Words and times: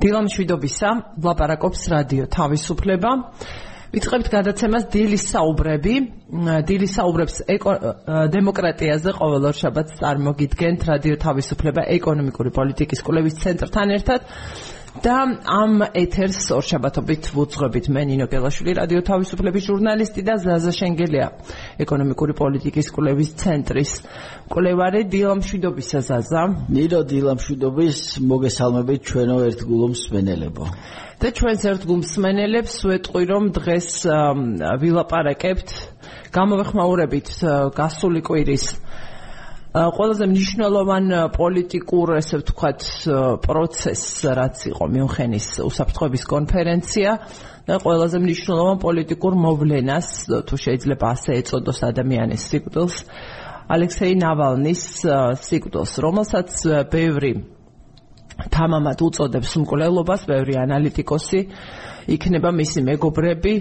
დილამშვიდობისა, 0.00 0.90
ლაპარაკობს 1.24 1.80
რადიო 1.92 2.24
თავისუფლება. 2.32 3.10
ვიწყებთ 3.90 4.28
გადაცემას 4.30 4.84
დილის 4.94 5.24
საუბრები. 5.34 5.94
დილის 6.68 6.92
საუბრებს 6.94 7.36
დემოკრატიაზე 8.34 9.10
ყოველ 9.18 9.48
ორ 9.50 9.56
შაბათს 9.60 9.96
წარმოგიდგენთ 9.98 10.80
რადიო 10.90 11.16
თავისუფლება 11.24 11.82
ეკონომიკური 11.98 12.50
პოლიტიკის 12.54 13.02
კვლევის 13.02 13.40
ცენტრთან 13.42 13.88
ერთად. 13.98 14.20
და 14.98 15.16
ამ 15.46 15.86
ეთერს 15.94 16.50
ორშაბათობით 16.50 17.30
ვუძღვებით. 17.30 17.86
მე 17.94 18.02
ნინო 18.10 18.26
გელაშვილი 18.26 18.72
რადიო 18.74 19.02
თავისუფლების 19.06 19.66
ჟურნალისტი 19.70 20.22
და 20.26 20.34
ზაზა 20.42 20.72
შენგელია 20.74 21.26
ეკონომიკური 21.86 22.34
პოლიტიკის 22.34 22.90
კვლევის 22.90 23.30
ცენტრის 23.38 23.92
კვლევარი 24.50 25.02
დილამშვიდობისა 25.14 26.00
ზაზა. 26.10 26.42
ნინო 26.74 27.00
დილამშვიდობის 27.06 27.98
მოგესალმებით 28.26 29.00
ჩვენო 29.06 29.36
ერთგულოს 29.46 29.90
მსმენელებო 29.94 30.64
და 31.20 31.28
ჩვენს 31.36 31.62
ერთგულს 31.70 32.00
მსმენელებს 32.00 32.74
ვეტყვი 32.88 33.24
რომ 33.28 33.44
დღეს 33.52 33.88
ვილაპარაკებთ 34.80 35.68
გამოვეხმაურებით 36.32 37.28
გასული 37.76 38.20
კვირის 38.24 38.64
ყველაზე 39.70 40.26
მნიშვნელოვან 40.26 41.04
პოლიტიკურ 41.30 42.16
ესე 42.18 42.40
ვთქვათ 42.40 42.86
პროცესს 43.46 44.24
რაც 44.34 44.56
იყო 44.66 44.84
მიუნხენის 44.94 45.46
უსაფრთხოების 45.62 46.24
კონფერენცია 46.26 47.10
და 47.70 47.74
ყველაზე 47.78 48.18
მნიშვნელოვან 48.18 48.78
პოლიტიკურ 48.82 49.32
მოვლენას 49.46 50.08
თუ 50.50 50.54
შეიძლება 50.64 51.06
ასე 51.14 51.30
ეწოდოს 51.38 51.78
ადამიანის 51.86 52.42
სიკვდილს 52.50 52.96
ალექსეი 53.70 54.14
ნავალნის 54.18 54.82
სიკვდილს. 55.38 55.92
რომელსაც 56.02 56.50
ბევრი 56.90 57.32
თამამად 58.50 58.98
უწოდებს 59.06 59.52
მკვლელობას 59.62 60.26
ბევრი 60.26 60.54
ანალიტიკოსი 60.66 61.40
იქნება 62.10 62.50
მისი 62.50 62.80
მეგობრები 62.90 63.54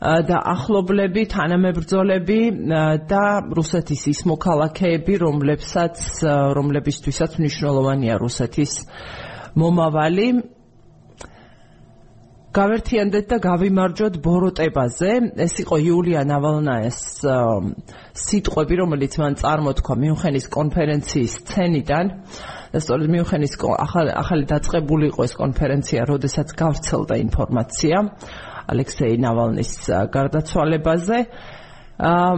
და 0.00 0.38
ახლობლები, 0.52 1.22
თანამებრძოლები 1.32 2.40
და 3.08 3.24
რუსეთის 3.48 4.02
ის 4.12 4.20
მოქალაქეები, 4.28 5.14
რომლებსაც 5.24 6.02
რომლებისთვისაც 6.58 7.40
მნიშვნელოვანია 7.40 8.18
რუსეთის 8.20 8.72
მომავალი. 9.56 10.28
გავერთიანდეთ 12.56 13.24
და 13.28 13.36
გავიმარჯვოთ 13.44 14.14
ბოროტებაზე. 14.24 15.10
ეს 15.44 15.54
იყო 15.60 15.76
იულია 15.76 16.20
ნავალნაეს 16.24 17.00
სიტყვები, 18.16 18.74
რომელიც 18.80 19.12
მან 19.20 19.32
წარმოთქვა 19.40 19.94
მიუნხენის 20.02 20.46
კონფერენციის 20.56 21.32
სცენიდან. 21.40 22.06
და 22.72 22.80
სწორედ 22.84 23.08
მიუნხენის 23.08 23.52
ახალი 23.56 24.10
ახალი 24.12 24.44
დაწყებული 24.52 25.04
იყო 25.12 25.20
ეს 25.24 25.34
კონფერენცია, 25.40 26.00
როდესაც 26.12 26.48
გავრცელდა 26.60 27.14
ინფორმაცია. 27.26 27.96
ალექსეი 28.72 29.16
ნავალნის 29.22 29.72
გარდაცვალებაზე. 30.16 31.18
აა 31.96 32.32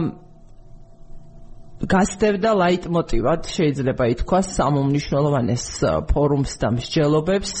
გასდევდა 1.79 2.51
ლაიტმოტივად 2.59 3.45
შეიძლება 3.47 4.07
ითქვას 4.11 4.47
სამომნიშნელოვანეს 4.57 5.63
ფორუმს 6.11 6.53
და 6.59 6.71
მსჯელობებს 6.75 7.53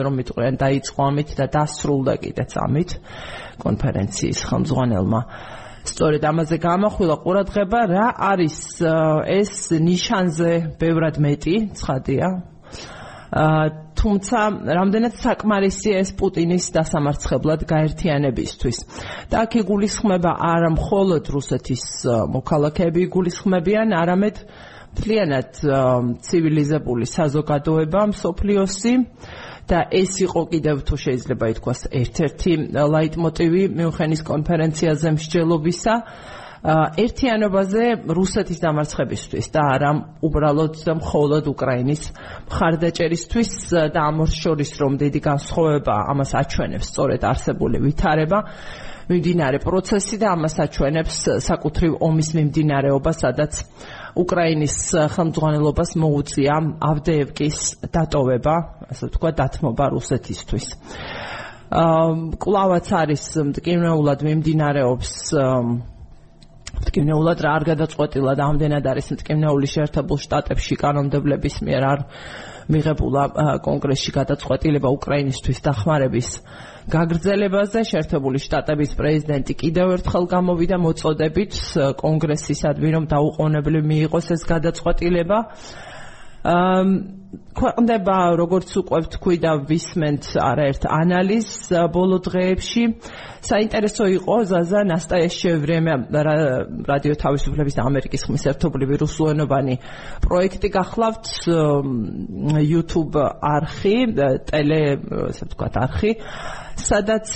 რომ 0.00 0.14
მიტყვიან 0.20 0.56
დაიწყო 0.62 1.00
ამით 1.04 1.34
და 1.36 1.46
დასრულდა 1.52 2.14
კიდეც 2.24 2.56
ამით 2.56 2.90
კონფერენციის 3.60 4.40
ხელმძღვანელმა 4.48 5.20
სწორედ 5.92 6.24
ამაზე 6.24 6.56
გამახვილა 6.64 7.16
ყურადღება 7.20 7.80
რა 7.92 8.06
არის 8.32 8.58
ეს 9.36 9.52
ნიშანზე 9.76 10.52
ბევრად 10.80 11.20
მეტი 11.20 11.56
ცხადია 11.76 12.28
თუმცა 13.96 14.38
რამდენად 14.78 15.14
საკმარისია 15.18 16.02
ეს 16.04 16.12
პუტინის 16.14 16.66
დასამარცხებლად 16.76 17.64
გაერთიანებისთვის. 17.66 18.78
და 19.30 19.34
აქ 19.42 19.52
იგულისხმება 19.66 20.32
არა 20.52 20.70
მხოლოდ 20.78 21.24
რუსეთის 21.34 21.84
მოქალაქეები 22.06 23.00
იგულისხმებიან, 23.08 23.88
არამედ 23.98 24.36
მთლიანად 24.96 25.50
ცივილიზებული 26.22 27.04
საზოგადოება 27.04 28.00
მსოფლიოსი 28.14 28.94
და 29.66 29.78
ეს 29.90 30.22
იყო 30.22 30.40
კიდევ 30.54 30.76
თუ 30.86 30.94
შეიძლება 30.94 31.44
ითქვას 31.52 31.80
ერთ-ერთი 31.90 32.52
ლაიტმოტივი 32.94 33.62
მიუნხენის 33.74 34.22
კონფერენციაზე 34.22 35.08
მსჯელობისა. 35.18 35.94
ერთიანობაზე 36.66 37.84
რუსეთის 38.10 38.58
დამარცხებისთვის 38.58 39.46
და 39.54 39.62
არა 39.76 39.90
უბრალოდ 40.26 40.80
მხოლოდ 40.98 41.50
უკრაინის 41.52 42.02
მხარდაჭერისთვის 42.50 43.52
და 43.94 44.00
ამ 44.10 44.24
შორის 44.26 44.72
რომ 44.82 44.98
დიდი 44.98 45.20
განსხვავება 45.22 45.94
ამას 46.10 46.32
აჩვენებს 46.42 46.90
სწორედ 46.90 47.22
არსებული 47.30 47.78
ვითარება 47.86 48.38
მიმდინარე 49.06 49.58
პროცესი 49.62 50.16
და 50.18 50.26
ამას 50.34 50.56
აჩვენებს 50.66 51.16
საკუთრივ 51.46 51.92
ომის 52.02 52.28
მიმდინარეობა 52.34 53.12
სადაც 53.14 53.62
უკრაინის 54.18 54.76
ხელმძღვანელობას 55.14 55.90
მოუწია 56.02 56.56
ავდეევკის 56.90 57.58
დატოვება 57.94 58.54
ასე 58.90 59.06
ვთქვა 59.06 59.30
დათმობა 59.38 59.84
რუსეთისთვის. 59.94 60.66
აა 61.66 62.10
კლავაც 62.42 62.86
არის 63.02 63.24
მტკივნეულად 63.54 64.20
მიმდინარეობს 64.26 65.12
მტკივნეულად 66.86 67.38
რა 67.42 67.50
არ 67.58 67.64
გადაწყვეტილა. 67.74 68.32
და 68.38 68.42
ამდენად 68.46 68.84
არის 68.86 69.06
მტკივნეული 69.18 69.66
შეერთებულ 69.74 70.18
შტატებში 70.22 70.74
კანონმდებლების 70.78 71.56
მიერ 71.66 71.82
არ 71.92 72.00
მიღებულა 72.70 73.22
კონგრესში 73.66 74.10
გადაწყვეტილება 74.14 74.88
უკრაინისთვის 74.98 75.58
დახმარების 75.66 76.28
გაგრძელებაზე. 76.86 77.80
შეერთებული 77.90 78.38
შტატების 78.46 78.90
პრეზიდენტი 78.98 79.52
კიდევ 79.62 79.86
ერთხელ 79.96 80.24
გამოვიდა 80.34 80.76
მოწოდებით 80.86 81.52
კონგრესისადმი 82.02 82.88
რომ 82.96 83.04
დაუყოვნებლივ 83.10 83.82
მიიღოს 83.90 84.26
ეს 84.34 84.42
გადაწყვეტილება. 84.46 85.38
ქვეყნდება 87.56 88.16
როგორც 88.38 88.70
უკვე 88.80 89.00
თქვი 89.16 89.36
და 89.42 89.52
ვისმენთ 89.66 90.24
არაერთ 90.38 90.82
ანალიზს 90.86 91.74
ბოლო 91.90 92.18
დღეებში 92.22 92.82
საინტერესო 93.46 94.04
იყო 94.16 94.36
ზაზა 94.50 94.80
ნასტაეშე 94.90 95.52
ვრემე 95.62 95.94
რადიო 96.90 97.14
თავისუფლების 97.22 97.76
და 97.78 97.86
ამერიკის 97.90 98.26
ხმის 98.26 98.44
ერთობლივი 98.52 99.00
რუსულენოვანი 99.02 99.74
პროექტი 100.26 100.68
გახლავთ 100.76 101.26
YouTube 102.66 103.18
არხი 103.54 103.96
ტელე 104.50 104.80
ასე 105.30 105.42
ვთქვათ 105.46 105.74
არხი. 105.86 106.12
სადაც 106.76 107.30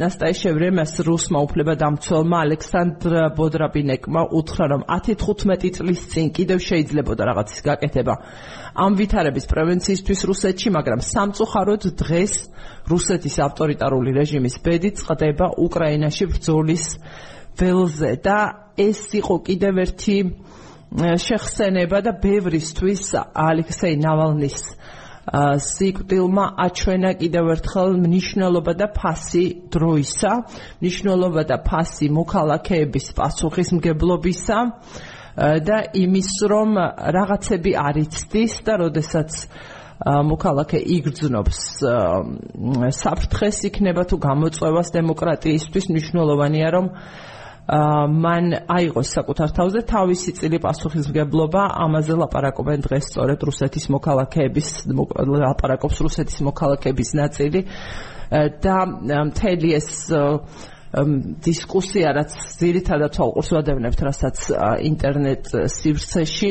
ნასტაეშე 0.00 0.50
ვრემეს 0.56 0.92
რუსმა 1.04 1.42
უფლებადამცველმა 1.44 2.38
ალექსანდრ 2.46 3.12
ბოდრაბინეკმა 3.36 4.22
უთხრა 4.38 4.66
რომ 4.72 4.82
10-15 4.88 5.76
წლის 5.76 6.00
წინ 6.12 6.32
კიდევ 6.32 6.58
შეიძლებოდა 6.64 7.22
რაღაცის 7.28 7.60
გაკეთება 7.68 8.14
ამ 8.76 8.92
ვითარების 9.00 9.46
პრევენციისთვის 9.48 10.20
რუსეთში, 10.28 10.68
მაგრამ 10.76 11.00
სამწუხაროდ 11.00 11.82
დღეს 11.96 12.34
რუსეთის 12.92 13.36
ავტორიტარული 13.46 14.10
რეჟიმის 14.20 14.56
ბედი 14.60 14.90
წდება 15.00 15.46
უკრაინაში 15.56 16.24
ბრძოლის 16.32 16.84
ველზე 17.56 18.12
და 18.24 18.38
ეს 18.76 19.00
იყო 19.16 19.36
კიდევ 19.48 19.74
ერთი 19.86 20.16
შეხსენება 20.96 21.98
და 22.06 22.12
ბევრისთვის 22.22 23.04
ალექსეი 23.32 23.96
ნავალნის 24.04 24.58
სიკვდილმა 25.26 26.44
აჩვენა 26.62 27.10
კიდევ 27.18 27.48
ერთხელ 27.56 27.96
მნიშვნელობა 27.98 28.72
და 28.78 28.86
ფასი 28.94 29.44
დროისა, 29.74 30.32
მნიშვნელობა 30.82 31.42
და 31.50 31.56
ფასი 31.66 32.06
მოქალაქეების 32.14 33.06
პასუხისმგებლობისა 33.18 34.58
და 35.66 35.78
იმის 35.98 36.30
რომ 36.46 36.70
რაღაცები 37.18 37.72
არ 37.74 37.96
იცდის 38.06 38.54
და 38.62 38.78
როდესაც 38.86 39.30
მოქალაქე 40.04 40.76
იგრძნობს. 40.76 41.58
საფრთხეს 42.92 43.58
იქნება 43.72 44.02
თუ 44.04 44.16
გამოწვევას 44.20 44.88
დემოკრატიისთვის 44.92 45.84
მნიშვნელოვანია 45.92 46.68
რომ 46.76 46.86
მან 47.66 48.44
აიღოს 48.70 49.08
საკუთარ 49.16 49.48
თავზე 49.56 49.80
თავისი 49.88 50.30
წილი 50.38 50.58
პასუხისმგებლობა. 50.62 51.62
ამაზე 51.82 52.14
ლაპარაკობენ 52.22 52.78
დღეს 52.86 53.04
სწორედ 53.10 53.38
რუსეთის 53.42 53.84
მოქალაქეების 53.90 54.68
ლაპარაკობს 54.86 55.96
რუსეთის 56.06 56.38
მოქალაქეების 56.44 57.10
ნაწილი. 57.16 57.60
და 58.62 58.76
მთელი 59.32 59.68
ეს 59.80 59.88
დისკუსია 61.44 62.10
რაც 62.16 62.30
ძირითადად 62.58 63.10
თვალყურს 63.16 63.50
ვადევნებთ 63.54 64.00
რასაც 64.06 64.36
ინტერნეტ 64.86 65.44
სივრცეში 65.68 66.50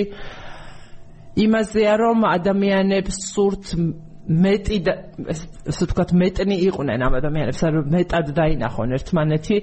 იმაზეა 1.35 1.93
რომ 1.99 2.25
ადამიანებს 2.31 3.15
სურთ 3.33 3.65
მეტი 4.25 4.77
ასე 5.29 5.85
ვთქვათ 5.85 6.11
მეტნი 6.17 6.55
იყვნენ 6.65 6.99
ამ 7.05 7.13
ადამიანებს 7.21 7.59
რომ 7.75 7.89
მეტად 7.93 8.27
დაინახონ. 8.39 8.89
ერთმანეთი 8.97 9.57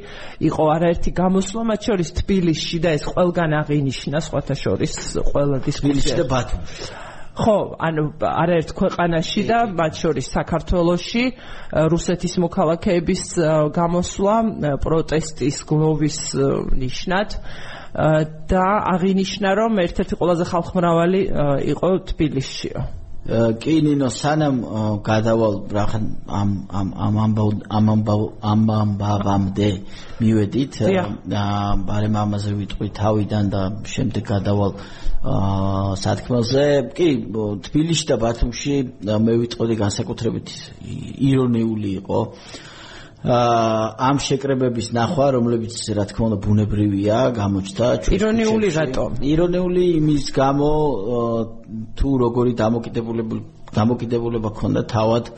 იყო 0.49 0.63
არაერთი 0.77 1.11
გამოსვლა 1.19 1.63
მათ 1.71 1.81
შორის 1.89 2.11
თბილისში 2.23 2.79
და 2.85 2.91
ეს 2.95 3.05
ყველგან 3.11 3.51
აღინიშნა 3.59 4.19
სხვათა 4.23 4.55
შორის 4.63 4.93
ყველა 5.33 5.59
დისკუსია. 5.67 5.83
თბილისში 5.83 6.15
და 6.21 6.27
ბათუმში. 6.31 6.83
ხო, 7.33 7.59
ანუ 7.81 8.03
არაერთ 8.21 8.71
ქვეყანაში 8.77 9.43
და 9.49 9.59
მათ 9.73 9.93
შორის 9.97 10.27
საქართველოში 10.37 11.25
რუსეთის 11.93 12.35
მოქალაქეების 12.45 13.23
გამოსვლა 13.73 14.37
პროტესტის 14.85 15.57
გლოვის 15.65 16.19
ნიშნად 16.77 17.29
და 17.93 18.65
აღინიშნა 18.95 19.51
რომ 19.53 19.73
ერთ-ერთი 19.85 20.15
ყველაზე 20.17 20.45
ხალხმრავალი 20.49 21.21
იყო 21.77 21.89
თბილისშიო. 22.09 22.81
კი 23.23 23.75
ნინო 23.87 24.09
სანამ 24.11 24.57
გადავალ 25.07 25.55
რახან 25.71 26.05
ამ 26.27 26.51
ამ 26.75 26.89
ამ 27.07 27.15
ამ 27.23 27.37
ამ 28.43 28.63
ამბავამდე 28.83 29.69
მივედით 30.19 30.75
და 31.31 31.45
ბარემ 31.87 32.17
ამაზე 32.19 32.51
ვიტყვი 32.59 32.89
თავიდან 32.99 33.45
და 33.55 33.63
შემდეგ 33.87 34.25
გადავალ 34.27 34.73
სათქმელზე. 36.03 36.67
კი 36.99 37.09
თბილისში 37.69 38.07
და 38.11 38.17
ბათუმში 38.25 38.75
მე 39.07 39.33
ვიტყოდი 39.45 39.75
განსაკუთრებით 39.85 40.49
ირონიული 41.31 41.91
იყო 42.03 42.21
ამ 43.23 44.17
შეკრებების 44.19 44.89
ნახვა, 44.99 45.27
რომლებიც 45.39 45.75
რა 45.95 46.05
თქმა 46.11 46.25
უნდა 46.27 46.39
ბუნებრივია, 46.43 47.19
გამოჩნდა 47.39 47.87
ირონიული 48.19 48.69
რატომ? 48.75 49.11
ირონიული 49.23 49.83
იმის 50.03 50.25
გამო 50.35 50.71
თუ 51.95 52.09
როგორი 52.19 52.53
დამოკიდებულება 52.59 53.37
დამოკიდებულება 53.73 54.51
ქონდა 54.59 54.83
თავად 54.91 55.31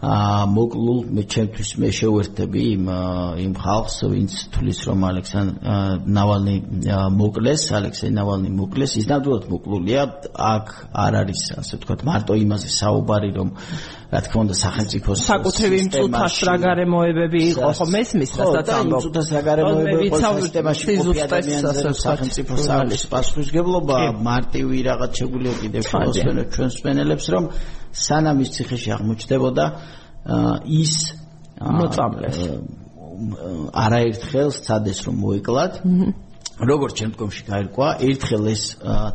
მოკლულ 0.00 1.00
მე 1.12 1.22
ჩემთვის 1.28 1.70
მე 1.76 1.88
შეუერთდები 1.92 2.60
იმ 2.72 2.84
იმ 3.44 3.52
ხალხს 3.60 3.96
ვინც 4.08 4.32
თulis 4.48 4.78
რომ 4.88 5.04
ალექსანდრ 5.10 6.08
ნავალნი 6.08 6.56
მოკლეს 7.20 7.66
ალექსეი 7.76 8.08
ნავალნი 8.16 8.48
მოკლეს 8.56 8.96
ის 8.96 9.06
ნამდვილად 9.12 9.44
მოკლულია 9.52 10.02
აქ 10.40 10.66
არ 11.04 11.12
არის 11.20 11.42
ასე 11.60 11.72
ვთქვათ 11.76 12.00
მარტო 12.08 12.32
იმაზე 12.32 12.68
საუბარი 12.80 13.30
რომ 13.36 13.48
რა 14.10 14.20
თქმა 14.24 14.40
უნდა 14.40 14.56
სახელმწიფოს 14.64 15.18
საკუთრივი 15.28 15.78
მწუთას 15.86 16.36
რა 16.48 16.54
გარემოებები 16.64 17.40
იყო 17.52 17.68
ხო 17.76 17.86
მესმის 17.94 18.32
რასაც 18.40 18.68
ამბობ 18.80 19.00
მწუთას 19.04 19.28
რა 19.36 19.42
გარემოებები 19.50 20.06
იყო 20.08 20.32
სისტემაში 20.40 20.86
ყოფილი 20.96 21.20
ადამიანზე 21.28 21.92
სახელმწიფოს 22.00 22.64
არის 22.80 23.02
პასუხისგებლობა 23.12 23.98
მარტივი 24.30 24.78
რაღაც 24.90 25.12
შეგვიძლია 25.20 25.54
კიდევ 25.60 25.82
შევასვენოთ 25.92 26.48
ჩვენს 26.56 26.74
სპენელებს 26.80 27.26
რომ 27.36 27.44
სანამ 27.92 28.42
ის 28.44 28.50
ციხეში 28.56 28.90
აღმოჩნდებოდა 28.96 29.64
ის 30.80 30.92
მოწამლეს. 31.60 32.38
არაერთხელ 33.84 34.48
სცადეს 34.56 34.98
რომ 35.06 35.16
მოეკლათ. 35.24 35.72
როგორც 36.60 37.00
შემდგომში 37.00 37.44
გაირკვა 37.48 37.88
ერთხელ 38.04 38.48
ეს 38.52 38.62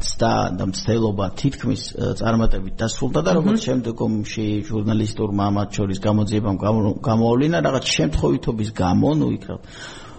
ცდა 0.06 0.34
და 0.58 0.66
მცდელობა 0.66 1.26
თითქმის 1.42 1.82
წარმატებით 2.22 2.74
დასრულდა 2.82 3.22
და 3.22 3.32
როგორც 3.38 3.68
შემდგომში 3.70 4.46
ჟურნალისტურმა 4.70 5.48
მათ 5.58 5.70
შორის 5.78 6.00
გამოძიებამ 6.08 6.58
გამოავლინა 7.06 7.58
რაღაც 7.68 7.86
შემთხვევითობის 7.98 8.70
გამო 8.82 9.10
ნუ 9.22 9.28
იქ 9.38 9.46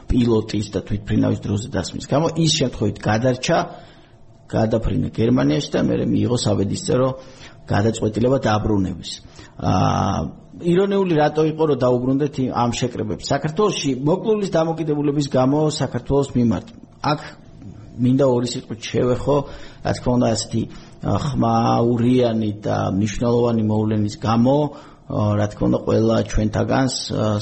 პილოტის 0.06 0.66
და 0.70 0.80
თვითფრინავის 0.86 1.40
დროზე 1.42 1.68
დასმის 1.74 2.06
გამო 2.06 2.26
ის 2.38 2.50
შემთხვევით 2.62 2.98
გადარჩა 3.08 3.58
გადაფრინა 4.46 5.08
გერმანიაში 5.10 5.70
და 5.74 5.80
მე 5.82 5.94
მიიღო 6.06 6.38
საბედისწერო 6.46 7.08
გადაწყვეტილება 7.66 8.38
დაბრუნების. 8.46 9.10
აა 9.56 10.18
ირონიული 10.56 11.14
რატო 11.20 11.42
იყო 11.52 11.64
რომ 11.68 11.78
დაუბრუნდეთ 11.84 12.36
ამ 12.56 12.70
შეკრებებს 12.72 13.28
საქართველოსში 13.28 13.90
მოკლულის 14.08 14.50
დამოკიდებულების 14.56 15.26
გამო 15.28 15.58
საქართველოს 15.68 16.28
მიმართ. 16.32 16.66
აქ 17.12 17.20
მინდა 17.96 18.24
ორი 18.28 18.48
სიტყვით 18.52 18.80
შევეხო, 18.80 19.36
რა 19.84 19.92
თქმა 19.96 20.12
უნდა, 20.16 20.26
ასეთი 20.36 20.62
ხმაურიანი 21.26 22.50
და 22.64 22.76
მნიშვნელოვანი 22.96 23.62
მოვლენის 23.68 24.16
გამო, 24.20 24.56
რა 25.40 25.46
თქმა 25.52 25.64
უნდა, 25.68 25.78
ყველა 25.86 26.16
ჩვენთაგანს 26.32 26.94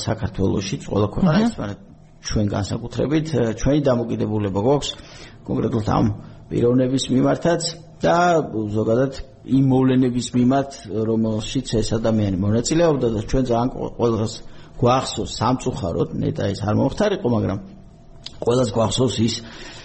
საქართველოსში, 0.06 0.76
ყველა 0.90 1.08
ქვეყანას, 1.14 1.52
მაგრამ 1.58 1.78
ჩვენ 2.24 2.46
განსაკუთრებით, 2.54 3.26
ჩვენი 3.60 3.80
დამოკიდებულება 3.90 4.60
გვაქვს 4.66 4.90
კონკრეტულად 5.46 5.88
ამ 5.90 6.06
პიროვნების 6.50 7.04
მიმართაც 7.14 7.62
და 8.04 8.18
ზოგადად 8.74 9.12
იმ 9.44 9.64
მოვლენების 9.68 10.28
მიმართ, 10.32 10.70
რომელშიც 10.88 11.68
ეს 11.76 11.88
ადამიანი 12.00 12.38
მონაწილეობდა 12.40 13.08
და 13.12 13.20
ჩვენ 13.28 13.44
ძალიან 13.50 13.70
ყველას 13.76 14.34
გვახსოვს 14.80 15.32
სამწუხაროდ, 15.38 16.08
ნეტა 16.16 16.44
ეს 16.54 16.60
არ 16.64 16.74
მომხდარიყო, 16.80 17.28
მაგრამ 17.28 17.58
ყველას 18.40 18.70
გვახსოვს 18.72 19.16
ის 19.20 19.34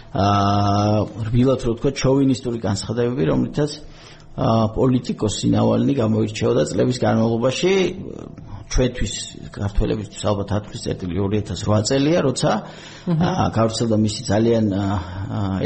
აა 0.09 1.27
რბილად 1.27 1.61
რო 1.67 1.73
თქვა 1.77 1.91
ჩოვინისტური 1.91 2.59
განცხადებები, 2.63 3.23
რომლითაც 3.29 3.71
აა 4.39 4.65
პოლიტიკოსი 4.79 5.47
ნავალნი 5.53 5.94
გამოირჩეოდა 6.00 6.63
წლების 6.71 6.97
განმავლობაში 7.03 7.73
ჩვენთვის 8.69 9.13
ქართველებისთვის 9.53 10.23
ალბათ 10.29 10.50
10.2008 10.71 11.89
წელია, 11.89 12.19
როცა 12.25 12.51
აა 13.11 13.45
გავრცელდა 13.59 13.97
მისი 14.07 14.21
ძალიან 14.29 14.65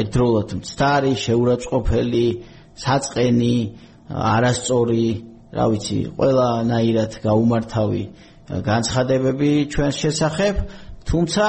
ერთდროულად 0.02 0.48
მცდარი, 0.60 1.12
შეურაცხყოფელი, 1.24 2.26
საწყენი, 2.82 3.56
არასწორი, 4.10 5.06
რა 5.54 5.66
ვიცი, 5.70 5.98
ყველანაირად 6.18 7.12
გაუმართავი 7.24 8.02
განცხადებები 8.44 9.50
ჩვენს 9.72 9.96
შესახებ, 10.04 10.54
თუმცა 11.08 11.44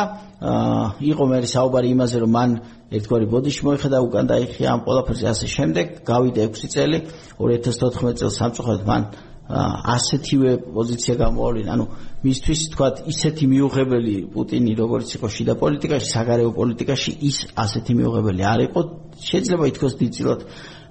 იყო 1.12 1.24
მე 1.31 1.38
საუბარი 1.48 1.88
იმაზე, 1.95 2.18
რომ 2.24 2.31
მან 2.36 2.50
ერთგვარი 2.95 3.25
ბოდიში 3.33 3.62
მოიხდა 3.66 3.98
უკან 4.07 4.25
დაიხია 4.30 4.68
ამ 4.75 4.81
ყველაფერზე. 4.86 5.25
ასე 5.31 5.48
შემდეგ, 5.56 5.86
გავიდა 6.06 6.44
6 6.54 6.69
წელი, 6.75 6.98
2014 7.39 8.19
წელს 8.19 8.36
სამწუხაროდ 8.39 8.83
მან 8.86 9.01
ასეთივე 9.45 10.51
პოზიცია 10.74 11.16
გამოავლინა, 11.21 11.69
ანუ 11.75 11.86
მისთვის 12.25 12.62
თქვა 12.74 12.88
ისეთი 13.13 13.45
მიუღებელი 13.54 14.16
პუტინი 14.33 14.71
როგორც 14.74 15.07
იყო 15.18 15.28
შიდა 15.30 15.54
პოლიტიკაში, 15.62 16.07
საგარეო 16.16 16.50
პოლიტიკაში, 16.60 17.12
ის 17.30 17.38
ასეთი 17.54 17.94
მიუღებელი 18.00 18.42
არ 18.42 18.60
იყო, 18.69 18.80
შეიძლება 19.21 19.63
ითქვას 19.69 19.94
დიდწილად 20.01 20.39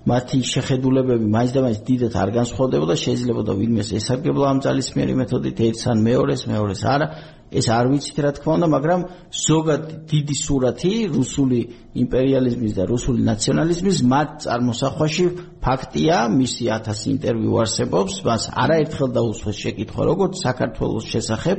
მათი 0.05 0.39
შეხედულებები 0.45 1.27
მაინც 1.33 1.53
და 1.57 1.61
მაინც 1.65 1.79
დიდად 1.89 2.15
არ 2.21 2.31
განსხვავდებოდა, 2.37 2.95
შეიძლება 3.01 3.43
და 3.49 3.53
ვინმეს 3.57 3.89
ესარგებლა 3.97 4.45
ამ 4.53 4.59
ძალისმიერი 4.61 5.15
მეთოდით 5.17 5.63
ერთს 5.65 5.85
ან 5.89 5.99
მეორეს, 6.05 6.43
მეორეს 6.45 6.83
არა, 6.85 7.07
ეს 7.55 7.67
არ 7.71 7.89
ვიცით 7.89 8.19
რა 8.21 8.31
თქმა 8.37 8.53
უნდა, 8.59 8.69
მაგრამ 8.75 9.01
ზოგად 9.33 9.83
დიდი 10.11 10.37
სურათი 10.45 10.93
რუსული 11.15 11.61
იმპერიალიზმის 12.05 12.73
და 12.77 12.85
რუსული 12.91 13.21
ნაციონალიზმის 13.31 13.99
მათ 14.13 14.29
წარმოსახვაში 14.45 15.27
ფაქტია, 15.65 16.17
მისი 16.35 16.65
1000 16.69 17.09
ინტერვიუ 17.15 17.55
არსებობს, 17.65 18.15
მას 18.29 18.43
არაერთხელ 18.65 19.09
დაუსვეს 19.17 19.57
შეკითხვა 19.65 20.03
როგორც 20.11 20.33
საქართველოს 20.45 21.05
შესახებ, 21.15 21.59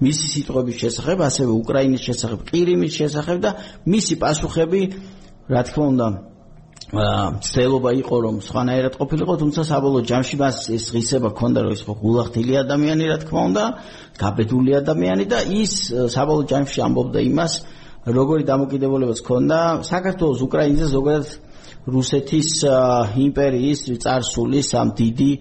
მისი 0.00 0.26
სიტყვების 0.32 0.76
შესახებ, 0.80 1.18
ასევე 1.28 1.50
უკრაინის 1.60 2.02
შესახებ, 2.08 2.38
ყირიმის 2.48 2.92
შესახებ 3.02 3.36
და 3.42 3.50
მისი 3.84 4.14
პასუხები 4.22 4.80
რა 5.52 5.62
თქმა 5.66 5.84
უნდა 5.92 6.31
ცდელობა 6.92 7.90
იყო 8.04 8.16
რომ 8.20 8.36
სხვანაირად 8.44 8.94
ყოფილიყო, 9.00 9.34
თუმცა 9.40 9.62
საბოლოო 9.64 10.04
ჯამში 10.04 10.36
მას 10.36 10.56
ეს 10.76 10.84
ღირსება 10.92 11.28
ჰქონდა 11.32 11.58
რომ 11.64 11.72
ის 11.72 11.82
ხო 11.88 11.94
გულახდილი 12.04 12.52
ადამიანი 12.64 13.04
რა 13.08 13.16
თქმა 13.24 13.42
უნდა, 13.48 13.64
გაბედული 14.20 14.72
ადამიანი 14.76 15.24
და 15.32 15.38
ის 15.40 15.72
საბოლოო 15.88 16.44
ჯამში 16.52 16.78
ამბობდა 16.84 17.20
იმას, 17.32 17.52
როგორი 18.12 18.42
დამოკიდებულებაც 18.44 19.18
ჰქონდა 19.24 19.58
საქართველოს 19.88 20.40
უკრაინაზე 20.44 20.86
ზოგადად 20.92 21.26
რუსეთის 21.82 22.50
იმპერიის 23.18 23.80
წარსულის 24.02 24.68
ამ 24.78 24.88
დიდი 24.94 25.32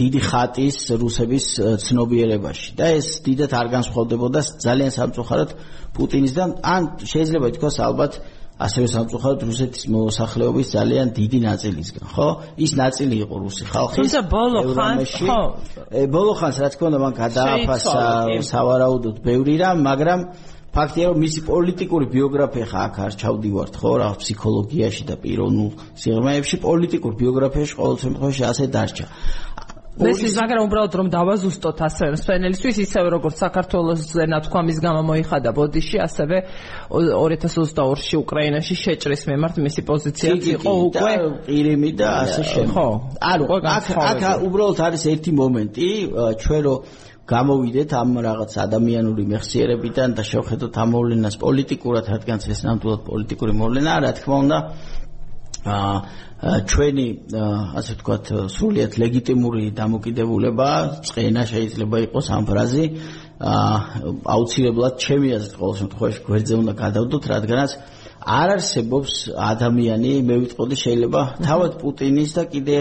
დიდი 0.00 0.20
ხატის 0.20 0.76
რუსების 1.00 1.46
ცნობიერებაში. 1.82 2.68
და 2.78 2.86
ეს 3.00 3.08
დიდად 3.26 3.52
არ 3.56 3.66
განსხვავდებოდა 3.74 4.40
ძალიან 4.60 4.90
სამწუხაროდ 4.94 5.50
პუტინისგან 5.96 6.50
ან 6.62 6.82
შეიძლება 7.02 7.46
ითქვას 7.50 7.76
ალბათ 7.88 8.12
ასევე 8.60 8.86
სამწუხაროდ 8.92 9.40
რუსეთის 9.48 9.82
მოსახლეობის 9.88 10.66
ძალიან 10.76 11.08
დიდი 11.16 11.38
ნაწილისგან, 11.48 12.04
ხო? 12.12 12.28
ის 12.60 12.72
ნაწილი 12.76 13.16
იყო 13.24 13.34
რუსი 13.40 13.64
ხალხი. 13.72 13.96
თუმცა 14.00 14.20
ბოლო 14.28 14.60
ხანს, 14.76 15.12
ხო? 15.24 15.40
ბოლო 16.12 16.32
ხანს 16.36 16.56
რა 16.60 16.68
თქმა 16.74 16.86
უნდა 16.90 17.00
მან 17.04 17.12
გადააფასა 17.24 17.96
სავარაუდოდ 18.52 19.16
ბევრი 19.24 19.54
რამ, 19.64 19.78
მაგრამ 19.88 20.20
ფაქტია 20.76 21.06
რომ 21.10 21.18
მისი 21.24 21.40
პოლიტიკური 21.50 22.06
ბიოგრაფია 22.14 22.66
ხა 22.70 22.80
აქ 22.86 22.94
არ 23.04 23.12
ჩავდივართ, 23.20 23.74
ხო? 23.80 23.92
რა 24.00 24.08
ფსიქოლოგიაში 24.20 25.02
და 25.08 25.14
პიროვნულ 25.24 25.70
სიღრმეებში 25.98 26.56
პოლიტიკურ 26.62 27.12
ბიოგრაფიაში 27.16 27.74
ყოველ 27.80 27.96
შემთხვევაში 28.04 28.42
ასე 28.50 28.64
დარჩა. 28.76 29.06
მესმის 30.00 30.34
მაგრამ 30.40 30.62
უბრალოდ 30.66 30.94
რომ 31.00 31.08
დავაზუსტოთ 31.12 31.78
ასე 31.86 32.06
სპენელისთვის 32.20 32.76
ისევე 32.84 33.08
როგორც 33.16 33.36
საქართველოსზე 33.44 34.24
ნათქვამის 34.32 34.78
გამო 34.84 35.00
მოიხადა 35.10 35.50
ბოდიში 35.58 35.96
ასევე 36.06 36.36
2022-ში 36.88 38.16
უკრაინაში 38.24 38.74
შეჭრის 38.80 39.22
მიმართ 39.30 39.60
მისი 39.66 39.80
პოზიციაც 39.90 40.48
იყო 40.56 40.72
უკვე 40.88 41.12
ყირიმი 41.48 41.90
და 42.00 42.08
ასე 42.24 42.42
შემდეგ. 42.50 42.72
ხო 42.74 42.88
ანუ 43.30 43.44
აქ 43.60 43.86
აქ 44.10 44.22
უბრალოდ 44.48 44.78
არის 44.88 45.02
ერთი 45.12 45.30
მომენტი 45.40 45.88
ჩვენ 46.40 46.60
რო 46.64 46.74
გამოვიდეთ 47.30 47.90
ამ 47.94 48.10
რაღაც 48.26 48.52
ადამიანური 48.66 49.24
მეხსიერებიდან 49.32 50.08
და 50.18 50.22
შევხედოთ 50.30 50.74
ამ 50.82 50.88
მოვლენას 50.94 51.36
პოლიტიკურად 51.44 52.04
რადგანაც 52.14 52.44
ეს 52.50 52.60
ნამდვილად 52.66 53.00
პოლიტიკური 53.06 53.52
მოვლენაა 53.60 53.98
რა 54.04 54.10
თქმა 54.18 54.36
უნდა 54.44 54.58
ჩვენი 55.60 57.06
ასე 57.78 57.92
ვთქვათ 57.96 58.24
სრულიად 58.54 58.92
ლეგიტიმური 59.02 59.64
დამოკიდებულება 59.76 60.68
წენა 61.04 61.42
შეიძლება 61.52 61.96
იყოს 62.08 62.26
ამ 62.36 62.44
ფრაზი. 62.48 62.84
აა 63.40 63.76
აუცილებლად 64.36 64.94
ჩემი 65.00 65.28
აზრით 65.36 65.54
ყოველ 65.60 65.76
შემთხვევაში 65.80 66.20
გვერდზე 66.28 66.54
უნდა 66.60 66.72
გადავდოთ 66.80 67.24
რადგანაც 67.32 67.70
არ 68.20 68.48
არსებობს 68.56 69.12
ადამიანი 69.32 70.12
მე 70.28 70.34
ვიტყოდი 70.44 70.76
შეიძლება 70.84 71.20
თავად 71.40 71.72
პუტინის 71.80 72.30
და 72.36 72.44
კიდე 72.52 72.78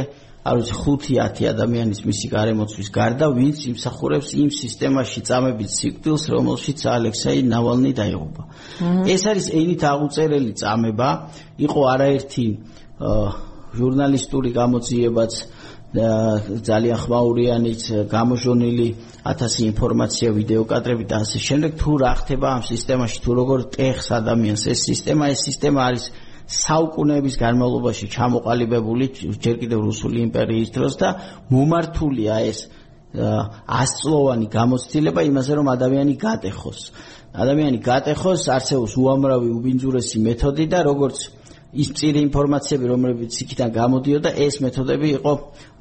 არ 0.50 0.60
ვიცი 0.60 0.76
5-10 0.82 1.48
ადამიანის 1.54 2.00
მისი 2.10 2.28
გარემოცვის 2.34 2.90
გარდა 2.98 3.28
ვინც 3.38 3.58
იმსახურებს 3.70 4.30
იმ 4.42 4.50
სისტემაში 4.60 5.22
წამებით 5.30 5.72
სიკვდილს 5.78 6.24
რომელშიც 6.34 6.80
ალექსეი 6.90 7.42
ნავალნი 7.54 7.92
დაიღუპა. 8.00 8.44
ეს 9.14 9.22
არის 9.30 9.48
ენით 9.60 9.82
აღუწერელი 9.94 10.54
წამება. 10.62 11.10
იყო 11.66 11.82
არაერთი 11.94 12.46
ჟურნალისტური 13.80 14.50
გამოძიებაც 14.60 15.34
ძალიან 15.90 16.98
ხმაურიანიც 17.02 17.82
გამოჟონილი 18.14 18.88
1000 19.26 19.64
ინფორმაცია 19.70 20.30
ვიდეო 20.38 20.64
კადრები 20.70 21.06
და 21.10 21.16
ასე 21.26 21.40
შემდეგ. 21.48 21.72
თუ 21.82 21.92
რა 21.98 22.14
ხდება 22.22 22.48
ამ 22.58 22.64
სისტემაში 22.70 23.18
თუ 23.26 23.32
როგორ 23.40 23.60
ტეხს 23.74 24.08
ადამიანს 24.22 24.64
ეს 24.70 24.80
სისტემა 24.90 25.24
ეს 25.34 25.40
სისტემა 25.50 25.80
არის 25.90 26.06
საუკუნეების 26.50 27.36
განმავლობაში 27.38 28.06
ჩამოყალიბებული 28.10 29.06
ჯერ 29.38 29.56
კიდევ 29.62 29.80
რუსული 29.86 30.24
იმპერიის 30.26 30.70
დროს 30.74 30.94
და 30.98 31.10
მომართულია 31.54 32.36
ეს 32.50 32.60
ასწლოვანი 33.10 34.48
გამოცდილება 34.54 35.22
იმაზე 35.30 35.52
რომ 35.60 35.68
ადამიანი 35.76 36.14
გატეხოს. 36.26 36.80
ადამიანი 37.34 37.78
გატეხოს 37.86 38.42
არსებობს 38.50 38.94
უამრავი 38.98 39.50
უბინძურესი 39.58 40.18
მეთოდი 40.26 40.66
და 40.74 40.80
როგორც 40.90 41.18
ის 41.70 41.90
წირი 41.94 42.22
ინფორმაციები 42.26 42.86
რომლებიც 42.90 43.34
იქიდან 43.46 43.70
გამოდიოდა 43.74 44.30
ეს 44.46 44.56
მეთოდები 44.66 45.10
იყო 45.22 45.34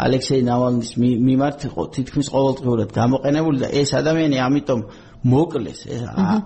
ალექსეი 0.05 0.43
ნავალნის 0.45 0.91
მიმართ 1.01 1.65
თითქმის 1.97 2.29
ყოველდღიურად 2.29 2.91
გამოყენებული 2.93 3.59
და 3.65 3.69
ეს 3.73 3.97
ადამიანი 3.97 4.37
ამიტომ 4.37 4.81
მოკლეს 5.27 5.81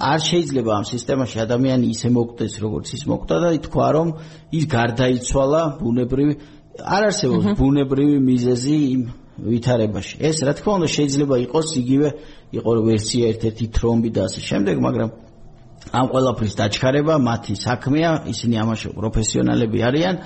არ 0.00 0.21
შეიძლება 0.25 0.71
ამ 0.81 0.85
სისტემაში 0.88 1.37
ადამიანი 1.45 1.87
ისე 1.93 2.09
მოკვდეს 2.17 2.55
როგორც 2.64 2.87
ის 2.97 3.02
მოკვდა 3.05 3.37
და 3.45 3.49
ითქვა 3.61 3.88
რომ 3.97 4.09
ის 4.57 4.64
გარდაიცვალა 4.73 5.62
ბუნებრივი 5.81 6.35
არ 6.81 7.02
არსებობს 7.12 7.47
ბუნებრივი 7.61 8.17
მიზეზი 8.25 8.76
იმ 8.97 9.02
ვითარებაში. 9.52 10.14
ეს 10.25 10.37
რა 10.45 10.52
თქმა 10.57 10.73
უნდა 10.79 10.88
შეიძლება 10.97 11.37
იყოს 11.47 11.69
იგივე 11.83 12.09
იყო 12.52 12.71
ვერსია 12.88 13.25
ერთ-ერთი 13.33 13.67
თრომბი 13.76 14.11
და 14.17 14.21
ასე 14.29 14.41
შემდეგ 14.41 14.76
მაგრამ 14.87 15.11
ამ 15.93 16.07
ყველაფრის 16.12 16.55
დაჩქარება 16.61 17.14
მათი 17.29 17.55
საქმეა 17.61 18.11
ისინი 18.33 18.55
ამაში 18.64 18.88
პროფესიონალები 18.97 19.79
არიან 19.88 20.17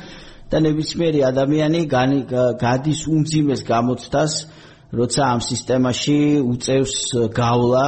და 0.50 0.57
ნებისმიერი 0.62 1.21
ადამიანი 1.26 1.81
გადის 2.62 3.00
უმძიმეს 3.11 3.61
გამოცდას 3.67 4.33
როცა 4.95 5.23
ამ 5.35 5.41
სისტემაში 5.43 6.19
უწევს 6.47 6.95
გავლა 7.35 7.85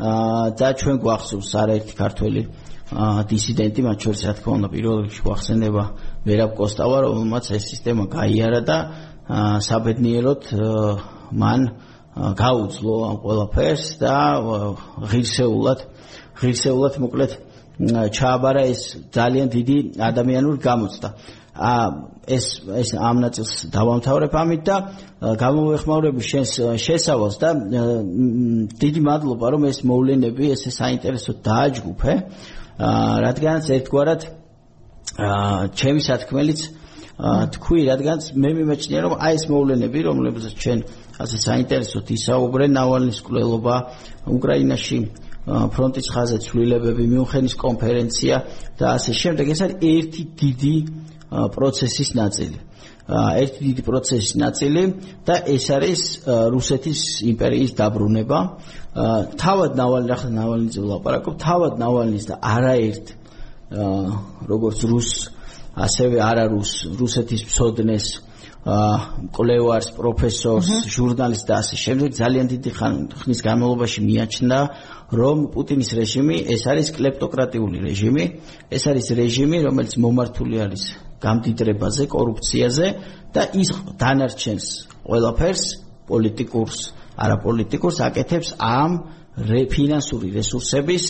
და 0.00 0.68
ჩვენ 0.80 0.96
გვახსოვს 1.04 1.50
არაერთი 1.62 1.94
ქართველი 1.98 2.42
დისიდენტი 3.30 3.80
მათ 3.86 3.98
შორის 4.04 4.22
რა 4.26 4.32
თქმა 4.38 4.52
უნდა 4.58 4.68
პირველ 4.74 4.96
რიგში 5.04 5.22
გვახსენდება 5.26 5.84
ვერაბ 6.26 6.50
კოსტავა 6.58 6.98
რომელმაც 7.06 7.44
ეს 7.54 7.64
სისტემა 7.70 8.04
გაიარა 8.10 8.60
და 8.66 8.78
საბედნიეროდ 9.68 10.42
მან 11.42 11.60
გაუძლო 12.16 12.94
ამ 13.10 13.16
ყველაფერს 13.22 13.84
და 14.02 14.14
ღირსეულად 15.10 15.80
ღირსეულად 16.40 16.94
მოკლედ 17.04 17.32
ჩააბარა 18.16 18.62
ეს 18.72 18.80
ძალიან 19.14 19.48
დიდი 19.54 19.76
ადამიანური 20.10 20.58
გამოცდა 20.64 21.08
ეს 21.60 22.46
ეს 22.72 22.90
ამ 22.96 23.16
ნაწილს 23.20 23.68
დავამთავრებ 23.74 24.32
ამით 24.42 24.62
და 24.64 24.76
გამოვეხმაურები 25.42 26.22
შენს 26.24 26.50
შესავალს 26.80 27.36
და 27.42 27.50
დიდი 28.80 29.00
მადლობა 29.04 29.46
რომ 29.52 29.62
ეს 29.68 29.78
მოვლენები 29.84 30.44
ესე 30.56 30.70
საინტერესო 30.72 31.32
დააჯგუფე 31.44 32.12
რადგანაც 33.26 33.64
ერთგვარად 33.76 34.20
ჩემი 35.76 36.00
სათქმელიც 36.08 36.60
თქვი 37.20 37.80
რადგანაც 37.92 38.24
მე 38.40 38.50
მიმეჩნია 38.56 39.00
რომ 39.04 39.14
აი 39.20 39.34
ეს 39.36 39.44
მოვლენები 39.52 40.00
რომლებსაც 40.08 40.54
ჩვენ 40.64 40.78
ასე 41.20 41.36
საინტერესოდ 41.44 42.06
ისაუბრე 42.16 42.64
ნავალნის 42.72 43.18
კვლელობა 43.26 43.76
უკრაინაში 44.36 44.98
ფრონტის 45.74 46.06
ხაზზე 46.14 46.38
ცვლილებები 46.46 47.04
მიუნხენის 47.12 47.54
კონფერენცია 47.60 48.36
და 48.80 48.86
ასე 48.96 49.12
შემდეგ 49.20 49.46
ეს 49.52 49.60
არის 49.64 49.76
ერთი 49.92 50.22
დიდი 50.40 50.76
პროცესის 51.30 52.10
ნაწილი. 52.14 52.58
ერთი 53.10 53.60
დიდი 53.66 53.82
პროცესის 53.82 54.34
ნაწილი 54.38 54.82
და 55.26 55.34
ეს 55.50 55.64
არის 55.70 56.00
რუსეთის 56.26 57.00
იმპერიის 57.26 57.72
დაბრუნება. 57.74 58.38
თავად 59.38 59.70
ნავალნი 59.80 60.10
ახლა 60.14 60.30
ნავალნიზე 60.30 60.80
ვლაპარაკობ, 60.84 61.34
თავად 61.38 61.72
ნავალნის 61.82 62.24
და 62.30 62.34
არაერთ 62.38 63.06
როგორც 64.50 64.78
რუს 64.90 65.10
ასევე 65.74 66.18
არარუს 66.18 66.70
რუსეთის 66.98 67.42
ფსოდნეს 67.46 68.06
კოლევარს 68.60 69.88
პროფესორს 69.96 70.68
ჟურნალისტს 70.92 71.48
და 71.48 71.54
ასე 71.64 71.76
შემდეგ 71.80 72.10
ძალიან 72.12 72.46
დიდი 72.52 72.70
ხნის 72.76 73.40
განმავლობაში 73.40 74.00
მიაჩნდა 74.04 74.58
რომ 75.16 75.38
პუტინის 75.54 75.90
რეჟიმი 75.96 76.36
ეს 76.54 76.62
არის 76.68 76.88
კლეპტოკრატიული 76.92 77.78
რეჟიმი 77.88 78.24
ეს 78.68 78.82
არის 78.92 79.06
რეჟიმი 79.16 79.58
რომელიც 79.64 79.92
მომართული 80.04 80.56
არის 80.60 80.84
გამდიდრებაზე, 81.20 82.04
კორუფციაზე 82.12 82.86
და 83.34 83.42
ის 83.60 83.68
დანარჩენს 84.00 84.66
ყველაფერს 85.08 85.64
პოლიტიკურს, 86.08 86.78
არაპოლიტიკურს 87.16 87.98
აკეთებს 88.08 88.48
ამ 88.60 88.92
ფინანსური 89.72 90.32
რესურსების 90.36 91.04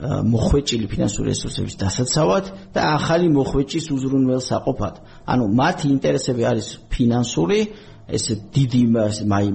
მოხვეჭილი 0.00 0.86
ფინანსური 0.88 1.28
რესურსების 1.32 1.74
დასაცავად 1.76 2.44
და 2.72 2.80
ახალი 2.96 3.28
მოხვეჭის 3.36 3.86
უზრუნველსაყოფად. 3.92 4.94
ანუ 5.28 5.44
მათი 5.60 5.86
ინტერესები 5.94 6.42
არის 6.50 6.68
ფინანსური, 6.88 7.60
ეს 8.08 8.24
დიდი 8.54 8.82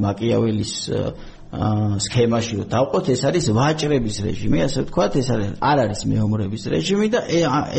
მაკიაველის 0.06 0.74
სქემაში 1.56 2.54
რომ 2.60 2.68
დავყოთ, 2.68 3.06
ეს 3.16 3.22
არის 3.30 3.46
ვაჭრების 3.56 4.16
რეჟიმი, 4.28 4.60
ასე 4.66 4.80
ვთქვათ, 4.86 5.14
ეს 5.22 5.28
არის 5.32 5.50
არ 5.64 5.78
არის 5.86 6.02
მეომრების 6.12 6.64
რეჟიმი 6.74 7.08
და 7.16 7.20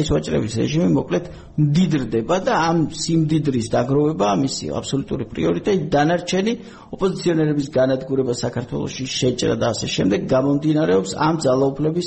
ეს 0.01 0.09
ვაჭრების 0.15 0.55
რეჟიმი 0.63 0.89
მოკლედ 0.97 1.25
მდიდრდება 1.61 2.37
და 2.47 2.53
ამ 2.71 2.79
სიმდიდრის 2.97 3.67
დაგროვება 3.75 4.29
მისი 4.45 4.65
აბსოლუტური 4.81 5.25
პრიორიტეტი 5.29 5.85
დანარჩენი 5.93 6.53
ოპოზიციონერების 6.97 7.69
განადგურება 7.77 8.33
საქართველოსში 8.33 9.05
შეჭრა 9.19 9.55
და 9.61 9.67
ასე 9.77 9.87
შემდეგ 9.97 10.21
გამომდინარეობს 10.25 11.11
ამ 11.21 11.35
ძალაუფლების 11.45 12.07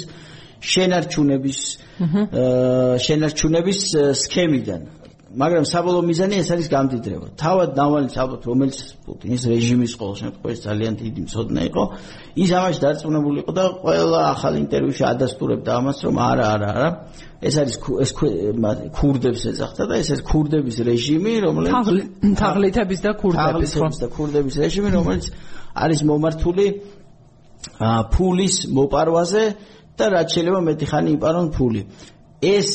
შენარჩუნების 0.59 1.59
შენარჩუნების 3.05 3.79
სქემიდან 4.23 4.81
მაგრამ 5.29 5.65
საბოლოო 5.69 6.03
მიზანი 6.09 6.35
ეს 6.41 6.49
არის 6.53 6.67
გამდიდრება. 6.73 7.27
თავად 7.37 7.75
ნავალის 7.77 8.15
ალბათ 8.17 8.41
რომელიც 8.49 8.77
პუტინის 9.05 9.43
რეჟიმის 9.51 9.93
ყოველ 9.99 10.15
შემთხვევაში 10.21 10.61
ძალიან 10.65 10.93
დიდი 11.01 11.21
მსოდნა 11.29 11.61
იყო, 11.69 11.83
ის 12.33 12.49
ამაში 12.49 12.79
დარწმუნებული 12.81 13.37
იყო 13.45 13.51
და 13.53 13.65
ყველა 13.83 14.19
ახალ 14.33 14.53
ინტერვიუში 14.63 15.03
ადასტურებდა 15.13 15.71
ამას, 15.79 15.97
რომ 16.05 16.15
არა, 16.17 16.45
არა, 16.53 16.69
არა. 16.73 16.89
ეს 17.45 17.55
არის 17.61 17.75
ეს 17.77 18.11
ქურდებს 18.97 19.41
ეძახდა 19.53 19.83
და 19.85 19.93
ეს 20.01 20.07
არის 20.17 20.23
ქურდების 20.25 20.77
რეჟიმი, 20.89 21.33
რომელიც 21.45 21.73
თაღლითების 22.41 22.99
და 23.05 23.11
ქურდების 23.21 23.71
და 24.01 24.07
ქურდების 24.09 24.55
რეჟიმი, 24.65 24.89
რომელიც 24.97 25.25
არის 25.77 25.99
მომართული 26.09 26.65
ფულის 28.13 28.55
მოპარვაზე 28.71 29.43
და 29.99 30.05
რაც 30.15 30.27
შეიძლება 30.35 30.59
მეტი 30.69 30.85
ხანი 30.91 31.11
იპარონ 31.17 31.47
ფული. 31.55 31.81
ეს 32.39 32.69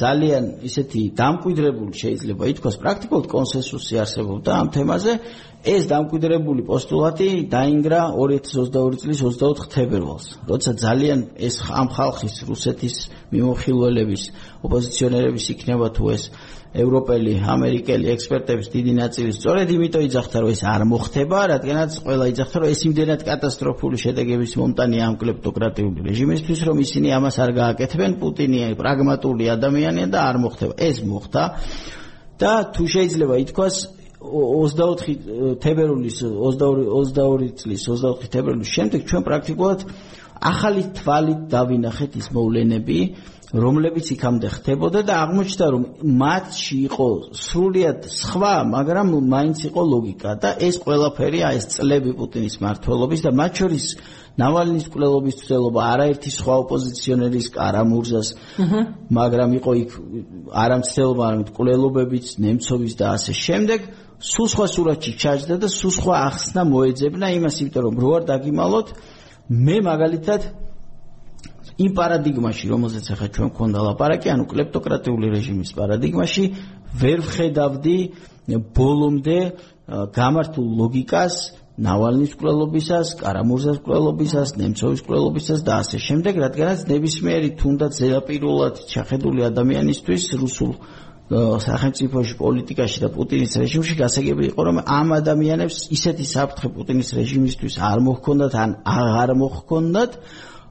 ძალიან 0.00 0.44
ისეთი 0.68 1.00
დამკვიდრებული 1.18 1.92
შეიძლება 1.98 2.44
ითქვას 2.52 2.76
პრაქტიკულად 2.82 3.26
კონსენსუსი 3.34 3.94
არსებობდა 4.04 4.50
ამ 4.60 4.68
თემაზე 4.76 5.12
ეს 5.60 5.84
დამკვიდრებული 5.90 6.64
პოსტულატი 6.64 7.28
დაინგრა 7.52 8.00
2022 8.16 9.00
წლის 9.02 9.18
24 9.20 9.68
თებერვალს 9.74 10.26
როცა 10.48 10.70
ძალიან 10.80 11.20
ეს 11.36 11.60
ამ 11.68 11.88
ხალხის 11.92 12.34
რუსეთის 12.48 12.96
მიმოხილველების 13.32 14.22
ოპოზიციონერების 14.64 15.44
იქნება 15.54 15.86
თუ 15.92 16.04
ეს 16.16 16.22
ევროპელი, 16.70 17.32
ამერიკელი 17.50 18.10
ექსპერტების 18.14 18.68
დიდი 18.70 18.92
ნაწილი 18.94 19.30
სწორედ 19.34 19.70
იმიტომ 19.74 20.02
იძახდა, 20.06 20.36
რომ 20.38 20.50
ეს 20.54 20.62
არ 20.70 20.82
მოხდება, 20.86 21.38
რადგანაც 21.50 21.90
ყველა 21.98 22.24
იძახდა, 22.30 22.56
რომ 22.62 22.68
ეს 22.70 22.80
იმდენად 22.86 23.20
კატასტროფული 23.26 23.96
შედეგების 23.98 24.52
მომტანია 24.54 25.02
ამ 25.10 25.14
კლეპტოკრატიული 25.18 25.98
რეჟიმისთვის, 26.06 26.60
რომ 26.70 26.76
ისინი 26.86 27.08
ამას 27.18 27.36
არ 27.42 27.50
გააკეთებენ, 27.58 28.10
პუტინი 28.22 28.58
პრაგმატული 28.78 29.44
ადამიანია 29.50 30.06
და 30.14 30.18
არ 30.30 30.36
მოხდება. 30.46 30.74
ეს 30.78 30.96
მოხდა. 31.02 31.42
და 32.40 32.72
თუ 32.72 32.84
შეიძლება 32.88 33.34
ითქვას 33.44 33.99
24 34.20 35.56
თებერვლის 35.64 36.18
22 36.22 36.86
22 36.92 37.52
წლის 37.60 37.86
24 37.88 38.32
თებერვლის 38.34 38.72
შემდეგ 38.76 39.06
ჩვენ 39.08 39.22
პრაქტიკულად 39.28 39.86
ახალი 40.40 40.86
თვალით 40.96 41.40
დავინახეთ 41.52 42.16
ის 42.20 42.28
მოვლენები, 42.32 42.98
რომლებიც 43.50 44.06
იქამდე 44.14 44.48
ხდებოდა 44.54 45.00
და 45.08 45.14
აღმოჩნდა 45.26 45.66
რომ 45.74 45.84
მათში 46.20 46.76
იყო 46.86 47.08
სრულიად 47.34 48.06
სხვა, 48.06 48.54
მაგრამ 48.70 49.08
მაინც 49.26 49.58
იყო 49.68 49.82
ლოგიკა 49.90 50.30
და 50.38 50.50
ეს 50.68 50.78
ყველაფერი 50.84 51.40
აი 51.48 51.58
ეს 51.58 51.66
წლები 51.74 52.14
პუტინის 52.14 52.56
მართლობის 52.62 53.20
და 53.26 53.30
მათ 53.40 53.52
შორის 53.60 53.86
ნავალნის 54.38 54.86
კვლელობის 54.94 55.36
ცდელობა 55.42 55.80
არაერთი 55.94 56.30
სხვა 56.30 56.54
ოპოზიციონერის 56.62 57.48
კარამურზას 57.58 58.28
მაგრამ 59.18 59.50
იყო 59.58 59.72
იქ 59.82 59.90
არამცდელობა 60.64 61.22
არამედ 61.28 61.50
კვლელობებიც 61.58 62.26
ნემცოვის 62.44 62.94
და 63.00 63.06
ასე 63.18 63.34
შემდეგ 63.34 63.90
სულ 64.20 64.48
სხვა 64.52 64.66
სურათში 64.68 65.12
ჩაჯდა 65.16 65.56
და 65.64 65.68
სულ 65.72 65.92
სხვა 65.96 66.14
ახსნა 66.28 66.62
მოეძებნა 66.68 67.26
იმას 67.40 67.56
იმიტომ 67.64 67.84
რომ 67.88 68.00
რო 68.04 68.10
არ 68.16 68.24
დაგიმალოთ 68.30 68.88
მე 69.50 69.76
მაგალითად 69.88 70.40
იმ 71.80 71.92
პარადიგმაში, 71.96 72.64
რომელზეც 72.68 73.06
ახლა 73.14 73.28
ჩვენ 73.34 73.48
გვქონდა 73.54 73.80
ლაპარაკი, 73.88 74.28
ანუ 74.34 74.44
კლეპტოკრატიული 74.52 75.26
რეჟიმის 75.32 75.70
პარადიგმაში, 75.78 76.44
ვერ 77.00 77.18
ვხედავდი 77.24 77.98
ბოლომდე 78.76 79.38
გამართულ 79.88 80.66
ლოგიკას 80.80 81.34
ნავალნის 81.80 82.32
კვლელობისას, 82.36 83.08
კარამურზას 83.24 83.78
კვლელობისას, 83.86 84.50
ნემცოვის 84.60 85.00
კვლელობისას 85.06 85.60
და 85.64 85.80
ასე 85.80 85.98
შემდეგ, 86.04 86.34
რადგანაც 86.44 86.80
ნებისმიერი 86.90 87.50
თუნდაც 87.56 87.92
ზედაპირულად 88.00 88.74
ჩახედული 88.92 89.46
ადამიანისთვის 89.48 90.24
რუსულ 90.42 90.72
სახელმწიფოში, 91.30 92.34
პოლიტიკაში 92.42 92.98
და 93.06 93.08
პუტინის 93.14 93.52
რეჟიმში 93.62 93.94
გასაგები 94.02 94.44
იყო, 94.50 94.60
რომ 94.66 94.76
ამ 94.82 95.08
ადამიანებს 95.20 95.76
ისეთი 95.94 96.24
საფრთხე 96.26 96.68
პუტინის 96.74 97.10
რეჟიმისთვის 97.14 97.74
არ 97.78 97.98
მოჰქონდათ 98.02 98.54
ან 98.58 98.70
აღარ 98.82 99.30
მოჰქონდათ, 99.38 100.10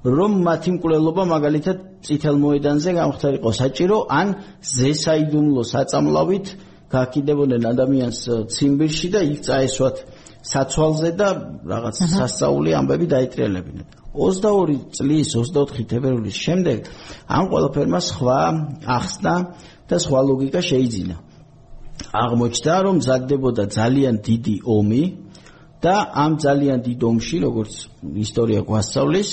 რომ 0.04 0.32
მათი 0.44 0.70
მკვლელობა 0.76 1.24
მაგალითად 1.32 1.78
წითელ 2.04 2.36
მოედანზე 2.44 2.92
გამختارიყო 3.00 3.52
საჭირო 3.56 3.98
ან 4.20 4.28
ზესაიდუმლო 4.64 5.64
საწამლავით 5.64 6.48
გაკიდებოდნენ 6.92 7.64
ადამიანს 7.72 8.20
ციმბირში 8.52 9.08
და 9.16 9.20
იქ 9.32 9.40
წაესვათ 9.48 9.96
საცვალზე 10.40 11.10
და 11.20 11.30
რაღაც 11.72 11.96
სასწაული 12.16 12.72
ამბები 12.80 13.08
დაიტრიალებინათ. 13.16 13.90
22 14.16 14.78
წლის 14.96 15.28
24 15.36 15.86
თებერვლის 15.92 16.38
შემდეგ 16.46 16.88
ამ 17.30 17.44
ყველაფერმა 17.52 18.00
სხვა 18.10 18.40
ახსნა 18.98 19.36
და 19.90 19.96
სხვა 20.06 20.20
ლოგიკა 20.30 20.62
შეიძინა. 20.70 21.16
აღმოჩნდა, 22.14 22.74
რომ 22.86 22.96
მზადდებოდა 23.02 23.64
ძალიან 23.78 24.16
დიდი 24.24 24.56
ომი 24.66 25.04
და 25.84 25.96
ამ 26.24 26.32
ძალიან 26.44 26.80
დიდ 26.88 27.00
ომში, 27.10 27.38
როგორც 27.46 27.74
ისტორია 28.26 28.62
გვასწავლის, 28.70 29.30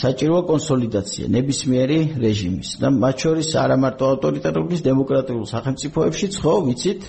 საჭიროა 0.00 0.42
კონსოლიდაცია 0.48 1.26
ნებისმიერი 1.36 1.98
რეჟიმის 2.22 2.68
და 2.80 2.88
მათ 2.96 3.16
შორის 3.24 3.48
არა 3.60 3.76
მარტო 3.82 4.04
ავტორიტარული 4.14 4.76
დემოკრატიულ 4.88 5.44
სახელმწიფოებშიც, 5.52 6.32
ხო, 6.40 6.54
ვიცით, 6.64 7.02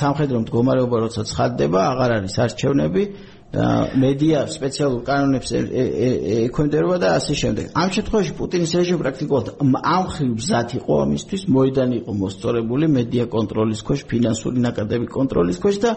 სამხედრო 0.00 0.38
მდგომარეობა 0.44 0.96
როცა 1.04 1.22
ცხადდება, 1.28 1.80
აღარ 1.92 2.10
არის 2.16 2.34
არჩევნები, 2.44 3.02
მედია 3.48 4.42
სპეციალურ 4.52 5.04
კანონებს 5.08 5.54
ექვემდებარება 5.56 6.96
და 7.00 7.12
ასე 7.16 7.32
შემდეგ. 7.32 7.70
ამ 7.72 7.88
შემთხვევაში 7.96 8.32
პუტინის 8.36 8.72
რეჟიმი 8.76 8.98
პრაქტიკულად 9.00 9.46
ამ 9.64 10.04
ხრივ 10.12 10.32
მზად 10.36 10.68
იყო 10.76 10.92
ამისთვის, 11.08 11.42
მოედანი 11.48 11.96
იყო 12.04 12.12
მოსწორებული 12.12 12.86
მედია 12.92 13.24
კონტროლის 13.32 13.80
ქვეშ, 13.88 14.00
ფინანსური 14.04 14.60
ნაკადები 14.68 15.06
კონტროლის 15.08 15.58
ქვეშ 15.64 15.76
და 15.80 15.90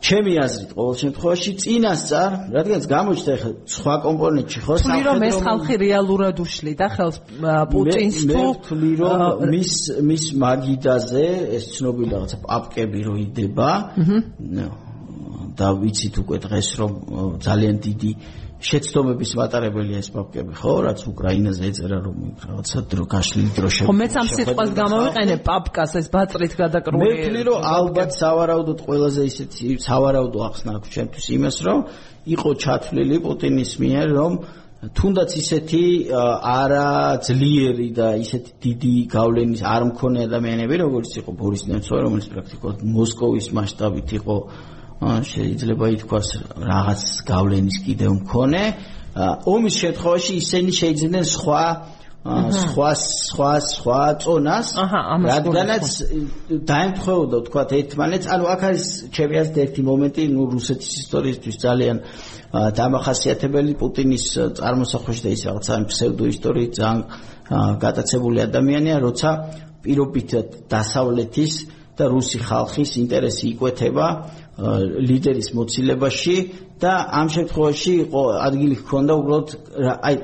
ჩემი 0.00 0.32
აზრით, 0.40 0.70
ყოველ 0.78 0.94
შემთხვევაში 1.02 1.50
წინასწარ, 1.60 2.30
რადგანაც 2.56 2.84
გამოჩნდა 2.88 3.32
ახლა 3.36 3.50
სხვა 3.74 3.94
კომპონენტში 4.06 4.58
ხო 4.64 4.74
სამხედრო 4.80 5.10
რომ 5.10 5.24
ეს 5.28 5.36
ხალხი 5.44 5.74
რეალურად 5.82 6.36
უშლიდა 6.40 6.86
ხელს 6.94 7.16
პუტინს 7.74 8.18
თუ 8.24 8.32
მე 8.32 8.44
ვთვლი 8.48 8.92
რომ 8.96 9.18
მის 9.52 9.72
მის 10.08 10.24
მაგიდაზე 10.40 11.26
ეს 11.58 11.64
ცნობილი 11.76 12.10
რაღაცა 12.16 12.38
პაპკები 12.48 13.00
რო 13.04 13.14
იდება 13.28 13.70
აჰა 14.00 14.89
და 15.60 15.68
ვიცით 15.80 16.14
უკვე 16.22 16.36
დღეს 16.46 16.68
რომ 16.80 16.92
ძალიან 17.46 17.76
დიდი 17.86 18.12
შეცდომების 18.60 19.30
მატარებელია 19.40 20.00
ეს 20.04 20.08
პაპკები 20.12 20.52
ხო? 20.60 20.72
რაც 20.84 21.00
უკრაინაზე 21.08 21.64
ეწერა 21.70 21.98
რომ 22.04 22.16
რაღაცა 22.44 22.80
დრო 22.92 23.04
გაშლილი 23.14 23.52
დრო 23.56 23.68
შე 23.72 23.86
ხო 23.88 23.94
მეც 24.00 24.14
ამ 24.20 24.28
სიტყვას 24.36 24.70
გამოვიყენე 24.80 25.36
პაპკას 25.48 25.92
ეს 26.00 26.06
ბაწრით 26.12 26.54
გადაკრული 26.60 27.00
მე 27.00 27.10
ვთვლი 27.16 27.42
რომ 27.48 27.68
ალბათ 27.72 28.10
სავარაუდოდ 28.20 28.78
ყველაზე 28.84 29.22
ისეთი 29.32 29.64
სავარაუდო 29.88 30.38
ახსნა 30.48 30.70
აქვს 30.76 30.92
ჩემთვის 30.96 31.26
იმას 31.40 31.56
რომ 31.66 31.78
იყო 32.36 32.50
ჩათვლილი 32.64 33.16
პუტინის 33.24 33.72
მიერ 33.80 34.08
რომ 34.20 34.32
თუნდაც 34.80 35.30
ისეთი 35.36 35.84
არა 36.12 37.20
ძლიერი 37.24 37.88
და 37.96 38.08
ისეთი 38.16 38.52
დიდი 38.64 38.92
გავლენის 39.12 39.60
არ 39.60 39.82
მქონე 39.92 40.24
ადამიანები 40.28 40.74
როგორც 40.84 41.10
იყო 41.20 41.30
ბორის 41.36 41.64
ნემცოვი 41.68 42.00
რომელიც 42.06 42.26
პრაქტიკულად 42.32 42.84
მოსკოვის 42.96 43.46
მასშტაბით 43.56 44.08
იყო 44.20 44.36
შეიძლება 45.00 45.86
ითქვას 45.96 46.28
რაღაც 46.60 47.02
გავლენის 47.24 47.76
კიდევ 47.86 48.10
მქონე. 48.20 48.62
ომის 49.48 49.74
შემთხვევაში 49.82 50.32
ისინი 50.42 50.72
შეიძლებენ 50.76 51.24
სხვა 51.24 51.64
სხვა 52.20 52.90
სხვა 53.00 53.52
სხვა 53.64 54.00
წონას. 54.20 54.66
რადგანაც 55.24 55.86
დაემთხვეოდა 56.68 57.38
თქვა 57.48 57.62
ერთმანეთს. 57.80 58.26
ანუ 58.28 58.44
აქ 58.54 58.60
არის 58.68 58.84
ჩემი 59.08 59.34
აზრით 59.40 59.56
ერთი 59.64 59.82
მომენტი 59.88 60.22
ნუ 60.36 60.42
რუსეთის 60.52 60.92
ისტორიისთვის 61.00 61.56
ძალიან 61.64 61.96
დამახასიათებელი 62.50 63.72
პუტინის 63.80 64.24
წარმოსახვეში 64.58 65.22
და 65.24 65.30
ის 65.32 65.42
რაღაცა 65.48 65.74
ფსევდო 65.90 66.24
ისტორიით 66.34 66.72
ძალიან 66.76 67.00
გატაცებული 67.84 68.38
ადამიანია 68.44 68.96
როცა 69.00 69.30
პირობითად 69.80 70.46
დასავლეთის 70.68 71.52
და 71.96 72.04
რუსი 72.10 72.38
ხალხის 72.44 72.90
ინტერესი 73.00 73.44
იკვეთება 73.54 74.06
ლიდერის 74.60 75.48
მოცილებაში 75.56 76.36
და 76.80 76.92
ამ 77.20 77.28
შემთხვევაში 77.34 77.92
იყო 78.04 78.22
ადგილი 78.46 78.76
ჰქონდა 78.82 79.12
უბრალოდ 79.20 79.48
აი 80.08 80.16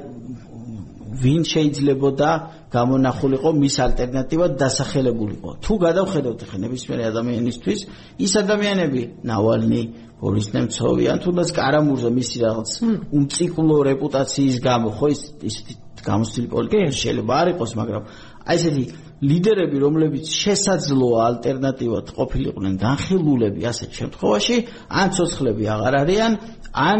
ვინ 1.22 1.42
შეიძლებოდა 1.48 2.30
გამონახულიყო 2.76 3.50
მის 3.56 3.76
ალტერნატივად 3.86 4.52
დასახელებულიყო. 4.60 5.50
თუ 5.64 5.72
გადავხედოთ 5.86 6.40
ხე 6.50 6.58
ნებისმიერ 6.64 7.00
ადამიანისთვის 7.10 7.80
ის 8.26 8.32
ადამიანები 8.42 9.02
ნავალნი 9.30 9.82
ბორის 10.20 10.48
ნემცოვი 10.56 11.04
ან 11.12 11.18
თუნდაც 11.24 11.48
კარამურზა 11.56 12.10
მისი 12.18 12.36
რაღაც 12.44 12.70
უმციკლო 13.16 13.76
რეპუტაციის 13.90 14.56
გამო 14.68 14.88
ხო 14.96 15.06
ის 15.14 15.20
ისეთი 15.50 15.74
გამოსილი 16.08 16.48
პოლიტიკა 16.52 16.92
შეიძლება 17.00 17.32
არ 17.40 17.48
იყოს 17.54 17.72
მაგრამ 17.80 18.02
აი 18.46 18.56
ესეთი 18.56 18.84
ლიდერები, 19.24 19.78
რომლებიც 19.80 20.28
შესაძლოა 20.28 21.20
ალტერნატივად 21.30 22.10
ყოფილიყვნენ 22.16 22.74
განხილულები 22.82 23.62
ასეთ 23.70 23.90
შემთხვევაში, 24.00 24.56
ან 24.92 25.06
ცოცხლები 25.16 25.64
აღარ 25.72 25.94
არიან, 26.02 26.32
ან 26.76 26.98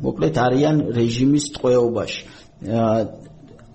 მოკლედ 0.00 0.36
არიან 0.46 0.76
რეჟიმის 0.96 1.46
ტყვეობაში. 1.56 2.22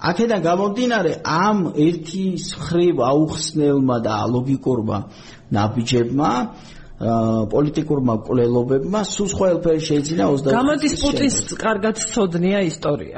აქედან 0.02 0.42
გამომდინარე, 0.42 1.12
ამ 1.22 1.58
ერთი 1.78 2.26
ხრივ 2.66 2.96
აუხსნელმა 3.06 3.98
და 4.02 4.12
ალოგიკურმა 4.26 4.98
ნაბიჯებმა 5.54 6.32
პოლიტიკურმა 7.02 8.16
კვლელობებმა 8.26 9.00
სულ 9.10 9.28
სხვა 9.34 9.46
ელფერი 9.54 9.82
შეიძლება 9.90 10.26
20 10.38 10.58
გამოდის 10.58 10.94
პუტინს 11.02 11.38
კარგად 11.58 11.96
სწოდნია 11.98 12.60
ისტორია. 12.70 13.18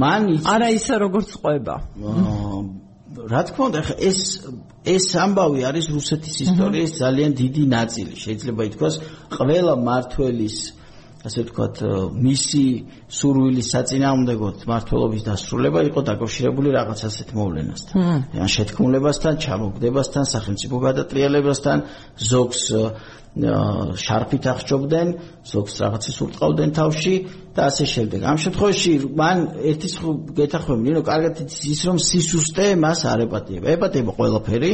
მან 0.00 0.22
არა 0.48 0.68
ისე 0.78 0.94
როგორც 1.04 1.28
ყვება. 1.40 1.74
რა 3.28 3.40
თქმა 3.48 3.64
უნდა 3.68 3.80
ეს 4.00 4.18
ეს 4.86 5.06
ამბავი 5.24 5.60
არის 5.68 5.86
რუსეთის 5.92 6.36
ისტორიის 6.46 6.90
ძალიან 7.02 7.32
დიდი 7.40 7.64
ნაწილი. 7.76 8.14
შეიძლება 8.24 8.62
ითქვას 8.70 8.94
ყველა 9.36 9.74
მართველის 9.90 10.56
ასე 11.20 11.42
ვთქვათ 11.44 11.76
მისი 12.16 12.64
სურვილის 13.12 13.66
საწინააღმდეგოდ 13.74 14.62
მართველობის 14.70 15.22
დასრულება 15.28 15.80
იყო 15.90 16.00
დაკავშირებული 16.10 16.68
რაღაც 16.72 17.00
ასეთ 17.10 17.28
მოვლენასთან 17.36 17.96
ან 18.40 18.48
შეთქმულებასთან 18.56 19.34
ჩამოგდებასთან 19.44 20.24
სახელმწიფო 20.32 20.76
გადატრიალებასთან 20.86 21.78
ზოგს 22.30 22.62
შარფით 23.30 24.46
აღჭობდნენ, 24.50 25.08
ზოგს 25.46 25.74
რაღაცის 25.86 26.16
ურტყავდნენ 26.24 26.70
თავში 26.74 27.14
და 27.54 27.62
ასე 27.70 27.84
შემდეგ. 27.86 28.20
ამ 28.26 28.36
შემთხვევაში 28.42 28.92
მან 29.14 29.38
ერთის 29.70 29.94
გეთახვები, 30.34 30.82
ნინო, 30.90 31.00
კარგად 31.06 31.34
იცის 31.46 31.62
ის 31.70 31.80
რომ 31.86 31.96
სისუსტე 32.02 32.66
მას 32.74 33.00
არ 33.06 33.30
ეპატიება. 33.30 33.66
ეპატიება 33.78 34.12
ყველაფერი. 34.18 34.72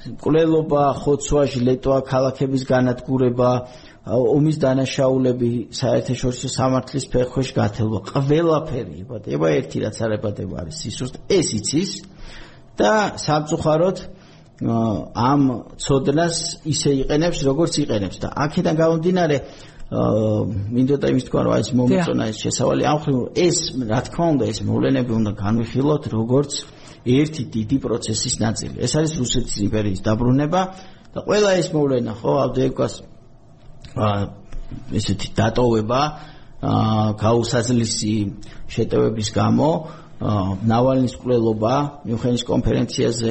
კვლელობა, 0.00 0.84
ხოცვა, 0.96 1.42
ლეტვა, 1.60 1.96
ქალაქების 2.08 2.62
განადგურება, 2.64 3.50
ომის 4.08 4.56
დანაშაულები, 4.64 5.50
საერთაშორისო 5.76 6.48
სამართლის 6.48 7.04
ფეხქვეშ 7.12 7.48
გათელვა, 7.52 8.00
ყველაფერი 8.08 8.94
ეპატიება. 9.04 9.46
ერთი 9.60 9.78
რაც 9.84 9.96
არ 10.00 10.12
ეპატიება 10.16 10.56
არის 10.64 10.76
სისუსტე. 10.80 11.18
ეს 11.28 11.48
იცის 11.60 11.90
და 12.80 12.92
სამწუხაროდ 13.20 13.98
ამ 14.60 15.42
ცოდნას 15.76 16.36
ისე 16.64 16.90
იყენებს, 17.04 17.38
როგორც 17.44 17.72
იყენებს 17.84 18.16
და 18.24 18.28
აქედან 18.44 18.74
გამომდინარე 18.80 19.36
აა 19.90 20.44
მინდოდა 20.70 21.06
იმის 21.10 21.24
თქვა 21.26 21.40
რომ 21.44 21.54
ეს 21.60 21.68
მომწონა 21.74 22.24
ეს 22.30 22.38
შესავალი 22.44 22.82
ამ 22.86 22.98
ხრივ 23.02 23.16
ეს 23.34 23.58
რა 23.90 24.00
თქმა 24.06 24.26
უნდა 24.38 24.44
ეს 24.52 24.58
მოვლენები 24.68 25.12
უნდა 25.18 25.32
განვიხილოთ 25.34 26.02
როგორც 26.14 26.52
ერთი 27.10 27.42
დიდი 27.56 27.76
პროცესის 27.84 28.34
ნაწილი 28.38 28.76
ეს 28.86 28.92
არის 28.94 29.12
რუსეთის 29.18 29.56
იმპერიის 29.66 30.00
დაბრუნება 30.06 30.60
და 31.10 31.18
ყველა 31.26 31.50
ეს 31.58 31.68
მოვლენა 31.74 32.12
ხო 32.22 32.32
ავდეევკას 32.44 32.94
აა 33.02 33.09
ესეთი 35.00 35.28
დატოვება 35.38 36.00
აა 36.60 37.04
გაუსაძლისი 37.20 38.14
შეტევების 38.68 39.28
გამო 39.32 39.70
ნავალნის 40.20 41.14
კვლელობა 41.16 41.74
მიუნხენის 42.04 42.44
კონფერენციაზე 42.44 43.30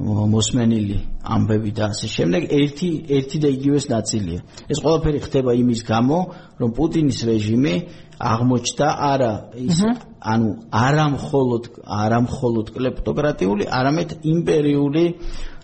მოსმენილი 0.00 0.96
ამბები 1.20 1.70
და 1.76 1.90
ასე 1.92 2.08
შემდეგ 2.08 2.46
ერთი 2.56 2.88
ერთი 3.16 3.38
და 3.42 3.48
იგივეს 3.52 3.86
ნაწილია. 3.92 4.40
ეს 4.72 4.78
ყველაფერი 4.80 5.18
ხდება 5.26 5.50
იმის 5.60 5.80
გამო, 5.84 6.18
რომ 6.60 6.70
პუტინის 6.78 7.18
რეჟიმი 7.28 7.74
აღმოჩნდა 8.20 8.88
არა 9.12 9.32
ის 9.60 9.78
ანუ 10.20 10.48
არა 10.72 11.06
მხოლოდ 11.16 11.62
არა 11.84 12.18
მხოლოდ 12.28 12.66
კლეპტოკრატიული, 12.76 13.64
არამედ 13.68 14.10
იმპერიული 14.24 15.04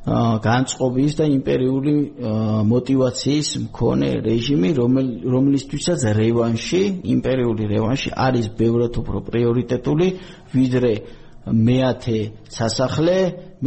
განწყობის 0.06 1.16
და 1.18 1.26
იმპერიული 1.26 1.94
мотиваციის 2.70 3.48
მქონე 3.66 4.10
რეჟიმი, 4.22 4.70
რომლისთვისაც 5.34 6.04
რევანში, 6.14 6.82
იმპერიული 7.10 7.66
რევანში 7.74 8.12
არის 8.14 8.46
ბევრად 8.54 9.00
უფრო 9.02 9.24
პრიორიტეტული, 9.26 10.08
ვიდრე 10.54 10.92
მეათე 11.50 12.20
სასახლე, 12.54 13.16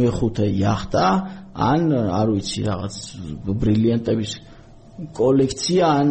მეხუთე 0.00 0.46
яхта, 0.56 1.04
ან 1.52 1.92
არ 1.92 2.32
ვიცი 2.32 2.60
რაღაც 2.64 2.96
ბრილიანტების 3.44 4.32
კოლექცია, 5.16 5.84
ან 5.92 6.08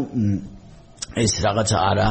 ეს 1.17 1.33
რაღაც 1.45 1.69
არა 1.73 2.07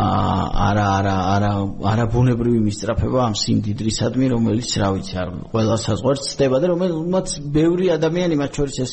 არა 0.00 0.84
არა 0.96 1.16
არა 1.34 1.50
არა 1.92 2.04
ბუნებრივი 2.14 2.60
მისწრაფება 2.66 3.18
ამ 3.28 3.34
სიმდიდრისადმი 3.36 4.26
რომელიც 4.34 4.70
რა 4.80 4.88
ვიცი 4.96 5.14
არ 5.22 5.28
ყველა 5.52 5.76
საზღვარს 5.84 6.22
ცდება 6.32 6.56
და 6.62 6.66
რომელმაც 6.72 7.28
ბევრი 7.56 7.86
ადამიანი 7.98 8.34
მათ 8.40 8.50
შორის 8.56 8.76
ეს 8.84 8.92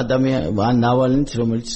ადამიანი 0.00 0.54
ან 0.68 0.76
ნავალნიც 0.86 1.30
რომელიც 1.40 1.70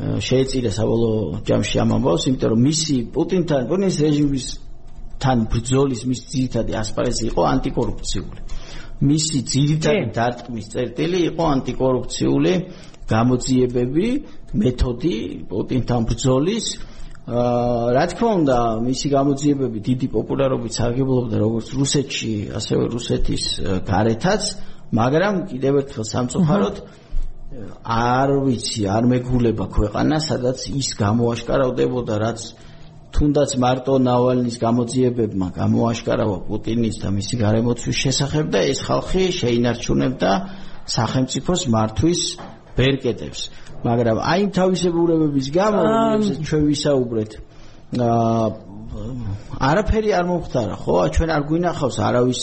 შეეწირა 0.00 0.70
საბოლოო 0.72 1.44
ჯამში 1.46 1.76
ამ 1.82 1.90
ამბავს 1.98 2.26
იმიტომ 2.30 2.50
რომ 2.54 2.60
მისი 2.70 2.96
პუტინთან 3.14 3.62
პუტინის 3.70 3.96
რეჟიმის 4.04 4.46
თან 5.20 5.44
ბრძოლის 5.52 6.02
მის 6.08 6.20
ძირითადი 6.32 6.76
ასპარეზი 6.80 7.24
იყო 7.30 7.42
ანტიკორუფციული. 7.54 8.40
მისი 9.10 9.38
ძირითადი 9.52 10.04
დარტყმის 10.16 10.66
წერტილი 10.72 11.20
იყო 11.30 11.44
ანტიკორუფციული 11.56 12.52
გამოძიებები, 13.12 14.06
მეთოდი 14.54 15.16
პუტინთან 15.50 16.00
ბრძოლის. 16.10 16.66
აა 17.30 17.94
რა 17.94 18.04
თქმა 18.10 18.30
უნდა, 18.40 18.56
მისი 18.82 19.06
გამოძიებები 19.14 19.78
დიდი 19.86 20.06
პოპულარობით 20.10 20.72
სარგებლობდა 20.78 21.36
როგორც 21.38 21.66
რუსეთში, 21.78 22.32
ასევე 22.58 22.82
რუსეთის 22.90 23.44
გარეთაც, 23.86 24.42
მაგრამ 24.98 25.34
კიდევ 25.50 25.74
ერთხელ 25.80 26.06
სამწუხაროდ 26.10 26.76
არ 27.86 28.30
ვიცი, 28.46 28.82
არ 28.96 29.04
მეგულება 29.14 29.66
ქვეყანა, 29.76 30.16
სადაც 30.18 30.58
ის 30.74 30.88
გამოაშკარავდებოდა, 30.98 32.14
რაც 32.24 32.40
თუნდაც 33.14 33.50
მარტო 33.62 33.94
ნავალნის 34.06 34.56
გამოძიებებმა 34.64 35.48
გამოაშკარავა 35.60 36.38
პუტინის 36.46 36.96
და 37.02 37.08
მისი 37.14 37.34
გარემოცვის 37.42 37.96
შესახებ 38.04 38.46
და 38.54 38.60
ეს 38.70 38.78
ხალხი 38.86 39.24
შეინარჩუნებდა 39.40 40.30
სახელმწიფოს 40.94 41.62
მართვის 41.74 42.20
ბერკეტებს 42.78 43.40
მაგრამ 43.86 44.18
აი 44.32 44.42
თავისებურებების 44.56 45.46
გამო 45.56 45.80
რომლებსაც 45.86 46.38
ჩვენ 46.48 46.62
ვისაუბრეთ 46.70 47.32
აა 48.00 48.48
არაფერი 49.60 50.10
არ 50.18 50.24
მომხდარა 50.30 50.76
ხო? 50.82 50.96
ჩვენ 51.14 51.30
არ 51.36 51.42
გვინახავს 51.48 51.96
არავის 52.08 52.40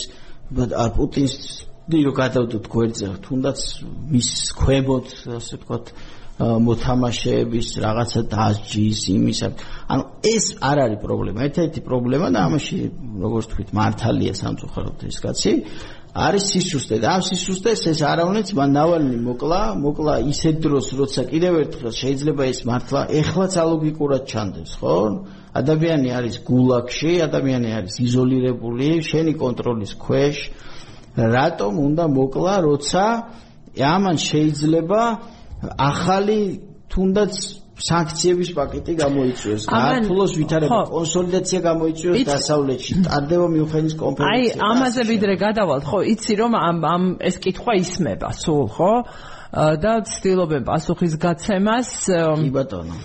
პუტინს 0.98 1.36
დიო 1.88 2.12
გადავდოთ 2.20 2.66
გვერდზე 2.74 3.08
თუნდაც 3.26 3.60
მის 4.12 4.30
ქვემოთ 4.60 5.08
ასე 5.38 5.56
ვთქვათ 5.58 5.86
მოთამაშეების 6.38 7.68
რაღაცა 7.82 8.22
დასჯის 8.30 9.02
იმისა 9.10 9.48
ანუ 9.90 10.04
ეს 10.22 10.46
არ 10.62 10.78
არის 10.86 11.00
პრობლემა. 11.02 11.40
ერთ-ერთი 11.48 11.80
პრობლემა 11.88 12.28
და 12.30 12.40
ამაში 12.48 12.78
როგორც 13.26 13.46
თქვით 13.52 13.70
მართალია 13.74 14.34
სამწუხაროდ 14.38 14.98
ეს 15.10 15.18
კაცი 15.24 15.52
არის 16.18 16.46
სისუსტე 16.50 16.98
და 17.04 17.10
ამ 17.18 17.22
სისუსტეს 17.28 17.82
ეს 17.92 18.00
არავნიც 18.02 18.50
მან 18.58 18.72
ნავალნი 18.74 19.18
მოკლა 19.22 19.60
მოკლა 19.78 20.14
ისეთ 20.34 20.56
დროს 20.66 20.88
როცა 20.98 21.22
კიდევ 21.30 21.54
ერთხელ 21.62 21.94
შეიძლება 21.94 22.44
ეს 22.52 22.60
მართლა 22.70 23.02
ეხლაც 23.22 23.54
ალოგიკურად 23.62 24.24
ჩანდეს 24.32 24.72
ხო? 24.82 24.98
ადამიანი 25.62 26.10
არის 26.18 26.36
გულაგში 26.50 27.12
ადამიანი 27.28 27.70
არის 27.78 27.96
იზოლირებული 28.08 28.90
შენი 29.10 29.34
კონტროლის 29.44 29.94
ქვეშ. 30.02 30.38
რატომ 31.18 31.74
უნდა 31.86 32.06
მოკლა 32.18 32.56
როცა 32.66 33.06
ამან 33.78 34.18
შეიძლება 34.18 35.02
ახალი 35.78 36.40
თუნდაც 36.90 37.34
სანქციების 37.78 38.50
პაკეტი 38.58 38.94
გამოიწვიოს, 38.98 39.64
გართულოს 39.70 40.32
ვითარება, 40.42 40.80
კონსოლიდაცია 40.90 41.60
გამოიწვიოს 41.68 42.24
დასავლეთში, 42.26 42.94
ტარდება 43.06 43.48
მიუხედის 43.54 43.94
კონფერენცია. 44.02 44.34
აი, 44.34 44.70
ამაზე 44.72 45.02
ვიდრე 45.12 45.34
გადავალთ, 45.46 45.84
ხო, 45.86 46.00
იცი 46.14 46.34
რომ 46.42 46.52
ამ 46.58 46.78
ამ 46.94 47.04
ეს 47.22 47.36
კითხვა 47.38 47.74
ისმება 47.84 48.30
სულ, 48.34 48.66
ხო? 48.74 48.94
და 49.58 49.94
ცდილობენ 50.04 50.64
პასუხის 50.68 51.14
გაცემას. 51.24 51.90
კი 52.12 52.52
ბატონო. 52.52 52.96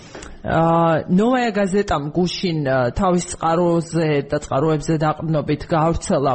აა 0.43 1.07
ნოვაია 1.07 1.51
გაზეტამ 1.55 2.05
გუშინ 2.19 2.59
თავის 2.99 3.25
წყაროზე 3.31 4.27
და 4.27 4.37
წყაროებზე 4.43 4.95
დაყრდნობით 4.99 5.63
გავრცელა 5.71 6.33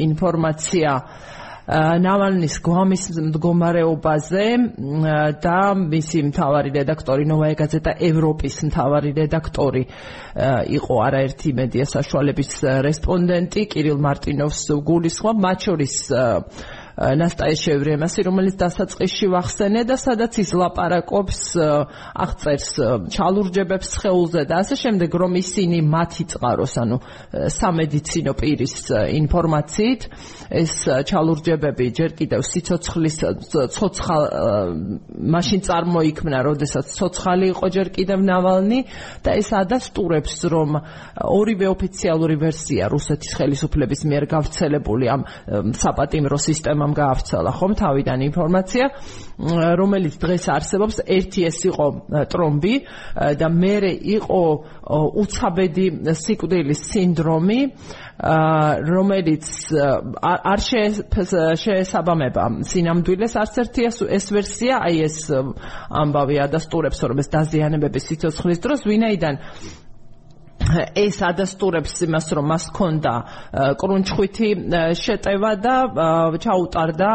ინფორმაცია 0.00 0.90
ნავალნის 1.64 2.58
გვამის 2.60 3.04
მდგომარეობაზე 3.16 4.48
და 5.40 5.60
მისი 5.80 6.22
მთავარი 6.28 6.72
რედაქტორი 6.76 7.24
ნოვაია 7.30 7.56
გაზეტა 7.60 7.94
ევროპის 8.04 8.58
მთავარი 8.68 9.12
რედაქტორი 9.16 9.84
იყო 10.76 10.94
არაერთი 11.08 11.54
მედია 11.56 11.88
საშუალების 11.88 12.52
რესპონდენტი 12.84 13.64
კირილ 13.72 13.96
მარტინოვს 13.96 14.62
გულისხმობ. 14.84 15.36
მათ 15.40 15.58
შორის 15.68 15.94
ნასტაია 16.94 17.58
შევრემასი, 17.58 18.22
რომელიც 18.28 18.54
დასაწყისში 18.60 19.26
ვახსენე 19.34 19.82
და 19.82 19.96
სადაც 19.98 20.38
ის 20.38 20.50
ლაპარაკობს, 20.54 21.40
აღწერს 22.22 22.68
ჩალურჯებებს 23.10 23.90
ხეულზე 23.98 24.44
და 24.46 24.62
ასე 24.62 24.78
შემდეგ, 24.78 25.10
რომ 25.10 25.32
ისინი 25.42 25.78
მათი 25.90 26.24
წყაროს, 26.30 26.74
ანუ 26.78 26.96
სამედიცინო 27.50 28.32
პირის 28.38 28.76
ინფორმაციით, 29.10 30.06
ეს 30.54 30.74
ჩალურჯებები 31.10 31.86
ჯერ 31.98 32.14
კიდევ 32.14 32.40
სიცოცხლის 32.46 33.16
ცოცხალ 33.74 34.22
მაშინ 35.34 35.60
წარმოიქმნა, 35.66 36.38
როდესაც 36.46 36.94
ცოცხალი 36.94 37.50
იყო 37.58 37.66
ჯერ 37.74 37.88
კიდევ 37.90 38.22
ნავალნი 38.22 38.80
და 39.26 39.34
ეს 39.34 39.50
ადასტურებს, 39.50 40.46
რომ 40.46 40.78
ორივე 41.26 41.66
ოფიციალური 41.74 42.38
ვერსია 42.38 42.86
რუსეთის 42.86 43.34
ხელისუფლების 43.34 44.00
მიერ 44.06 44.24
გავრცელებული 44.30 45.06
ამ 45.10 45.22
საპატიმრო 45.74 46.38
სისტემა 46.38 46.83
სისტემამ 46.84 46.92
გაავრცელა 46.94 47.50
ხომ? 47.56 47.72
თავიდან 47.80 48.18
ინფორმაცია 48.28 48.84
რომელიც 49.80 50.14
დღეს 50.20 50.44
არსებობს. 50.52 50.96
ერთი 51.08 51.40
ეს 51.48 51.58
იყო 51.70 51.86
ტრომბი 52.30 52.74
და 53.40 53.48
მეორე 53.48 53.92
იყო 54.20 54.42
უცაბედი 54.92 55.86
სიკვდილის 56.12 56.80
სინდრომი 56.92 57.60
რომელიც 58.94 59.44
არ 60.22 60.60
შეესაბამება. 61.64 62.44
სინამდვილეს 62.68 63.34
არც 63.42 63.54
ერთი 63.64 63.80
ეს 63.90 64.26
ვერსია 64.30 64.74
აი 64.86 64.96
ეს 65.08 65.16
ამბავი 65.90 66.36
ადასტურებს 66.46 66.98
რომ 67.08 67.18
ეს 67.24 67.28
დაზიანებები 67.34 67.98
სიცოცხლის 68.06 68.58
დროს 68.62 68.80
ვინაიდან 68.86 69.34
ეს 70.94 71.18
ადასტურებს 71.24 71.94
იმას, 72.06 72.26
რომ 72.36 72.46
მას 72.50 72.64
ჰქონდა 72.70 73.12
კრუნჩხვითი 73.80 74.48
შეტევა 75.00 75.52
და 75.64 75.76
ჩაუტარდა 76.44 77.10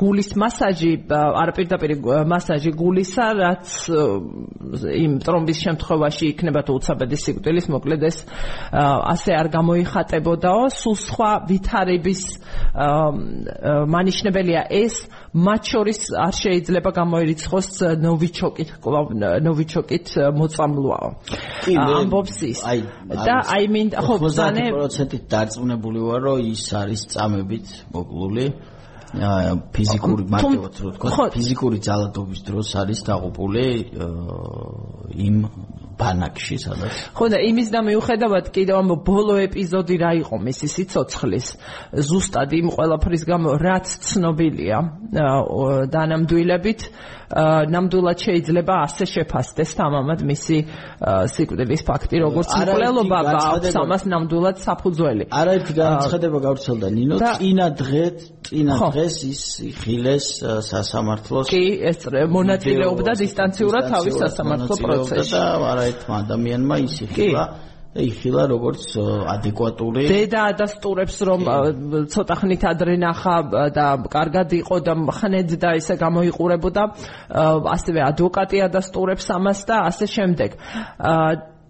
გულის 0.00 0.30
მასაჟი, 0.42 0.92
არაპირდაპირ 1.12 1.92
მასაჟი 2.30 2.70
გულისა, 2.78 3.26
რაც 3.42 3.66
იმ 5.02 5.12
ტრომბის 5.22 5.58
შემთხვევაში 5.66 6.24
იქნება 6.32 6.60
თუ 6.66 6.78
უცაბედი 6.78 7.16
სიკვდილის 7.22 7.66
მოკლედ 7.74 8.02
ეს 8.10 8.18
ასე 8.72 9.30
არ 9.38 9.48
გამოიხატებოდაო, 9.56 10.64
სულ 10.78 10.96
სხვა 11.06 11.32
ვითარების 11.50 12.22
მანიშნებელია 13.92 14.62
ეს 14.82 14.94
მათ 15.32 15.62
შორის 15.72 16.00
არ 16.12 16.34
შეიძლება 16.36 16.90
გამოერიცხოს 16.92 17.68
ნოვიჩოკით, 18.04 18.70
ნოვიჩოკით 19.46 20.08
მოწამლვაო. 20.36 21.08
ამბობს 21.72 22.36
ის. 22.52 22.60
და 23.08 23.36
აი 23.40 23.64
მინდა 23.72 23.98
ხო 24.04 24.14
ბზანე 24.28 24.64
90%-ით 24.76 25.24
დარწმუნებული 25.32 26.00
ვარ, 26.04 26.20
რომ 26.20 26.38
ის 26.52 26.64
არის 26.76 27.02
წამებით 27.16 27.66
მოკლული. 27.96 28.44
ფიზიკური 29.12 30.24
მარტივად 30.32 30.78
რო 30.80 30.90
თქვა 30.96 31.26
ფიზიკური 31.36 31.78
ძალადობის 31.84 32.40
დროს 32.48 32.68
არის 32.80 33.00
დაღუპული 33.04 33.66
იმ 35.20 35.36
ბანაკში 36.00 36.56
სადაც 36.64 36.94
ხო 37.12 37.26
და 37.28 37.38
იმის 37.44 37.68
და 37.74 37.80
მიუხედავად 37.84 38.48
კიდევ 38.56 38.76
ამ 38.80 38.90
ბოლო 39.04 39.36
ეპიზოდი 39.44 39.96
რა 40.00 40.12
იყო 40.24 40.36
მისი 40.48 40.66
სიცოცხლის 40.74 41.46
ზუსტად 42.08 42.56
იმ 42.56 42.72
ყველაფრის 42.72 43.22
გამო 43.28 43.56
რაც 43.60 43.86
ცნობილია 44.08 44.78
დანამდვილებით 45.92 46.80
ნამდვილად 47.32 48.18
შეიძლება 48.26 48.74
ასე 48.86 49.04
შეფასდეს 49.08 49.70
თამამად 49.78 50.24
მისი 50.28 50.58
სიკვდილის 51.32 51.82
ფაქტი 51.88 52.16
როგორც 52.26 52.48
მკვლელობა 52.60 53.18
აქვს 53.32 53.76
ამას 53.82 54.02
ნამდვილად 54.12 54.56
საფუძველი. 54.60 55.24
არაერთი 55.32 55.72
განცხადება 55.80 56.38
გავრცელდა 56.46 56.88
ნინო. 56.92 57.16
წინა 57.22 57.66
დღე 57.80 58.04
წინა 58.46 58.74
დღეს 58.92 59.16
ის 59.32 59.42
ხილეს 59.80 60.26
სასამართლოს 60.68 61.46
კი 61.48 61.64
ეს 61.88 61.98
მონაწილეობდა 62.36 63.12
დისტანციურად 63.24 63.82
თავის 63.92 64.14
სასამართლო 64.24 64.74
პროცესში. 64.84 65.32
და 65.32 65.42
არაერთმა 65.72 66.14
ადამიანმა 66.24 66.76
ის 66.84 66.94
იხილა 67.08 67.44
იხილა 67.92 68.46
როგორც 68.48 68.84
ადეკვატური 69.28 70.06
დედა 70.08 70.42
ადასტურებს 70.54 71.16
რომ 71.28 71.42
ცოტა 72.08 72.36
ხნით 72.40 72.62
ადრე 72.72 72.96
ნახა 72.96 73.36
და 73.76 73.86
კარგად 74.08 74.54
იყო 74.64 74.76
და 74.80 74.94
ხნედ 75.20 75.52
და 75.60 75.76
ისე 75.76 75.98
გამოიყურებოდა 76.00 76.82
ასევე 77.76 78.00
ადვოკატი 78.08 78.64
ადასტურებს 78.68 79.28
ამას 79.36 79.60
და 79.68 79.76
ასე 79.92 80.08
შემდეგ 80.08 80.56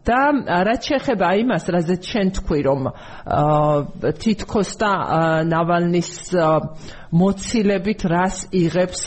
და 0.02 0.20
რაც 0.66 0.88
შეეხება 0.90 1.28
იმას, 1.42 1.64
რაზეც 1.70 2.02
შენ 2.10 2.28
თქვი, 2.38 2.60
რომ 2.66 2.80
თითქოს 4.18 4.70
და 4.82 4.92
ნავალნის 5.46 6.10
მოცილებით 7.12 8.02
რას 8.10 8.36
იღებს 8.50 9.02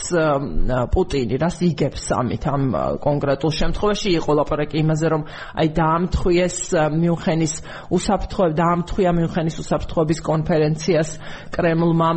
პუტინი, 0.94 1.36
რას 1.42 1.58
იგებს 1.68 2.04
ამით 2.16 2.44
ამ 2.48 2.64
კონკრეტულ 3.02 3.52
შემთხვევაში. 3.60 4.08
იყო 4.16 4.30
ლაპარაკი 4.40 4.76
იმაზე, 4.80 5.06
რომ 5.12 5.22
აი 5.60 5.68
დაამთხვიეს 5.76 6.58
მიუნხენის 6.96 7.54
უსაფრთხოების 7.92 8.56
დაამთხვია 8.56 9.10
მიუნხენის 9.20 9.56
უსაფრთხოების 9.66 10.18
კონფერენციას 10.22 11.10
კრემლმა 11.52 12.10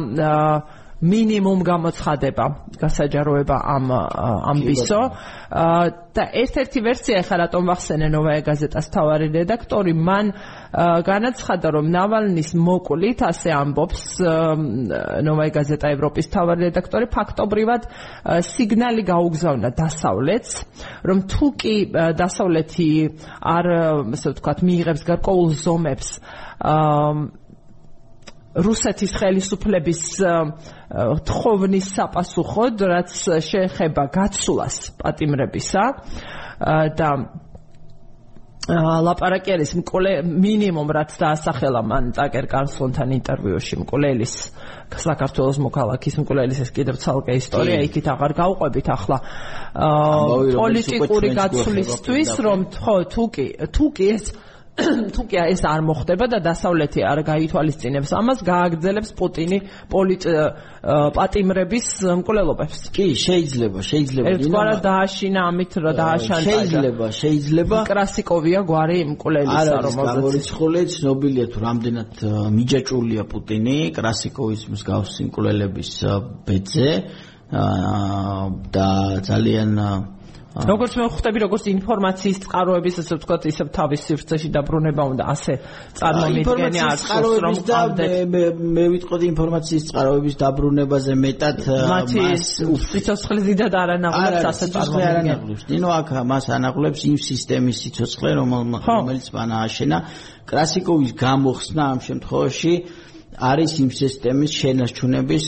მინიმუმ 1.00 1.62
გამოცხადება 1.64 2.46
გასაჯაროება 2.80 3.58
ამ 3.72 3.86
ამბისო 4.52 5.02
და 6.16 6.24
ერთ-ერთი 6.42 6.80
ვერსია 6.84 7.22
ახლა 7.24 7.38
რატომ 7.48 7.72
ვახსენე 7.72 8.08
ნოვაია 8.12 8.44
გაზეტას 8.44 8.88
თავარი 8.92 9.28
რედაქტორი 9.32 9.94
მან 9.96 10.32
განაცხადა 11.08 11.68
რომ 11.76 11.88
ნავალნის 11.96 12.52
მოკლით 12.60 13.24
ასე 13.32 13.50
ამბობს 13.56 14.04
ნოვაია 15.24 15.56
გაზეტა 15.56 15.88
ევროპის 15.96 16.28
თავარი 16.36 16.68
რედაქტორი 16.68 17.08
ფაქტობრივად 17.16 17.82
სიგნალი 18.52 19.04
გაუგზავნა 19.08 19.70
დასავლეთს 19.80 20.52
რომ 21.08 21.18
თუ 21.32 21.46
კი 21.64 21.76
დასავლეთი 21.96 22.90
არ 23.56 23.66
ასე 24.20 24.36
ვთქვათ 24.36 24.60
მიიღებს 24.68 25.04
გარკვეულ 25.08 25.50
ზომებს 25.64 26.10
რუსეთის 28.66 29.12
ხელისუფლების 29.20 30.02
თხოვნის 31.30 31.88
საპასუხოდ, 31.98 32.88
რაც 32.94 33.12
შეეხება 33.50 34.04
გაცვლას 34.16 34.78
პატიმრებისა 35.00 35.86
და 37.00 37.10
ლაპარაკი 38.70 39.54
არის 39.56 39.72
მკვლე 39.82 40.12
მინიმუმ 40.30 40.92
რაც 40.94 41.14
დაასახელა 41.18 41.82
მან 41.90 42.10
ტაკერ 42.14 42.46
კარსონთან 42.52 43.14
ინტერვიუში 43.18 43.80
მკვლელის 43.82 44.34
საქართველოს 44.94 45.58
მოქალაქის 45.66 46.20
მკვლელის 46.22 46.60
ეს 46.66 46.72
კიდევ 46.76 47.00
ცალკე 47.02 47.34
ისტორია 47.40 47.80
იქით 47.88 48.08
აღარ 48.14 48.34
გავყვებით 48.38 48.88
ახლა. 48.94 49.18
პოლიტიკური 50.60 51.30
გაცვლისთვის 51.40 52.30
რომ 52.46 52.60
ხო 52.78 52.96
თუკი 53.10 53.48
თუკი 53.74 54.06
ეს 54.14 54.26
თუ 55.16 55.22
კი 55.30 55.38
ეს 55.54 55.62
არ 55.68 55.82
მოხდება 55.90 56.26
და 56.34 56.40
დასავლეთი 56.50 57.02
არ 57.12 57.20
გაითვალისწინებს 57.30 58.12
ამას 58.20 58.40
გააგრძელებს 58.50 59.10
პუტინი 59.20 59.60
პოლიტ 59.92 60.24
პატიმრების 61.16 61.88
მკვლელობებს. 62.20 62.78
კი 62.96 63.08
შეიძლება 63.20 63.80
შეიძლება. 63.84 64.28
ერთგვარად 64.32 64.80
დააშინა 64.90 65.40
ამით 65.50 65.72
რა 65.84 65.92
დააშანტაჟა 66.00 66.64
შეიძლება 66.72 67.08
შეიძლება. 67.20 67.78
კრასიკოვია 67.90 68.60
გვარი 68.70 69.00
მკვლელისა 69.14 69.76
რომელზეც 69.86 70.10
არის 70.10 70.20
გამორიცხული 70.20 70.82
ცნობილია 70.96 71.46
თუ 71.52 71.58
რამდენად 71.68 72.14
მიჯაჭულია 72.56 73.24
პუტინი 73.32 73.78
კრასიკოვის 73.98 74.62
მსგავსი 74.74 75.22
მკვლელების 75.30 75.92
ბეძე 76.48 76.92
და 78.76 78.90
ძალიან 79.26 79.72
როგორც 80.68 80.96
მე 81.00 81.06
ხვდები 81.14 81.40
როგორც 81.46 81.64
ინფორმაციის 81.72 82.38
წყაროების 82.44 82.96
ასე 83.02 83.14
ვთქვათ 83.20 83.44
ისე 83.50 83.64
თავის 83.76 84.02
სივრცეში 84.10 84.50
დაბრუნება 84.56 85.04
უნდა 85.14 85.24
ასე 85.34 85.54
წარმომიდგენი 86.00 86.80
არის 86.84 87.04
რომ 87.44 87.56
და 87.70 87.80
მე 88.76 88.86
ვიტყოდი 88.94 89.26
ინფორმაციის 89.34 89.84
წყაროების 89.90 90.36
დაბრუნებაზე 90.44 91.14
მეტად 91.24 91.60
მას 91.92 92.48
სიცოცხლე 92.92 93.40
ზიდად 93.48 93.74
არ 93.82 93.90
ანაღლებს 93.96 94.48
ასე 94.52 94.66
წარმომიდგენს 94.76 95.68
ნინო 95.70 95.90
აქ 96.00 96.08
მას 96.34 96.46
ანაღლებს 96.60 97.02
იმ 97.10 97.18
სისტემის 97.30 97.78
სიცოცხლე 97.84 98.30
რომელიც 98.40 99.26
მან 99.36 99.50
ააშენა 99.64 99.98
კრასიკოვის 100.50 101.12
გამოხსნა 101.24 101.84
ამ 101.94 102.00
შემთხვევაში 102.08 102.74
არის 103.40 103.72
იმ 103.80 103.90
სისტემის 103.96 104.52
შენარჩუნების 104.60 105.46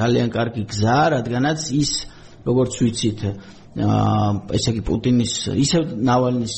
ძალიან 0.00 0.28
კარგი 0.34 0.62
გზა 0.72 1.00
რადგანაც 1.14 1.60
ის 1.76 1.90
როგორც 2.48 2.72
ვიცით 2.80 3.20
ესე 3.78 4.72
იგი 4.74 4.82
პუტინის 4.82 5.34
ისე 5.62 5.84
ნავალნის 6.10 6.54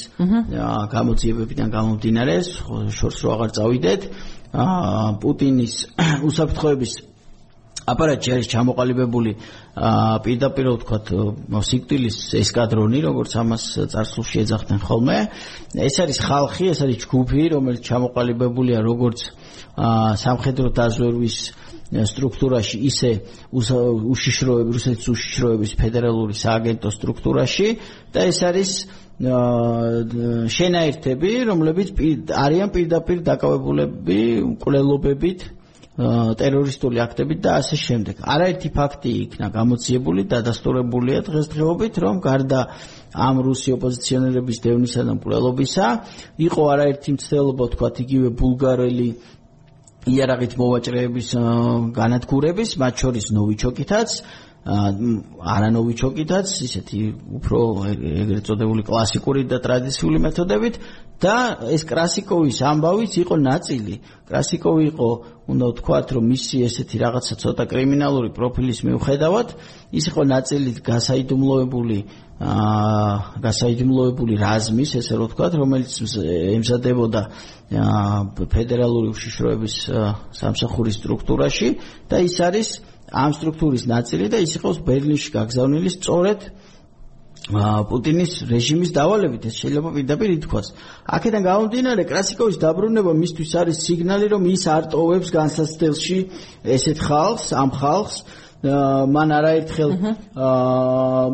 გამოძიებებიდან 0.97 1.73
გამომდინარე 1.77 2.37
შორს 2.49 3.19
რო 3.25 3.33
აღარ 3.37 3.51
წავიდეთ 3.59 4.07
პუტინის 5.21 5.75
უსაფრთხოების 6.29 6.93
აპარატი 7.93 8.33
არის 8.33 8.49
ჩამოყალიბებული 8.53 9.33
პირდაპირ 10.25 10.69
ვთქვათ 10.73 11.09
სიკვდილის 11.69 12.19
ესკადრონი 12.41 13.01
როგორც 13.05 13.33
ამას 13.43 13.65
წარსულში 13.93 14.43
ეძახდნენ 14.45 14.81
ხოლმე 14.87 15.19
ეს 15.89 15.97
არის 16.05 16.19
ხალხი 16.23 16.71
ეს 16.73 16.81
არის 16.87 17.03
ჯგუფი 17.05 17.49
რომელიც 17.57 17.83
ჩამოყალიბებულია 17.91 18.79
როგორც 18.87 19.19
სამხედრო 20.23 20.69
დაზვერვის 20.79 21.37
სტრუქტურაში 21.93 22.79
ისე 22.89 23.11
უშიშროები 23.53 24.77
რუსეთის 24.77 25.09
უშიშროების 25.13 25.73
ფედერალური 25.77 26.35
სააგენტო 26.41 26.89
სტრუქტურაში 26.97 27.69
და 28.15 28.21
ეს 28.33 28.39
არის 28.49 28.71
შენაერთები 30.57 31.31
რომლებიც 31.53 31.89
არიან 32.33 32.73
პირდაპირ 32.73 33.19
დაკავებულები 33.29 34.21
მკვლელობებით 34.57 35.45
ტერორისტული 35.93 37.01
აქტებით 37.05 37.41
და 37.45 37.51
ასე 37.61 37.77
შემდეგ. 37.77 38.17
არაერთი 38.25 38.69
ფაქტი 38.73 39.11
იქნა 39.29 39.47
გამოციებული 39.53 40.25
და 40.25 40.41
დადასტურებულია 40.41 41.21
დღესდღეობით, 41.29 41.95
რომ 42.01 42.17
გარდა 42.25 42.61
ამ 43.13 43.37
რუსი 43.45 43.77
ოპოზიციონერების 43.77 44.59
დევნისა 44.65 45.03
და 45.05 45.13
მკვლელობისა, 45.21 45.87
იყო 46.49 46.63
არაერთი 46.73 47.11
მცდელობა, 47.13 47.65
თქვათ, 47.77 47.95
იგივე 48.09 48.29
ბულგარელი 48.41 49.09
იარაღით 50.11 50.57
მოვაჭრეების 50.59 51.29
განადგურების, 51.95 52.71
მათ 52.83 52.95
შორის 53.03 53.27
ნოვიჩოკითაც, 53.37 54.11
არანოვიჩოკითაც, 54.63 56.47
ისეთი 56.67 57.01
უფრო 57.39 57.59
ეგრეთ 58.23 58.45
წოდებული 58.47 58.83
კლასიკური 58.87 59.43
და 59.51 59.59
ტრადიციული 59.63 60.19
მეთოდებით 60.27 60.79
და 61.23 61.37
ეს 61.71 61.85
კრასიკოვის 61.87 62.59
ამბავიც 62.67 63.13
იყო 63.23 63.37
ნაწილი. 63.39 63.95
კრასიკოვი 64.27 64.85
იყო, 64.91 65.11
უნდა 65.53 65.67
ვთქვათ, 65.71 66.07
რომ 66.19 66.25
მისი 66.35 66.57
ესეთი 66.67 66.97
რაღაცა 66.99 67.35
ცოტა 67.43 67.65
კრიმინალური 67.71 68.31
პროფილის 68.35 68.81
მიუხედავად, 68.87 69.49
ის 69.95 70.05
იყო 70.11 70.23
ნაწილი 70.35 70.71
გასაიდუმლოებული 70.83 71.99
აა 72.43 73.39
გასაიდუმლოებული 73.39 74.35
რაზმის, 74.43 74.91
ესე 74.99 75.15
რომ 75.15 75.27
ვთქვათ, 75.31 75.53
რომელიც 75.63 75.93
ემზადებოდა 76.59 77.23
ფედერალური 78.51 79.09
უშიშროების 79.15 79.75
სამსახურის 80.35 80.99
სტრუქტურაში 80.99 81.69
და 82.11 82.17
ის 82.27 82.37
არის 82.43 82.69
ამ 83.13 83.31
სტრუქტურის 83.37 83.85
ნაწილი 83.87 84.27
და 84.33 84.43
ის 84.43 84.57
იყოს 84.59 84.83
ბერლინში 84.83 85.31
გაგზავნილი 85.37 85.91
სწორედ 85.93 86.41
პუტინის 87.51 88.47
რეჟიმის 88.47 88.93
დავალებით 88.95 89.51
ეს 89.51 89.57
შეიძლება 89.59 89.91
პირდაპირ 89.99 90.31
ითქვას. 90.39 90.67
აქედან 91.11 91.43
გამომდინარე 91.43 92.03
კრასიკოვის 92.07 92.57
დაბრუნება 92.63 93.13
მისთვის 93.19 93.51
არის 93.59 93.77
სიგნალი 93.83 94.27
რომ 94.31 94.43
ის 94.47 94.63
არ 94.71 94.85
ტოვებს 94.95 95.29
განსაცდელში 95.35 96.19
ესეთ 96.63 96.99
ხალხს, 97.03 97.47
ამ 97.59 97.71
ხალხს 97.75 98.17
მან 98.63 99.29
არაერთხელ 99.35 99.91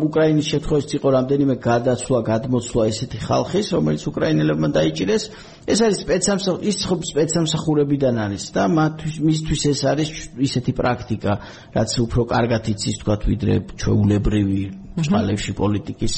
უკრაინის 0.01 0.47
შემთხვევაში 0.49 0.97
იყო 0.97 1.09
რამდენიმე 1.13 1.55
გადაცვლა, 1.61 2.19
გადმოცვლა 2.25 2.83
ესეთი 2.89 3.19
ხალხის, 3.29 3.67
რომელიც 3.77 4.03
უკრაინელებმა 4.09 4.69
დაიჭირეს. 4.73 5.23
ეს 5.69 5.79
არის 5.85 5.99
სპეცსამსახ 6.09 6.57
ის 6.65 6.79
ხო 6.89 6.97
სპეცსამსახურებიდან 7.05 8.17
არის 8.17 8.45
და 8.57 8.65
მათთვის 8.73 9.17
მისთვის 9.29 9.63
ეს 9.77 9.81
არის 9.93 10.09
ისეთი 10.41 10.73
პრაქტიკა, 10.73 11.33
რაც 11.77 11.91
უფრო 12.01 12.21
კარგად 12.33 12.63
იცის 12.73 12.97
თქვა 13.05 13.15
ვიდრე 13.29 13.55
ჩვეულებრივი 13.77 14.88
ჩალებში 15.07 15.53
პოლიტიკის 15.59 16.15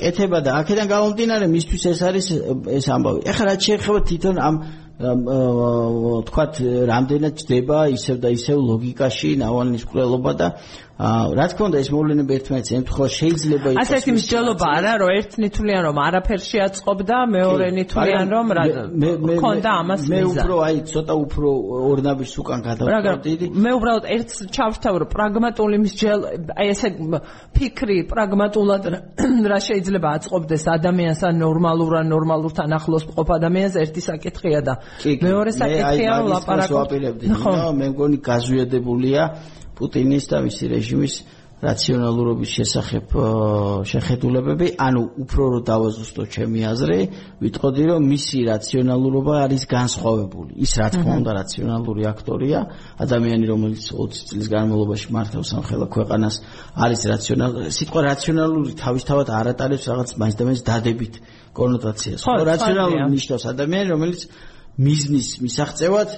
კეთება 0.00 0.38
და 0.44 0.50
აქედან 0.60 0.86
გამომდინარე 0.94 1.46
მისთვის 1.54 1.82
ეს 1.92 2.00
არის 2.08 2.26
ეს 2.78 2.86
ამბავი. 2.94 3.20
ეხლა 3.30 3.44
რაც 3.50 3.60
შეეხება 3.68 4.00
თვითონ 4.08 4.36
ამ 4.48 4.54
თქვათ 4.94 6.54
რამდენად 6.86 7.34
ჯდება 7.42 7.78
ისევ 7.90 8.16
და 8.22 8.28
ისევ 8.30 8.58
ლოგიკაში 8.62 9.30
ნავალნის 9.42 9.84
კვლელობა 9.90 10.32
და 10.38 10.46
რა 10.94 11.46
თქმა 11.50 11.66
უნდა 11.66 11.78
ეს 11.82 11.88
მოვლენები 11.90 12.32
ერთმანეთს 12.38 12.70
ემთხვევა 12.78 13.06
შეიძლება 13.18 13.68
იყოს 13.74 13.82
ასეთი 13.82 14.12
მსჯელობა 14.14 14.66
არა 14.78 14.92
რომ 15.02 15.10
ერთნითლიან 15.18 15.80
რომ 15.90 15.96
არაფერს 16.06 16.44
შეაწყობდა 16.54 17.16
მეორე 17.34 17.66
ნითლიან 17.78 18.26
რომ 18.30 18.46
რა 18.54 18.64
ქონდა 19.42 19.70
ამას 19.82 20.02
მე 20.06 20.20
უფრო 20.30 20.54
აი 20.62 20.76
ცოტა 20.86 21.14
უფრო 21.24 21.48
ორნაბის 21.90 22.34
უკან 22.38 22.60
გადავწყვეტი 22.68 23.48
მე 23.64 23.70
უბრალოდ 23.74 24.04
ერთს 24.14 24.36
ჩავშთავ 24.54 24.94
რომ 25.02 25.10
პრაგმატული 25.10 25.76
მსჯელ 25.82 26.20
აი 26.62 26.66
ესე 26.70 26.88
ფიქრი 27.58 27.98
პრაგმატულად 28.14 28.82
რა 29.50 29.58
შეიძლება 29.66 30.08
აწყობდეს 30.14 30.64
ადამიანს 30.78 31.20
ან 31.26 31.34
ნორმალურ 31.42 31.92
ან 31.98 32.06
ნორმალურთან 32.14 32.70
ახლოს 32.78 33.10
ყოფ 33.18 33.28
ადამიანს 33.34 33.74
ერთი 33.82 34.00
საკითხია 34.14 34.62
და 34.62 34.78
მეორე 35.02 35.50
საკითხია 35.58 36.10
რომ 36.22 36.26
ლაპარაკობ 36.38 36.88
ხო. 37.34 37.52
მე 37.82 37.86
მგონი 37.90 38.18
გაზვიადებულია 38.22 39.22
პუტინის 39.78 40.24
და 40.30 40.38
მისი 40.46 40.64
რეჟიმის 40.74 41.14
რაციონალურობის 41.64 42.50
შესახებ 42.58 43.14
შეხედულებები, 43.88 44.66
ანუ 44.86 45.02
უფრო 45.24 45.44
რო 45.54 45.60
დავაზუსტო 45.68 46.22
ჩემი 46.34 46.60
აზრი, 46.70 46.98
ვიტყოდი 47.40 47.84
რომ 47.90 48.02
მისი 48.12 48.38
რაციონალურობა 48.52 49.34
არის 49.44 49.62
განსხვავებული. 49.70 50.52
ის 50.64 50.72
რა 50.80 50.88
თქმა 50.94 51.14
უნდა 51.24 51.32
რაციონალური 51.40 52.02
აქტორია, 52.12 52.58
ადამიანი 53.04 53.44
რომელიც 53.52 53.82
20 53.96 54.28
წლის 54.28 54.46
განმავლობაში 54.54 55.08
მართავს 55.16 55.48
სამხელა 55.54 55.86
ქვეყანას, 55.94 56.34
არის 56.84 57.00
რაციონალური. 57.14 57.64
სიტყვა 57.78 58.00
რაციონალური 58.12 58.70
თავისთავად 58.84 59.26
არ 59.38 59.46
ატარებს 59.54 59.84
რაღაც 59.88 60.10
მაინც 60.20 60.34
და 60.38 60.44
მაინც 60.44 60.60
დადებით 60.68 61.14
კონოტაციას. 61.54 62.20
ხო, 62.28 62.32
რაციონალური 62.44 63.04
ნიშნავს 63.16 63.44
ადამიანი, 63.52 63.88
რომელიც 63.94 64.20
მიზნის 64.74 65.28
მისაღწევად 65.44 66.08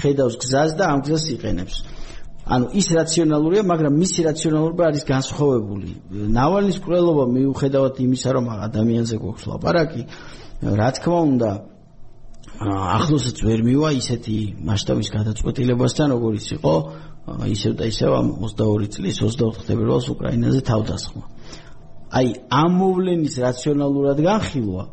ხედავს 0.00 0.34
გზას 0.42 0.70
და 0.78 0.84
ამ 0.92 0.98
გზას 1.06 1.24
იყენებს. 1.34 1.76
ანუ 2.44 2.66
ის 2.76 2.86
რაციონალურია, 2.92 3.62
მაგრამ 3.64 3.94
მისი 4.04 4.20
რაციონალურობა 4.28 4.82
არის 4.90 5.04
განსხვავებული. 5.08 5.90
ნავალის 6.12 6.76
კვლელობა 6.84 7.24
მიუხედავად 7.32 7.94
იმისა, 8.04 8.28
რომ 8.36 8.44
ადამიანზე 8.68 9.16
გვაქვს 9.16 9.44
ლაპარაკი, 9.48 10.02
რა 10.60 10.88
თქმა 10.96 11.20
უნდა, 11.32 11.50
ახლოსაც 13.00 13.36
ვერ 13.48 13.60
მივა 13.64 13.88
ისეთი 13.96 14.36
მასშტაბის 14.60 15.08
გადაწყვეტილებასთან, 15.16 16.06
როგორიც 16.14 16.46
იყო 16.60 16.74
ისევ 17.24 17.72
და 17.80 17.84
ისევ 17.88 18.10
ამ 18.20 18.28
22 18.44 18.88
წლის 18.92 19.16
24 19.24 19.64
თებერვალს 19.64 20.06
უკრაინაზე 20.12 20.60
თავდასხმა. 20.68 21.24
აი, 22.14 22.28
ამ 22.52 22.72
მოვლენის 22.78 23.34
რაციონალურად 23.40 24.18
განხილვა 24.20 24.84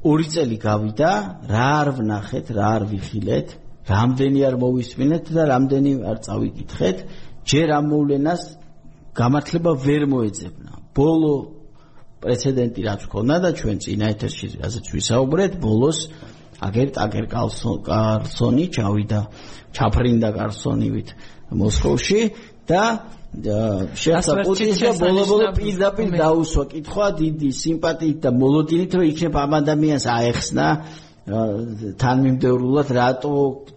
ორი 0.00 0.26
წელი 0.32 0.56
გავიდა, 0.56 1.10
რა 1.44 1.66
არ 1.80 1.88
ვნახეთ, 2.00 2.46
რა 2.56 2.66
არ 2.80 2.82
ვიხილეთ, 2.88 3.48
რამდენი 3.90 4.40
არ 4.48 4.54
მოვისმინეთ 4.62 5.24
და 5.36 5.42
რამდენი 5.52 5.92
არ 6.10 6.18
წავიკითხეთ, 6.26 6.98
ჯერ 7.50 7.68
ამ 7.78 7.84
მოვლენას 7.92 8.42
გამართლება 9.20 9.72
ვერ 9.84 10.02
მოეძებნა. 10.12 10.72
ბოლო 10.96 11.34
პრეცედენტი 12.20 12.80
რაც 12.88 13.02
ქონდა 13.12 13.36
და 13.44 13.50
ჩვენ 13.58 13.76
წინა 13.82 14.06
ეთერში 14.14 14.46
რაზეც 14.60 14.86
ვისაუბრეთ, 14.94 15.52
ბოლოს 15.64 15.98
აგერ 16.60 16.88
ტაგერ 16.96 17.26
კარსონი 17.32 18.66
ჩავიდა, 18.76 19.20
ჩაფრინდა 19.74 20.28
კარსონივით 20.36 21.08
მოსკოვში 21.60 22.20
და 22.68 22.84
პუტინს 23.30 24.80
ბოლო-ბოლო 24.98 25.50
პირდაპირ 25.54 26.08
დაუსვა 26.18 26.64
კითხვა 26.72 27.06
დიდი 27.20 27.50
სიმპათიით 27.62 28.18
და 28.26 28.30
მოლოდინით 28.34 28.90
რომ 28.98 29.04
იქნებ 29.06 29.34
ამ 29.38 29.52
ადამიანს 29.60 30.06
აეხსნა 30.10 30.66
თანმიმდევრულად 31.28 32.88
რატო 32.96 33.32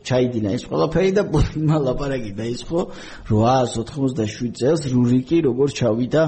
ჩაიდინა 0.07 0.53
ეს 0.57 0.63
ყველაფერი 0.71 1.11
და 1.17 1.23
პუტინმა 1.27 1.77
ლაპარაკი 1.85 2.31
დაიწყო 2.39 2.79
897 3.27 4.55
წელს 4.59 4.87
რურიკი 4.93 5.37
როგორ 5.47 5.67
ჩავიდა 5.75 6.23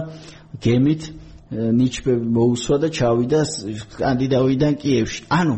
გემით 0.60 1.02
ნიჩბები 1.56 2.28
მოუსვა 2.36 2.78
და 2.84 2.88
ჩავიდა 2.90 3.40
სკანდინავიდან 3.48 4.74
კიევში. 4.82 5.22
ანუ 5.30 5.56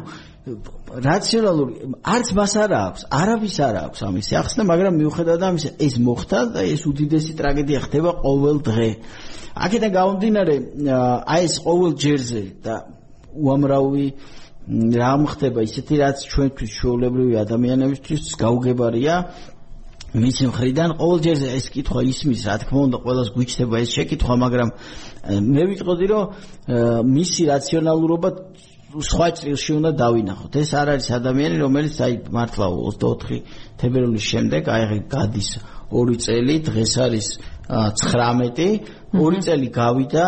რაციონალური 0.87 1.73
არც 2.05 2.27
მას 2.37 2.53
არ 2.63 2.71
აქვს 2.77 3.01
არავის 3.11 3.55
არ 3.67 3.75
აქვს 3.87 3.99
ამის 4.07 4.27
ახსნა 4.39 4.63
მაგრამ 4.71 4.93
მიუხედავად 5.01 5.43
ამისა 5.47 5.71
ეს 5.83 5.95
მოხდა 5.99 6.39
და 6.55 6.61
ეს 6.63 6.81
უდიდესი 6.87 7.33
ტრაგედია 7.39 7.79
ხდება 7.87 8.11
ყოველ 8.23 8.57
დღე. 8.67 8.89
აქედან 9.57 9.91
გამომდინარე 9.97 10.55
აი 11.27 11.41
ეს 11.49 11.55
ყოველ 11.65 11.91
ჯერზე 12.03 12.43
და 12.63 12.75
უამრავი 13.35 14.07
რა 14.67 15.11
ხდება? 15.31 15.63
ისეთი 15.63 15.95
რაც 16.03 16.17
ჩვენთვის 16.27 16.71
შეულებრივი 16.79 17.35
ადამიანებისთვის 17.39 18.23
გაუგებარია 18.35 19.15
მისი 20.17 20.43
მხრიდან 20.51 20.89
ყოველჯერ 20.99 21.37
ეს 21.55 21.65
კითხვა 21.71 22.01
ისმის 22.11 22.41
რა 22.47 22.55
თქმა 22.63 22.79
უნდა 22.87 22.97
ყოველას 23.03 23.29
გვიჩნდება 23.35 23.75
ეს 23.83 23.89
შეკითხვა 23.95 24.35
მაგრამ 24.43 24.69
მე 25.55 25.63
ვიტყოდი 25.71 26.05
რომ 26.11 26.23
მისი 27.15 27.41
რაციონალურობა 27.51 28.29
სხვა 28.87 29.27
წილში 29.39 29.71
უნდა 29.77 29.91
დავინახოთ. 29.99 30.51
ეს 30.63 30.71
არ 30.79 30.87
არის 30.95 31.07
ადამიანი 31.19 31.57
რომელიც 31.63 31.95
აი 32.07 32.13
მართლა 32.31 32.67
24 32.71 33.43
თებერვლის 33.79 34.25
შემდეგ 34.31 34.63
აი 34.67 34.99
გადის 35.11 35.49
ორი 35.91 36.15
წელი 36.23 36.55
დღეს 36.67 36.93
არის 37.07 37.27
19 37.67 38.79
ორი 39.15 39.39
წელი 39.43 39.67
გავიდა 39.75 40.25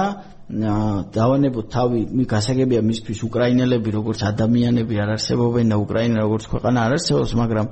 დავანებოთ 0.49 1.65
თავი 1.69 1.99
მი 2.09 2.25
გასაგებია 2.25 2.81
მისთვის 2.81 3.19
უკრაინელები 3.29 3.89
როგორც 3.93 4.19
ადამიანები 4.25 4.95
არ 4.97 5.09
არსებობენ 5.15 5.69
და 5.69 5.77
უკრაინა 5.77 6.17
როგორც 6.25 6.43
ქვეყანა 6.49 6.79
არ 6.89 6.93
არსებობს 6.97 7.31
მაგრამ 7.37 7.67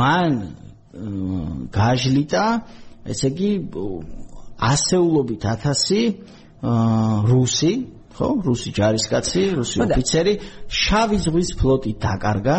მან 0.00 0.32
გაჟლიტა 1.72 2.44
ესე 3.08 3.28
იგი 3.32 3.50
ასეულობით 4.68 5.46
1000 5.48 6.12
რუსი 7.32 7.72
ხო? 8.14 8.28
რუსი 8.46 8.70
ჯარისკაცი 8.76 9.42
რუსი 9.58 9.76
ოფიცერი 9.84 10.34
შავი 10.70 11.18
ზღვის 11.24 11.50
ფლოტი 11.58 11.92
დაკარგა. 12.04 12.56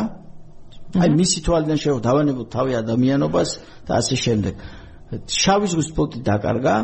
აი 0.95 1.09
მისი 1.15 1.39
თვალიდან 1.45 1.77
შევა 1.79 1.99
დავანებოთ 2.07 2.47
თავი 2.55 2.71
ადამიანობას 2.81 3.49
და 3.87 3.91
ასე 3.99 4.15
შემდეგ 4.25 4.53
შავი 5.11 5.67
ზღვის 5.69 5.89
ფლოტი 5.95 6.19
დაკარგა. 6.25 6.75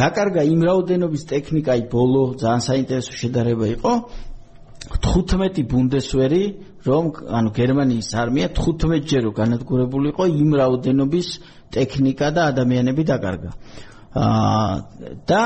დაკარგა 0.00 0.42
იმ 0.48 0.60
რაოდენობის 0.68 1.22
ტექნიკაი 1.32 1.82
ბოლო 1.92 2.22
ძალიან 2.40 2.62
საინტერესო 2.64 3.12
შედარება 3.20 3.66
იყო. 3.76 3.92
15 5.04 5.64
ბუნდესვერი 5.70 6.44
რომ 6.88 7.04
ანუ 7.28 7.48
გერმანიის 7.60 8.08
არმია 8.16 8.48
15 8.56 9.04
ჯერო 9.04 9.30
განადგურებული 9.36 10.08
იყო 10.16 10.24
იმ 10.40 10.50
რაოდენობის 10.60 11.28
ტექნიკა 11.76 12.26
და 12.36 12.40
ადამიანები 12.50 13.02
დაკარგა. 13.12 13.50
აა 14.10 14.72
და 15.28 15.44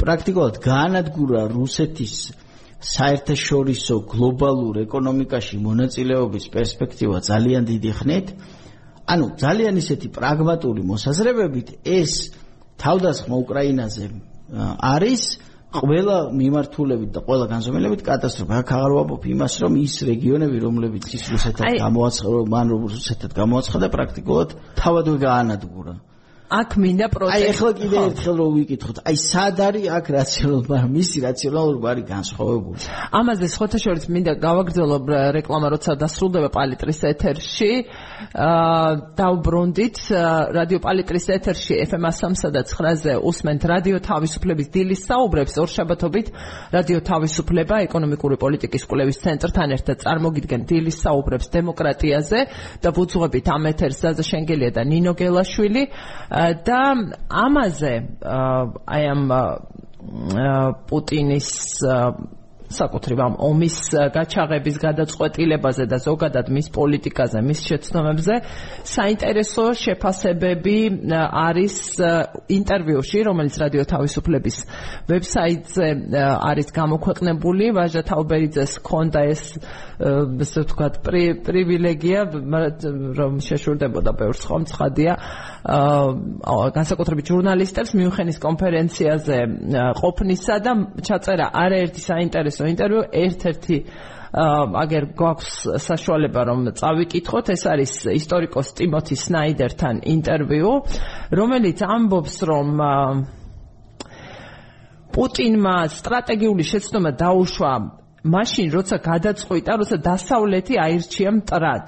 პრაქტიკულად 0.00 0.54
განადგურა 0.64 1.40
რუსეთის 1.50 2.14
საერთაშორისო 2.84 3.96
გლობალურ 4.12 4.84
ეკონომიკაში 4.84 5.56
მონაწილეობის 5.64 6.44
პერსპექტივა 6.52 7.18
ძალიან 7.24 7.62
დიდი 7.72 7.92
ხნით 7.98 8.26
ანუ 9.04 9.26
ძალიან 9.40 9.74
ისეთი 9.82 10.08
პრაგმატული 10.16 10.80
მოსაზრებებით 10.88 11.68
ეს 11.84 12.12
თავდასხმა 12.80 13.36
უკრაინაზე 13.44 14.04
არის 14.94 15.22
ყველა 15.74 16.16
მიმართულებით 16.38 17.10
და 17.14 17.20
ყველა 17.26 17.46
განზომილებით 17.50 18.02
კატასტროფა. 18.06 18.54
აქ 18.62 18.68
აღარ 18.76 18.92
ვაბობ 18.94 19.22
იმას, 19.34 19.54
რომ 19.64 19.72
ის 19.82 19.94
რეგიონები, 20.06 20.58
რომლებიც 20.62 21.04
ის 21.18 21.24
რუსეთად 21.34 21.66
გამოაცხადა, 21.82 22.38
მან 22.54 22.66
რუსეთად 22.74 23.32
გამოაცხადა, 23.34 23.86
პრაქტიკულად 23.94 24.48
თავადვე 24.78 25.16
გაანადგურა. 25.26 25.94
აქ 26.44 26.70
მინდა 26.76 27.06
პროტესტი. 27.08 27.40
აი 27.40 27.44
ახლა 27.50 27.70
კიდე 27.80 27.96
ერთხელ 28.04 28.36
რომ 28.36 28.50
ვიკითხოთ, 28.60 28.96
აი 29.08 29.16
სად 29.16 29.56
არის 29.64 29.84
აქ 29.96 30.06
რაციონალური, 30.12 30.66
მაგრამ 30.68 30.90
მისი 30.92 31.18
რაციონალური 31.24 31.78
არის 31.88 32.04
განსხვავებული. 32.04 32.78
ამაზე 33.18 33.44
შეხოთაშორის 33.54 34.04
მინდა 34.12 34.32
გავაგრძელო 34.44 34.96
რეკლამა 35.40 35.68
როცა 35.74 35.90
დასრულდება 36.04 36.48
პალიტრის 36.52 37.00
ეთერში. 37.12 37.72
აა 38.34 38.90
დავბრუნდით 39.18 39.96
რადიო 40.58 40.78
პალიტრის 40.84 41.26
ეთერში 41.32 41.74
FM 41.88 42.04
103-ზე 42.12 43.12
უსმენთ 43.24 43.62
რადიო 43.72 43.98
თავისუფლების 44.04 44.68
დილის 44.74 45.00
საუბრებს 45.08 45.54
ორშაბათობით 45.64 46.26
რადიო 46.76 46.98
თავისუფლება 47.08 47.76
ეკონომიკური 47.88 48.36
პოლიტიკის 48.44 48.84
კვლევის 48.90 49.18
ცენტრთან 49.24 49.68
ერთად 49.76 49.96
წარმოგიდგენ 50.04 50.60
დილის 50.68 50.96
საუბრებს 51.04 51.46
დემოკრატიაზე 51.56 52.40
და 52.84 52.88
ვუძღვებით 52.96 53.46
ამ 53.54 53.62
ეთერს 53.72 53.98
ზაზა 54.04 54.24
შენგელია 54.24 54.70
და 54.76 54.82
ნინო 54.88 55.12
გელაშვილი 55.14 55.82
და 56.66 56.80
ამაზე 57.44 57.92
აი 58.96 59.04
ამ 59.12 59.24
პუტინის 60.90 61.50
საკუთრივ 62.74 63.18
ამ 63.24 63.34
ომის 63.48 63.76
გაჩაღების 64.14 64.76
გადაწყვეტილებაზე 64.84 65.84
და 65.92 65.98
ზოგადად 66.04 66.46
მის 66.54 66.68
პოლიტიკაზე, 66.74 67.38
მის 67.48 67.60
შეცდომებზე 67.68 68.34
საინტერესო 68.94 69.64
შეფასებები 69.84 70.78
არის 71.14 71.76
ინტერვიუში, 72.58 73.18
რომელიც 73.28 73.54
რადიო 73.62 73.84
თავისუფლების 73.94 74.56
ვებსაიტზე 75.08 75.86
არის 76.50 76.68
გამოქვეყნებული. 76.80 77.64
ვაჟა 77.78 78.02
თავბერიძეს 78.10 78.72
ჰქონდა 78.80 79.20
ეს 79.34 79.42
ესე 80.44 80.60
ვთქვათ 80.64 80.94
პრივილეგია, 81.46 82.20
რომ 83.18 83.32
შეშურდებოდა 83.44 84.10
ბევრ 84.18 84.34
სხვა 84.34 84.58
ცხადია. 84.70 85.12
აა 85.64 86.68
განსაკუთრებით 86.76 87.30
ჟურნალისტებს 87.32 87.94
მიუნხენის 87.96 88.38
კონფერენციაზე 88.42 89.38
ყოფნისა 90.00 90.56
და 90.64 90.72
ჩაწერა 91.08 91.46
არაერთი 91.64 92.00
საინტერესო 92.04 92.63
ინტერვიუ. 92.72 93.02
ერთ-ერთი 93.24 93.76
აგერ 94.34 95.04
გვაქვს 95.14 95.52
საშუალება 95.78 96.40
რომ 96.48 96.60
წავიკითხოთ. 96.74 97.46
ეს 97.54 97.62
არის 97.70 97.92
ისტორიკოს 98.18 98.68
ტიმოთი 98.78 99.16
სნაიდერთან 99.24 99.96
ინტერვიუ 100.14 100.72
რომელიც 101.38 101.78
ამბობს 101.86 102.36
რომ 102.50 102.68
პუტინმა 105.14 105.76
სტრატეგიული 105.94 106.64
შეცდომა 106.66 107.10
დაუშვა 107.14 107.72
მაშინ 108.24 108.66
როცა 108.74 108.96
გადაწყვიტა 109.04 109.72
როცა 109.78 109.96
დასავლეთი 110.10 110.74
აირჩია 110.80 111.30
მტრად. 111.38 111.86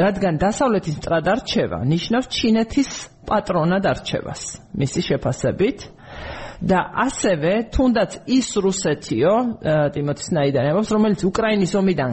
რადგან 0.00 0.34
დასავლეთის 0.42 0.94
მტრად 0.98 1.26
არჩევა 1.34 1.78
ნიშნავს 1.92 2.26
ჩინეთის 2.34 2.90
პატრონად 3.28 3.84
არჩევას. 3.92 4.42
მისი 4.74 5.00
შეფასებით 5.08 5.78
და 6.60 6.80
ასევე 7.06 7.52
თუნდაც 7.72 8.20
ის 8.28 8.48
რუსეთიო 8.60 9.32
ტიმოთი 9.94 10.22
სნაიდერი 10.28 10.70
ამბობს 10.72 10.92
რომელიც 10.96 11.20
უკრაინის 11.30 11.72
ომიდან 11.80 12.12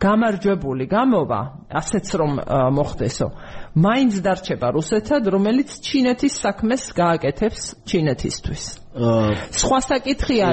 გამარჯვებული 0.00 0.84
გამოვა 0.88 1.40
ასეც 1.80 2.06
რომ 2.20 2.32
მოხდესო 2.76 3.26
მაინც 3.84 4.14
დარჩება 4.24 4.68
რუსეთად 4.78 5.28
რომელიც 5.34 5.76
ჩინეთის 5.84 6.34
საქმეს 6.40 6.82
გააკეთებს 6.96 7.62
ჩინეთისთვის. 7.84 8.64
სხვა 9.60 9.80
საკითხია 9.90 10.48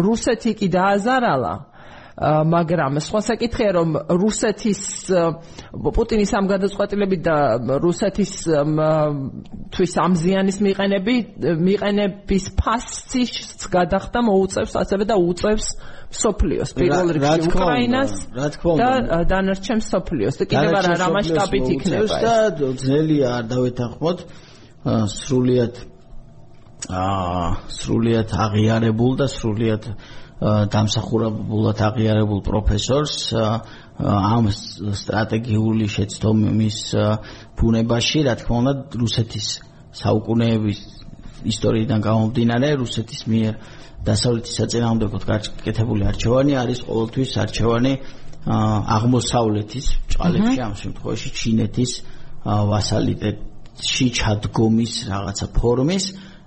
რუსეთი 0.00 0.52
კი 0.58 0.68
დააზარალა 0.74 1.54
მაგრამ 2.22 3.00
სხვა 3.02 3.20
საკითხია 3.26 3.70
რომ 3.74 3.88
რუსეთის 4.06 4.82
პუტინის 5.74 6.30
ამ 6.38 6.46
გადაწყვეტილებით 6.46 7.20
და 7.26 7.36
რუსეთის 7.82 8.32
თვის 9.74 9.92
ამზიანის 9.98 10.58
მიყენები 10.62 11.14
მიყენების 11.58 12.44
ფასი 12.54 13.24
გადახდა 13.66 14.18
მოუწევს 14.30 14.78
ასევე 14.78 15.04
და 15.10 15.18
უწევს 15.18 15.66
სოფლიოს 16.14 16.70
პირველ 16.78 17.10
რიგში 17.18 17.50
უკრაინას 17.50 18.12
და 18.30 18.90
დანარჩენ 19.26 19.80
სოფლიოს. 19.82 20.38
და 20.38 20.44
კიდევ 20.46 20.70
არა 20.78 20.94
რა 21.02 21.08
მასშტაბით 21.18 21.66
იქნება 21.74 22.18
და 22.22 22.34
ძნელია 22.78 23.28
არ 23.42 23.44
დავეთანხმოთ. 23.50 24.18
სრულიად 25.18 25.74
აა 26.94 27.46
სრულიად 27.74 28.28
აღიარებულ 28.44 29.12
და 29.18 29.26
სრულიად 29.32 29.84
დამსახურებულად 30.44 31.78
აღიარებულ 31.88 32.40
პროფესორს 32.44 33.14
ამ 34.04 34.50
სტრატეგიული 34.52 35.86
შეცდომის 35.88 36.78
ბუნებაში, 37.56 38.18
რა 38.26 38.34
თქმა 38.40 38.56
უნდა, 38.60 38.72
რუსეთის 39.00 39.46
საუკუნეების 39.94 40.78
ისტორიიდან 41.54 41.98
გამომდინარე, 42.04 42.68
რუსეთის 42.82 43.20
მიერ 43.30 43.54
დასავლეთის 44.04 44.54
საწინააღმდეგოდ 44.60 45.22
გაკეთებული 45.30 46.02
არჩევანი 46.10 46.52
არის 46.60 46.78
ყოველთვის 46.88 47.30
არჩევანი 47.44 47.92
აღმოსავლეთის 48.44 49.86
ჭალებში, 50.12 50.58
ამ 50.60 50.74
შემთხვევაში 50.82 51.28
ჩინეთის 51.40 51.92
ვასალიტეტში 52.44 54.06
ჩადგომის 54.18 54.92
რაღაცა 55.08 55.46
ფორმის 55.56 56.04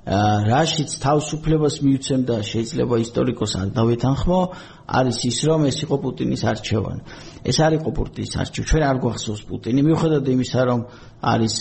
რაშიც 0.08 0.92
თავისუფლებას 1.04 1.76
მიუცემდა 1.84 2.36
შეიძლება 2.48 2.96
ისტორიკოს 3.04 3.54
არ 3.60 3.70
დავეთანხმო 3.76 4.40
არის 4.88 5.18
ის 5.28 5.38
რომ 5.44 5.62
ეს 5.68 5.78
იყო 5.84 5.96
პუტინის 6.00 6.44
არჩევანი. 6.48 7.02
ეს 7.44 7.58
არ 7.60 7.72
იყო 7.84 7.90
პუტინის 7.92 8.34
არჩევანი 8.40 8.68
ჩვენ 8.72 8.84
არ 8.88 8.98
გვახსოვს 9.04 9.42
პუტინი. 9.52 9.80
მიუხედავად 9.84 10.28
იმისა 10.32 10.62
რომ 10.64 10.80
არის 11.20 11.56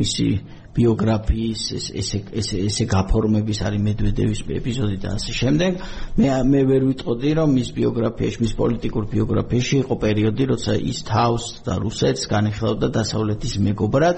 მისი 0.00 0.28
ბიოგრაფიის 0.74 1.62
ეს 1.76 1.86
ესე 2.00 2.18
ესე 2.40 2.56
ესე 2.66 2.84
გაფორმების 2.90 3.58
არის 3.68 3.80
მედვედევის 3.84 4.40
ეპიზოდი 4.58 4.96
და 5.04 5.08
ასე 5.20 5.32
შემდეგ. 5.40 5.72
მე 6.18 6.28
მე 6.50 6.60
ვერ 6.70 6.82
ვიტყოდი 6.88 7.30
რომ 7.38 7.48
მის 7.54 7.68
ბიოგრაფიაში 7.78 8.38
მის 8.42 8.54
პოლიტიკურ 8.58 9.04
ბიოგრაფიაში 9.14 9.76
იყო 9.84 9.94
პერიოდი 10.04 10.44
როცა 10.50 10.72
ის 10.90 10.98
თავს 11.04 11.44
და 11.68 11.74
რუსეთს 11.84 12.22
განიხილავდა 12.32 12.88
დასავლეთის 12.96 13.54
მეგობრად 13.60 14.16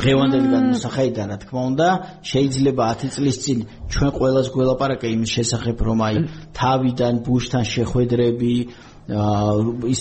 დღევანდელი 0.00 0.48
განსახაიდან 0.52 1.26
რა 1.32 1.36
თქმა 1.42 1.62
უნდა 1.70 1.88
შეიძლება 2.30 2.84
10 3.02 3.12
წლის 3.16 3.36
წინ 3.44 3.58
ჩვენ 3.92 4.10
ყოველას 4.18 4.48
გველაპარაკე 4.54 5.08
იმის 5.16 5.30
შესახებ 5.36 5.76
რომ 5.88 5.98
აი 6.06 6.16
თავიდან 6.56 7.14
ბუშთან 7.26 7.64
შეხვედრები 7.74 8.52
ის 9.92 10.00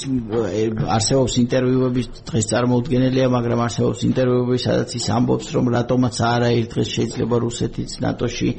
არსებობს 0.95 1.33
ინტერვიუები 1.41 2.01
დღეს 2.29 2.45
წარმოუდგენელია 2.51 3.27
მაგრამ 3.33 3.59
არსებობს 3.65 4.05
ინტერვიუები 4.07 4.57
სადაც 4.61 4.89
ის 5.01 5.05
ამბობს 5.17 5.47
რომ 5.57 5.65
რატომაც 5.75 6.15
არა 6.21 6.49
ერთ 6.61 6.69
დღეს 6.75 6.89
შეიძლება 6.95 7.35
რუსეთიც 7.45 7.91
ნატოში 8.05 8.49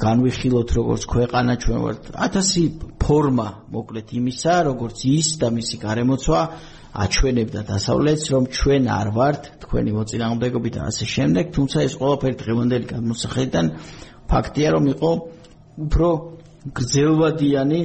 განვიხილოთ 0.00 0.68
როგორც 0.80 1.02
ქვეყანა 1.12 1.52
ჩვენ 1.62 1.80
ვართ 1.84 2.02
1000 2.16 2.96
ფორმა 2.98 3.48
მოკლედ 3.70 4.08
იმისა 4.18 4.54
როგორც 4.70 4.98
ის 5.06 5.28
და 5.38 5.48
მისი 5.54 5.76
გარემოცვა 5.84 6.40
აჩვენებდა 6.90 7.60
დასავლეთს, 7.70 8.24
რომ 8.34 8.44
ჩვენ 8.50 8.84
არ 8.90 9.08
ვართ 9.14 9.42
თქვენი 9.62 9.90
მოწინააღმდეგობით 9.94 10.74
და 10.76 10.82
ასე 10.90 11.04
შემდეგ, 11.14 11.44
თუმცა 11.54 11.78
ეს 11.86 11.94
ყველაფერი 12.00 12.36
დღევანდელი 12.42 12.86
გადმოსახედიდან 12.90 13.66
ფაქტია, 14.30 14.68
რომ 14.74 14.84
იყო 14.94 15.10
უფრო 15.86 16.08
გრძელვადიანი 16.76 17.80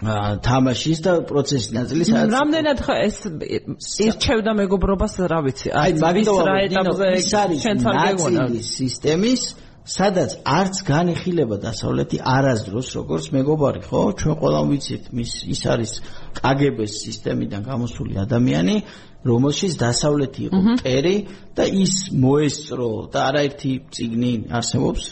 თამაშის 0.00 0.98
და 1.04 1.12
პროცესის 1.28 1.72
ნაწილი 1.76 2.04
სადაც 2.08 2.30
რამდენად 2.32 2.78
ხა 2.86 2.94
ეს 3.04 3.16
ირჩევდა 4.00 4.52
მეგობრობას 4.60 5.14
რა 5.28 5.40
ვიცი 5.44 5.68
აი 5.76 5.90
მაგიტო 6.00 6.36
რა 6.48 6.54
ეტაპზე 6.64 7.08
ჩვენ 7.60 7.76
თარგმნა 7.84 8.44
სისტემის 8.64 9.42
სადაც 9.90 10.36
არც 10.46 10.76
განიხილება 10.86 11.56
დასავლეთი 11.66 12.18
არასდროს 12.36 12.88
როგორც 12.98 13.24
მეგობარი 13.34 13.80
ხო? 13.88 14.00
ჩვენ 14.20 14.34
ყველამ 14.40 14.66
ვიცით 14.70 15.04
მის 15.16 15.32
ის 15.50 15.60
არის 15.72 15.92
კგბ-ს 16.38 16.92
სისტემიდან 17.04 17.62
გამოსული 17.70 18.14
ადამიანი 18.24 18.76
რომელშიც 19.20 19.72
დასავლეთი 19.76 20.40
იყო 20.48 20.60
მტერი 20.64 21.16
და 21.52 21.64
ის 21.82 21.94
მოესწრო 22.22 22.88
და 23.12 23.18
არაერთი 23.28 23.72
ციგნი 23.92 24.32
არსებობს 24.58 25.02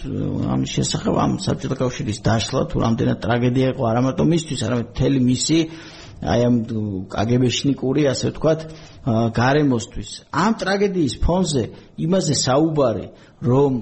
ამის 0.54 0.70
შესახებ 0.78 1.14
ამ 1.24 1.32
საბჭოთა 1.44 1.76
კავშირის 1.82 2.18
დაშლა 2.24 2.62
თუ 2.72 2.76
რამდენად 2.86 3.18
ტრაგედია 3.20 3.66
იყო 3.74 3.82
არა 3.90 4.00
მარტო 4.06 4.24
მისთვის 4.32 4.64
არამედ 4.64 4.86
მთელი 4.94 5.20
მისი 5.28 5.58
აი 6.18 6.40
ამ 6.48 6.56
კგბ-შნიკური 7.12 8.02
ასე 8.10 8.32
ვთქვათ 8.32 8.60
გარემოსთვის. 9.38 10.10
ამ 10.34 10.52
ტრაგედიის 10.58 11.14
ფონზე 11.22 11.64
იმაზე 12.04 12.34
საუბარი 12.42 13.06
რომ 13.44 13.72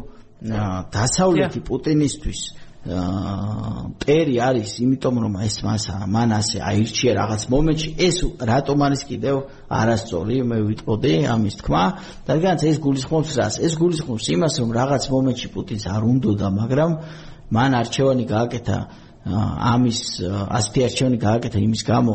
დასავლეთი 0.43 1.61
პუტინისტვის 1.65 2.41
პერი 2.87 4.37
არის 4.39 4.73
იმიტომ 4.85 5.17
რომ 5.25 5.35
ეს 5.43 5.57
მას 5.67 5.85
მან 6.07 6.31
ასე 6.39 6.61
აირჩია 6.63 7.13
რაღაც 7.19 7.43
მომენტში 7.51 7.89
ეს 8.07 8.17
რატომ 8.51 8.85
არის 8.87 9.03
კიდევ 9.11 9.37
არასწორი 9.81 10.37
მე 10.47 10.59
ვიტყოდი 10.69 11.15
ამის 11.35 11.57
თქმა 11.63 11.85
რადგან 12.31 12.57
ეს 12.63 12.79
გულისხმობს 12.79 13.31
რას? 13.41 13.55
ეს 13.67 13.75
გულისხმობს 13.81 14.27
იმას 14.37 14.55
რომ 14.63 14.71
რაღაც 14.79 15.03
მომენტში 15.11 15.49
პუტინს 15.57 15.85
არ 15.91 16.03
უნდოდა 16.13 16.49
მაგრამ 16.61 16.91
მან 17.51 17.71
არჩევანი 17.81 18.25
გააკეთა 18.31 18.79
ამის 19.27 20.01
ასეთი 20.23 20.83
არჩევანი 20.87 21.19
გააკეთა 21.19 21.59
იმის 21.59 21.83
გამო 21.83 22.13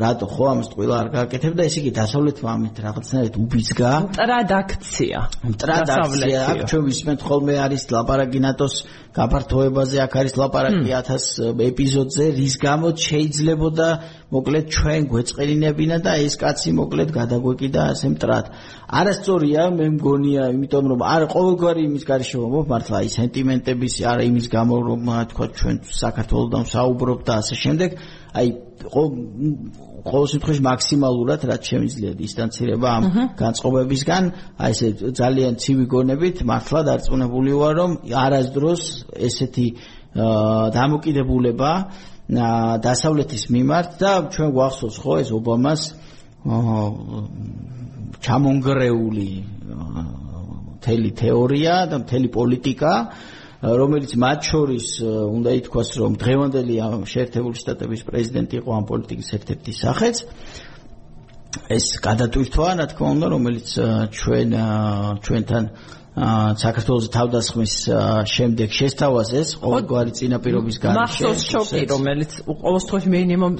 რატო 0.00 0.26
ხო 0.32 0.44
ამას 0.48 0.68
ყველა 0.72 0.94
არ 0.96 1.08
გააკეთებდა 1.12 1.66
ესე 1.68 1.78
იგი 1.84 1.92
დასავლეთმა 2.00 2.48
ამით 2.56 2.76
რაღაცნაირად 2.84 3.34
უბიძგა. 3.44 3.90
ტრადაქცია 4.16 5.20
ტრადაქცია 5.60 6.40
აქ 6.54 6.62
ჩვენ 6.72 6.82
ვისმენთ 6.88 7.20
ხოლმე 7.28 7.54
არის 7.68 7.82
ლაპარაკი 7.92 8.40
ნატოს 8.48 8.74
გაფართოებაზე 9.12 9.96
აქ 10.08 10.12
არის 10.24 10.34
ლაპარაკი 10.40 10.88
1000 10.88 11.62
ეპიზოდზე 11.68 12.24
რის 12.40 12.54
გამო 12.64 12.88
შეიძლებოდა 12.96 13.88
მოკლედ 14.34 14.66
ჩვენ 14.74 15.06
გვეწყერინებინა 15.12 15.98
და 16.04 16.12
ეს 16.26 16.34
კაცი 16.42 16.70
მოკლედ 16.78 17.10
გადაგვეკიდა 17.14 17.80
ასე 17.94 18.08
მტრად. 18.14 18.44
არასწორია 19.00 19.62
მე 19.78 19.86
მგონია 19.94 20.42
იმიტომ 20.54 20.84
რომ 20.92 21.00
არ 21.14 21.22
ყოველგვარი 21.34 21.82
იმის 21.88 22.04
გარშემო 22.10 22.62
მართლა 22.72 22.96
აი 23.00 23.08
სენტიმენტების 23.14 23.94
არა 24.10 24.22
იმის 24.30 24.46
გამო 24.56 24.76
რომ 24.88 25.00
თქვა 25.30 25.46
ჩვენ 25.58 25.76
საქართველოსთან 26.02 26.64
საუბრობ 26.74 27.18
და 27.26 27.32
ასე 27.40 27.54
შემდეგ. 27.64 27.90
აი 28.34 28.48
ყოველ 30.04 30.26
შემთხვევაში 30.32 30.62
მაქსიმალურად 30.68 31.40
რაც 31.48 31.62
შემიძლია 31.70 32.12
დისტანცირება 32.18 32.88
ამ 32.98 33.04
განწყობებისგან. 33.38 34.24
აი 34.58 34.70
ესე 34.74 34.88
ძალიან 35.20 35.52
ცივი 35.62 35.86
გონებით 35.94 36.36
მართლა 36.50 36.80
დარწმუნებული 36.88 37.52
ვარ 37.60 37.74
რომ 37.80 37.90
არასდროს 38.24 38.82
ესეთი 39.28 39.66
დამოკიდებულება 40.14 41.70
დასავლეთის 42.24 43.44
მიმართ 43.52 43.88
და 44.00 44.12
ჩვენ 44.32 44.50
გვახსოვს 44.56 44.96
ხო 45.04 45.14
ეს 45.20 45.30
ობამას 45.36 45.82
ჩამონგრეული 48.24 49.30
მთელი 50.80 51.10
თეორია 51.20 51.74
და 51.92 51.96
მთელი 52.00 52.28
პოლიტიკა 52.32 52.92
რომელიც 53.64 54.12
მათ 54.20 54.40
შორის 54.44 54.86
უნდა 55.04 55.50
ითქვას 55.60 55.90
რომ 56.00 56.12
დღევანდელი 56.20 56.74
შეერთებული 57.12 57.56
შტატების 57.60 58.02
პრეზიდენტი 58.08 58.54
იყო 58.60 58.70
ამ 58.76 58.84
პოლიტიკის 58.88 59.28
ერთ-ერთი 59.36 59.72
სახეც. 59.84 60.16
ეს 61.70 61.86
გადატვირთვა 62.02 62.68
რა 62.76 62.86
თქმა 62.92 63.08
უნდა 63.14 63.26
რომელიც 63.30 63.68
ჩვენ 64.10 64.48
ჩვენთან 65.24 65.64
საქართველოს 66.14 67.08
თავდასხმის 67.10 67.72
შემდეგ 68.30 68.68
შესთავაზეს 68.70 69.48
ყოველგვარი 69.58 70.12
წინაპირობის 70.14 70.76
გარშემო. 70.78 71.00
მახსოვს 71.02 71.42
შოკი, 71.50 71.80
რომელიც 71.90 72.32
ყოველთვის 72.46 73.04
მინიმუმ 73.10 73.54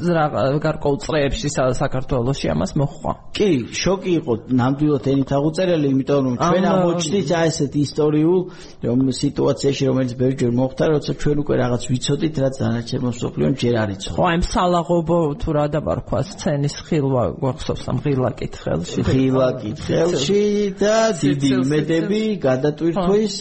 გარკვეულ 0.62 0.98
წრეებში 1.02 1.48
საქართველოსში 1.50 2.46
ამას 2.54 2.72
მოხდა. 2.78 3.10
კი, 3.34 3.50
შოკი 3.74 4.12
იყო 4.22 4.32
ნამდვილად 4.54 5.04
ენით 5.10 5.30
აღუწერელი, 5.34 5.86
იმიტომ 5.94 6.20
რომ 6.24 6.34
ჩვენ 6.38 6.64
აღმოჩნდით 6.70 7.30
აი 7.34 7.46
ესეთ 7.50 7.72
ისტორიულ 7.74 8.40
რომ 8.86 8.98
სიტუაციაში, 9.18 9.82
რომელიც 9.90 10.12
ბევრჯერ 10.14 10.50
მოხდა, 10.54 10.84
როცა 10.94 11.12
ჩვენ 11.18 11.36
უკვე 11.42 11.54
რაღაც 11.58 11.82
ვიცოდით, 11.90 12.34
რაც 12.38 12.54
დანარჩენ 12.62 13.00
მოსოფლიონ 13.02 13.52
ჯერ 13.58 13.74
არ 13.82 13.90
იცოდა. 13.98 14.14
ხო, 14.14 14.24
აი 14.30 14.38
მსალაღობო 14.44 15.18
თუ 15.42 15.50
რა 15.58 15.66
დაბარქვა 15.74 16.18
სცენის 16.22 16.76
ხილვა 16.86 17.22
გვახსოვს 17.42 17.84
ამ 17.90 17.98
ღილა 18.04 18.30
კითხელში. 18.38 19.00
ღილა 19.10 19.48
კითხელში 19.58 20.44
და 20.78 20.96
დიდი 21.18 21.48
იმედები 21.64 22.22
გადატვირთვის 22.48 23.34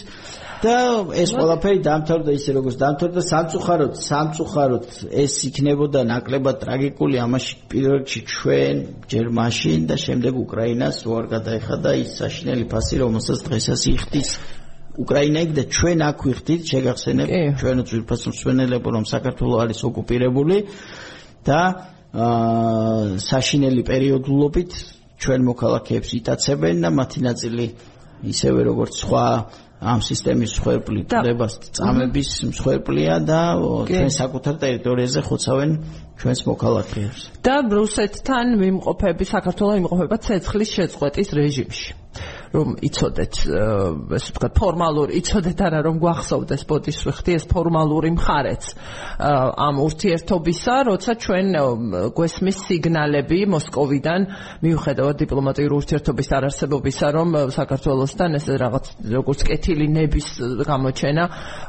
და 0.63 0.75
ეს 1.19 1.33
ყველაფერი 1.35 1.79
დამთავრდა 1.83 2.33
ისე 2.39 2.53
როგორც 2.55 2.75
დამთავრდა 2.79 3.21
სამწუხაროდ 3.27 3.97
სამწუხაროდ 3.99 4.85
ეს 5.23 5.33
იქნებოდა 5.49 6.03
ნაკლებად 6.07 6.61
ტრაგიკული 6.63 7.19
ამაში 7.19 7.53
პირველ 7.73 7.97
რიგში 7.99 8.21
ჩვენ 8.33 8.77
ჯერ 9.11 9.27
მაშინ 9.39 9.87
და 9.91 9.95
შემდეგ 10.05 10.33
უკრაინას 10.45 11.03
უარ 11.03 11.25
გადაეხადა 11.35 11.91
ის 12.03 12.15
საშინელი 12.23 12.65
ფასი 12.71 12.95
რომელსაც 13.03 13.39
დღესაც 13.47 13.81
იხდის 13.91 14.29
უკრაინა 15.03 15.39
იქ 15.47 15.51
და 15.57 15.63
ჩვენ 15.75 15.99
აქ 16.07 16.19
ვიხდით 16.27 16.61
შეგახსენებ 16.71 17.29
ჩვენო 17.59 17.83
ძვირფას 17.89 18.21
მსვენელებო 18.31 18.89
რომ 18.95 19.05
საქართველოს 19.09 19.61
არის 19.63 19.79
ოკუპირებული 19.89 20.57
და 21.43 21.61
აა 22.13 23.17
საშინელი 23.25 23.83
პერიოდულობით 23.89 24.71
ჩვენ 25.23 25.41
მოქალაქეებს 25.49 26.09
იტაცებენ 26.19 26.75
და 26.85 26.89
მათი 26.93 27.19
ნაწილი 27.25 27.65
ისევე 28.23 28.59
როგორც 28.69 28.93
სხვა 29.03 29.25
ამ 29.83 29.99
სისტემის 29.99 30.51
მსხვერპლი 30.55 31.01
ტრებას 31.11 31.53
წამების 31.75 32.29
მსხვერპლია 32.51 33.15
და 33.27 33.41
ჩვენ 33.89 34.11
საკუთარ 34.15 34.55
ტერიტორიაზე 34.63 35.19
ხოცავენ 35.27 35.69
ჩვენს 36.19 36.39
მოქალაქეებს. 36.47 37.21
და 37.43 37.55
რუსეთთან 37.67 38.45
მიმყოფები 38.63 39.23
საქართველოს 39.33 39.75
მიმყოფება 39.79 40.15
ცეცხლის 40.23 40.69
შეწყვეტის 40.77 41.29
რეჟიმში. 41.39 42.02
რომ 42.53 42.75
იცოდეთ 42.85 43.37
ესე 44.13 44.29
ვთქვათ 44.29 44.53
ფორმალურ 44.57 45.11
იცოდეთ 45.17 45.59
არა 45.67 45.79
რომ 45.87 45.95
გვახსოვდეს 46.03 46.63
ბოდიშ 46.69 46.99
ვიხდი 47.09 47.31
ეს 47.33 47.45
ფორმალური 47.49 48.11
მხარეც. 48.13 48.63
ამ 49.17 49.75
ურთიერთობისა 49.81 50.75
როცა 50.89 51.11
ჩვენ 51.23 51.47
გვესმის 52.13 52.57
სიგნალები 52.67 53.39
მოსკოვიდან 53.53 54.21
მიუხედავად 54.61 55.15
დიპლომატიური 55.23 55.73
ურთიერთობის 55.81 56.29
არარსებობისა 56.37 57.07
რომ 57.17 57.29
საქართველოსთან 57.57 58.29
ეს 58.37 58.45
რაღაც 58.63 58.85
როგორც 59.17 59.39
კეთილი 59.49 59.87
ნების 59.97 60.27
გამოჩენა 60.69 61.23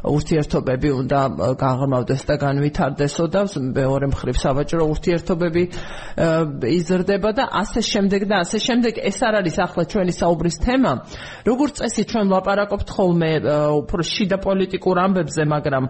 ურთიერთობები 0.04 0.88
უნდა 1.00 1.20
გაღრმავდეს 1.64 2.22
და 2.28 2.34
განვითარდესო 2.44 3.24
და 3.32 3.40
მეორე 3.56 4.06
მხრივ 4.12 4.36
სავაჭრო 4.44 4.84
ურთიერთობები 4.92 5.62
იზრდება 6.76 7.30
და 7.32 7.44
ასე 7.64 7.80
შემდეგ 7.80 8.20
და 8.28 8.36
ასე 8.44 8.58
შემდეგ. 8.68 8.92
ეს 9.04 9.18
არ 9.24 9.34
არის 9.40 9.56
ახლა 9.64 9.82
ჩვენი 9.88 10.12
საუბრის 10.12 10.56
თემა 10.60 10.73
თემა. 10.74 10.92
როგორც 11.46 11.74
წესი 11.78 12.02
ჩვენ 12.10 12.26
ვლაპარაკობთ 12.34 12.88
ხოლმე 12.90 13.30
უფრო 13.78 14.02
შიდა 14.02 14.36
პოლიტიკურ 14.42 14.96
ამბებზე, 15.06 15.42
მაგრამ 15.54 15.84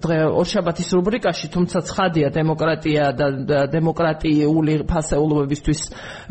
დღე 0.00 0.18
ორშაბათის 0.40 0.88
რუბრიკაში, 0.96 1.46
თუმცა 1.52 1.78
ცხადია 1.90 2.28
დემოკრატია 2.32 3.04
და 3.12 3.26
დემოკრატიული 3.68 4.74
ფასეულობებისთვის 4.88 5.80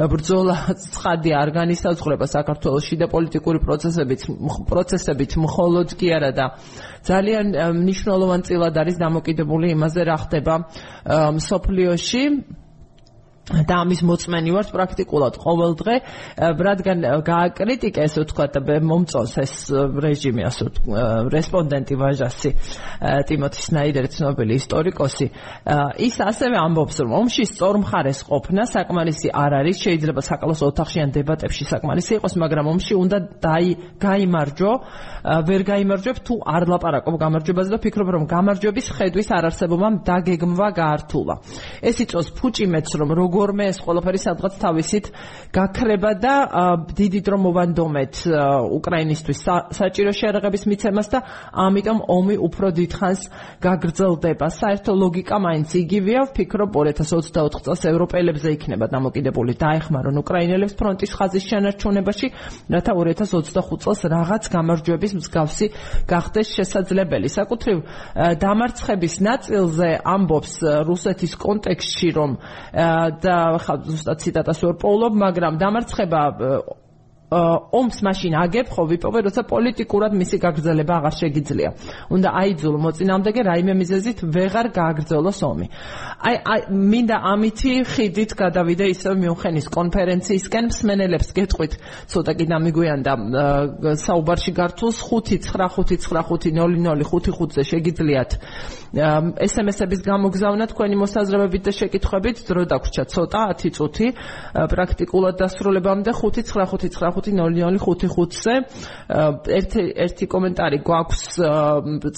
ბრძოლა 0.09 0.55
ცხადია 0.73 1.36
არ 1.43 1.49
განისაზღვრება 1.59 2.25
საქართველოს 2.25 2.84
შიდა 2.89 3.07
პოლიტიკური 3.13 3.59
პროცესებით, 3.61 4.21
პროცესებით 4.69 5.32
მხოლოდ 5.45 5.88
კი 5.99 6.07
არა 6.17 6.32
და 6.34 6.45
ძალიან 7.05 7.45
მნიშვნელოვანი 7.80 8.43
წილად 8.49 8.75
არის 8.75 8.95
დამოკიდებული 8.99 9.71
იმაზე, 9.75 10.01
რა 10.09 10.17
ხდება 10.23 10.55
სოფლიოში 11.49 12.23
და 13.50 13.82
ამის 13.82 14.02
მოწმენი 14.06 14.52
ვართ 14.54 14.70
პრაქტიკულად 14.74 15.34
ყოველ 15.41 15.72
დღე. 15.80 15.95
რადგან 16.38 16.97
გააკრიტიკა 17.26 18.06
ესე 18.06 18.22
ვთქვა 18.24 18.45
და 18.54 18.78
მომწონს 18.86 19.34
ეს 19.41 19.54
რეჟიმი 19.74 20.43
ასე 20.45 20.64
რესპონდენტი 21.34 21.95
ვაჟასი 21.97 22.52
ტიმოთი 23.30 23.60
სნაიდერი 23.66 24.10
ცნობილი 24.14 24.54
ისტორიკოსი. 24.62 25.28
ის 25.97 26.16
ასევე 26.30 26.56
ამბობს 26.62 26.97
რომ 27.02 27.12
ომში 27.20 27.43
სწორ 27.50 27.76
მხარეს 27.84 28.20
ყოფნა 28.30 28.64
საკმარისი 28.70 29.28
არ 29.34 29.52
არის 29.66 29.78
შეიძლება 29.86 30.22
საკალოს 30.30 30.62
ოთახში 30.70 31.00
ან 31.04 31.10
დებატებში 31.18 31.64
საკმარისი 31.74 32.12
იყოს 32.22 32.34
მაგრამ 32.38 32.66
ომში 32.74 32.93
უნდა 33.02 33.18
დაი 33.41 33.70
გაიმარჯო 33.97 34.72
ვერ 35.20 35.61
გაიმარჯვებ 35.67 36.17
თუ 36.24 36.34
არ 36.47 36.63
ლაპარაკობ 36.72 37.15
გამარჯვებაზე 37.20 37.70
და 37.76 37.80
ფიქრობ 37.84 38.07
რომ 38.15 38.24
გამარჯვების 38.32 38.88
ხედვის 38.95 39.30
არარსებობამ 39.36 40.01
დაგეგმვა 40.07 40.67
გაართულა 40.80 41.36
ეს 41.84 41.97
იწოს 42.07 42.28
ფუჭიმეთს 42.39 42.93
რომ 42.99 43.09
როგორ 43.20 43.49
როგორმე 43.49 43.65
ეს 43.72 43.80
ყველაფერი 43.82 44.20
სადღაც 44.22 44.53
თავისით 44.61 45.05
გაქრება 45.55 46.11
და 46.22 46.34
დიდი 46.93 47.20
დრო 47.26 47.38
მოვანდომეთ 47.41 48.15
უკრაინისტვის 48.78 49.39
საჭირო 49.74 50.11
შეერაღების 50.13 50.63
მიცემას 50.70 51.07
და 51.09 51.20
ამიტომ 51.65 51.97
ომი 52.05 52.36
უფრო 52.45 52.67
დიდხანს 52.78 53.22
გაგრძელდება. 53.63 54.47
საერთო 54.59 54.91
ლოგიკა 54.93 55.38
მაინც 55.39 55.70
იგივეა, 55.82 56.22
ვფიქრობ 56.30 56.70
2024 56.78 57.63
წელს 57.65 57.82
ევროპელებზე 57.89 58.49
იქნება 58.57 58.86
დამოკიდებული 58.93 59.53
დაეხმარონ 59.57 60.15
უკრაინელებს 60.22 60.78
ფრონტის 60.78 61.11
ხაზის 61.17 61.43
შენარჩუნებაში, 61.49 62.28
რათა 62.70 62.91
2025 62.93 63.82
წელს 63.84 64.01
რაღაც 64.13 64.43
გამარჯვების 64.53 65.09
მსგავსი 65.18 65.68
გახდეს 66.10 66.47
შესაძლებელი. 66.57 67.28
საკუთრივ 67.30 67.78
დამარცხების 68.43 69.16
ნაწილზე 69.30 69.89
ამბობს 70.05 70.53
რუსეთის 70.86 71.34
კონტექსტში, 71.39 72.10
რომ 72.20 72.32
და 73.24 73.38
ხა 73.64 73.76
ზუსტად 73.89 74.18
ციტატას 74.24 74.60
ვერ 74.64 74.76
პოულობ, 74.84 75.14
მაგრამ 75.26 75.53
დამარცხება 75.57 76.22
ომს 77.30 78.01
მაშინ 78.01 78.34
აგებ 78.41 78.73
ხო 78.73 78.89
ვიპოვე 78.89 79.30
როცა 79.30 79.45
პოლიტიკურად 79.45 80.17
მისი 80.17 80.41
გაგრძელება 80.41 80.93
აღარ 80.97 81.13
შეგიძლია. 81.21 81.69
უნდა 82.09 82.30
აიძულო 82.41 82.77
მოწინააღმდეგე 82.86 83.41
რაიმე 83.49 83.73
მიზეზით 83.82 84.17
ვეღარ 84.34 84.67
გააგრძელოს 84.73 85.39
ომი. 85.45 85.67
აი 86.25 86.36
აი 86.53 86.61
მინდა 86.73 87.17
ამითი 87.34 87.71
ხიდით 87.86 88.32
გადავიდე 88.34 88.86
ისევ 88.95 89.13
მიუნხენის 89.21 89.67
კონფერენციისკენ 89.77 90.65
მსმენელებს 90.73 91.30
გეტყვით. 91.38 91.73
ცოტა 92.09 92.32
კი 92.34 92.45
დამიგვიანდა 92.49 93.13
საუბარში 94.05 94.51
გართულს 94.57 94.97
595500555-ზე 95.05 97.63
შეგიძლიათ. 97.71 98.32
SMS-ების 98.89 100.01
გამოგზავნა 100.01 100.65
თქვენი 100.73 100.97
მოსაზრებებით 100.97 101.61
და 101.61 101.71
შეკითხვებით 101.77 102.41
დრო 102.49 102.65
დაგვრჩა 102.73 103.05
ცოტა 103.05 103.53
10 103.53 103.69
წუთი. 103.77 104.17
პრაქტიკულად 104.73 105.38
დასრულებამდე 105.38 106.09
59550 106.17 107.18
052025-ზე 107.28 108.53
ერთი 109.59 109.82
ერთი 110.05 110.26
კომენტარი 110.30 110.78
გვაქვს 110.86 111.22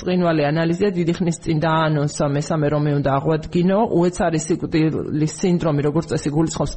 წრინვალე 0.02 0.44
ანალიზია 0.52 0.90
დიდი 0.96 1.14
ხნის 1.18 1.38
წინ 1.46 1.58
დაანონსა 1.64 2.26
მესამე 2.36 2.68
რომე 2.74 2.92
უნდა 3.00 3.10
აღვადგინო. 3.18 3.80
უეცარი 3.98 4.40
სიკვდილის 4.46 5.34
სინდრომი 5.42 5.82
როგორც 5.88 6.06
წესი 6.12 6.30
გულისხმობს 6.36 6.74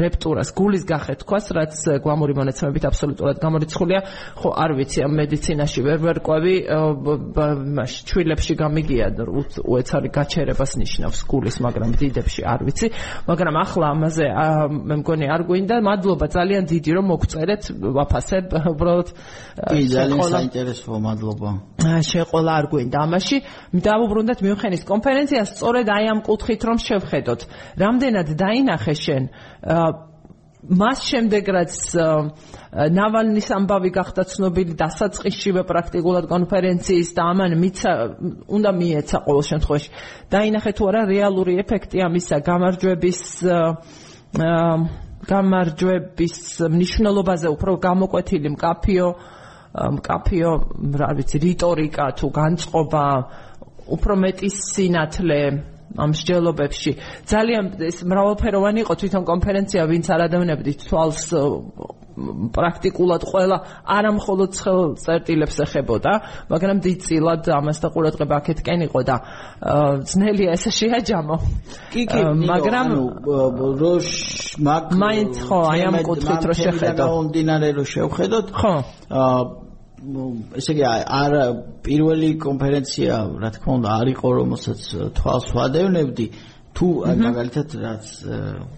რეპტურას 0.00 0.48
გულის 0.58 0.84
გახეთქვას 0.88 1.46
რაც 1.58 1.74
გვამური 2.04 2.32
მონაცემებით 2.38 2.84
აბსოლუტურად 2.90 3.36
გამორიცხულია. 3.42 4.00
ხო 4.38 4.48
არ 4.64 4.70
ვიცი 4.78 4.98
ამ 5.06 5.12
მედიცინაში 5.18 5.80
ვერ 5.86 5.98
ვერ 6.06 6.16
ყვევი 6.24 6.54
მაშ 7.78 7.92
ჩვილებში 8.08 8.54
გამიგია 8.62 9.06
უეცარი 9.64 10.08
გაჩერებას 10.14 10.72
ნიშნავს 10.82 11.18
გულის 11.28 11.56
მაგრამ 11.64 11.90
დიდებში 11.98 12.42
არ 12.46 12.60
ვიცი. 12.66 12.86
მაგრამ 13.28 13.54
ახლა 13.64 13.86
ამაზე 13.94 14.26
მე 14.88 14.94
მგონი 15.02 15.26
არ 15.34 15.42
გვინდა. 15.48 15.76
მადლობა 15.88 16.26
ძალიან 16.36 16.62
დიდი 16.68 16.90
რომ 16.96 17.04
მოგწერეთ 17.12 17.57
ვაფასებ 17.98 18.44
უბრალოდ 18.72 19.08
კი 19.70 19.82
ძალიან 19.94 20.22
საინტერესოა 20.34 20.98
მადლობა. 21.06 21.50
შეყოლა 22.10 22.52
არ 22.58 22.66
გვინდა. 22.72 22.96
ამაში 23.06 23.36
დავუბრუნდეთ 23.88 24.38
მიუხედის 24.46 24.82
კონფერენციას 24.92 25.48
სწორედ 25.54 25.86
აი 25.96 26.04
ამ 26.12 26.20
კუთხით 26.28 26.62
რომ 26.68 26.78
შევხედოთ. 26.88 27.40
რამდენად 27.82 28.28
დაინახე 28.38 28.94
შენ? 29.04 29.22
მას 30.58 30.98
შემდეგ 31.06 31.44
რაც 31.54 31.74
ნავალნის 32.92 33.48
ამბავი 33.56 33.90
გახდა 33.94 34.22
ცნობილი 34.28 34.74
დასაწყისშივე 34.76 35.62
პრაქტიკულად 35.70 36.26
კონფერენციის 36.28 37.08
და 37.14 37.22
ამან 37.32 37.54
მიცა 37.62 37.92
უნდა 38.58 38.70
მიეცა 38.80 39.18
ყოველ 39.24 39.44
შემთხვევაში. 39.50 39.88
დაინახე 40.34 40.70
თუ 40.76 40.82
არა 40.90 41.02
რეალური 41.08 41.52
ეფექტი 41.62 41.98
ამისა 42.04 42.36
გამარჯვების 42.42 43.20
გამარჯვების 45.28 46.36
მნიშვნელობაზე 46.72 47.48
უფრო 47.54 47.72
გამოკვეთილი 47.88 48.48
მკაფიო 48.54 49.08
მკაფიო 49.98 50.52
რა 51.00 51.10
ვიცი 51.18 51.38
რიტორიკა 51.44 52.04
თუ 52.18 52.26
განწყობა 52.38 53.04
უფრო 53.96 54.14
მეტი 54.24 54.48
სინათლე 54.52 55.40
ამ 55.96 56.12
მსჯელობებში. 56.12 56.90
ძალიან 57.32 57.64
ეს 57.80 58.04
მრავალფეროვანი 58.04 58.84
იყო 58.84 58.94
თვითონ 59.00 59.22
კონფერენცია 59.24 59.82
ვინც 59.88 60.06
არ 60.12 60.20
ადამიანები 60.28 60.72
თვალს 60.84 61.22
პრაქტიკულად 62.54 63.22
ყველა 63.30 63.58
არამხოლოდ 63.96 64.50
ცხელ 64.58 64.80
წერტილებს 65.02 65.56
ეხებოდა, 65.64 66.12
მაგრამ 66.52 66.78
დიდწილად 66.86 67.42
ამას 67.58 67.78
და 67.82 67.88
ყურადღება 67.94 68.34
აქეთკენ 68.40 68.80
იყო 68.88 69.00
და 69.08 69.16
ძნელია 70.08 70.56
ესე 70.56 70.70
შეაჯამო. 70.78 71.36
კი 71.92 72.02
კი, 72.10 72.20
მაგრამ 72.50 72.86
როშ 73.82 74.08
მაგ 74.58 74.84
მაინც 75.02 75.34
ხო, 75.46 75.58
აი 75.72 75.80
ამ 75.88 75.96
კუთხით 76.08 76.42
რო 76.48 76.54
შეხედო. 76.64 77.04
მომდინარე 77.06 77.68
რო 77.78 77.84
შევხედოთ. 77.94 78.46
ხო. 78.58 78.74
ესე 79.98 80.74
იგი 80.74 80.84
არ 80.86 81.32
პირველი 81.82 82.30
კონფერენცია 82.38 83.14
რა 83.42 83.50
თქმა 83.56 83.72
უნდა 83.78 83.90
არ 83.98 84.10
იყო 84.14 84.28
რომელსაც 84.38 84.80
თვალს 85.18 85.48
ვადევნებდი 85.58 86.26
თუ 86.76 86.86
მაგალითად 87.24 87.68
რაც 87.82 88.04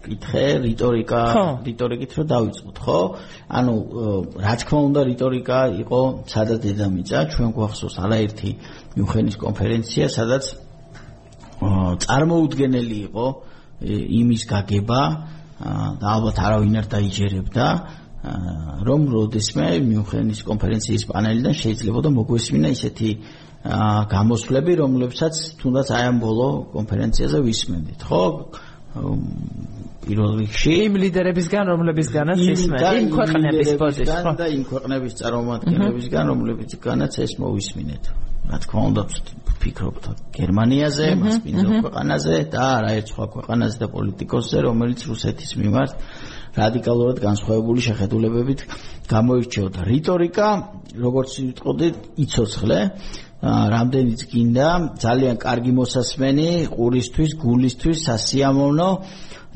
კითხე 0.04 0.44
რიტორიკა 0.64 1.20
რიტორიკით 1.66 2.12
რო 2.16 2.24
დავიწყოთ 2.32 2.78
ხო? 2.84 3.00
ანუ 3.58 3.74
რა 4.44 4.54
თქმა 4.60 4.80
უნდა 4.88 5.00
რიტორიკა 5.10 5.58
იყო 5.84 6.00
სადა 6.32 6.56
დედამიწა 6.64 7.18
ჩვენ 7.34 7.50
გვახსოვს 7.56 7.96
არაერთი 8.04 8.50
მიუხენის 8.96 9.36
კონფერენცია 9.44 10.06
სადაც 10.16 10.44
წარმოუდგენელი 12.06 12.98
იყო 13.10 13.26
იმის 14.20 14.42
გაგება 14.48 15.02
და 16.00 16.06
ალბათ 16.16 16.36
არავინ 16.40 16.74
არ 16.80 16.86
დაიჯერებდა 16.94 17.66
რომ 18.20 19.00
როდესმე 19.12 19.66
მიუნხენის 19.80 20.40
კონფერენციის 20.44 21.04
პანელიდან 21.08 21.54
შეიძლება 21.56 22.00
და 22.04 22.10
მოგვესმინა 22.16 22.68
ისეთი 22.76 23.10
გამოსვლები, 23.60 24.72
რომლებსაც 24.80 25.34
თუნდაც 25.60 25.88
აი 25.92 26.04
ამ 26.08 26.18
ბოლო 26.22 26.48
კონფერენციაზე 26.72 27.38
ვისმენდით, 27.44 28.00
ხო? 28.08 28.24
პირველ 30.00 30.32
რიგში 30.40 30.72
იმ 30.88 30.94
ლიდერებისგან, 31.04 31.64
რომლებისგანაც 31.68 32.40
ისმენთ, 32.40 32.86
იმ 33.04 33.08
ქვეყნების 33.14 33.68
პოზიციას, 33.84 34.24
ხო? 34.24 34.32
და 34.40 34.46
იმ 34.56 34.62
ქვეყნების 34.64 35.12
წარმომადგენლებისგან, 35.20 36.24
რომლებისგანაც 36.32 37.12
ეს 37.20 37.32
მოვისმინეთ. 37.36 38.04
რა 38.50 38.56
თქმა 38.64 38.80
უნდა, 38.90 39.02
ფიქრობთ 39.60 40.04
გერმანიაზე, 40.34 41.06
მას 41.20 41.36
მინდა 41.44 41.80
ქვეყანაზე 41.84 42.36
და 42.50 42.62
არაერთ 42.80 43.06
სხვა 43.12 43.26
ქვეყანაზე 43.36 43.76
და 43.76 43.88
პოლიტიკოსზე, 43.92 44.58
რომელიც 44.66 45.00
რუსეთის 45.10 45.50
მიმართ 45.60 45.92
რადიკალურად 46.56 47.16
განსხვავებული 47.22 47.80
შეხედულებებით 47.84 48.60
გამოირჩეოდა. 49.06 49.80
რიტორიკა, 49.86 50.48
როგორც 50.98 51.30
ვიტყოდი, 51.46 51.88
იცოცხლე, 52.24 52.78
რამდენიც 53.40 54.20
გინდა, 54.30 54.68
ძალიან 55.00 55.36
კარგი 55.40 55.72
მოსასმენი, 55.80 56.48
ყურისთვის, 56.76 57.30
გულისთვის, 57.40 57.98
სასიამოვნო. 58.08 58.90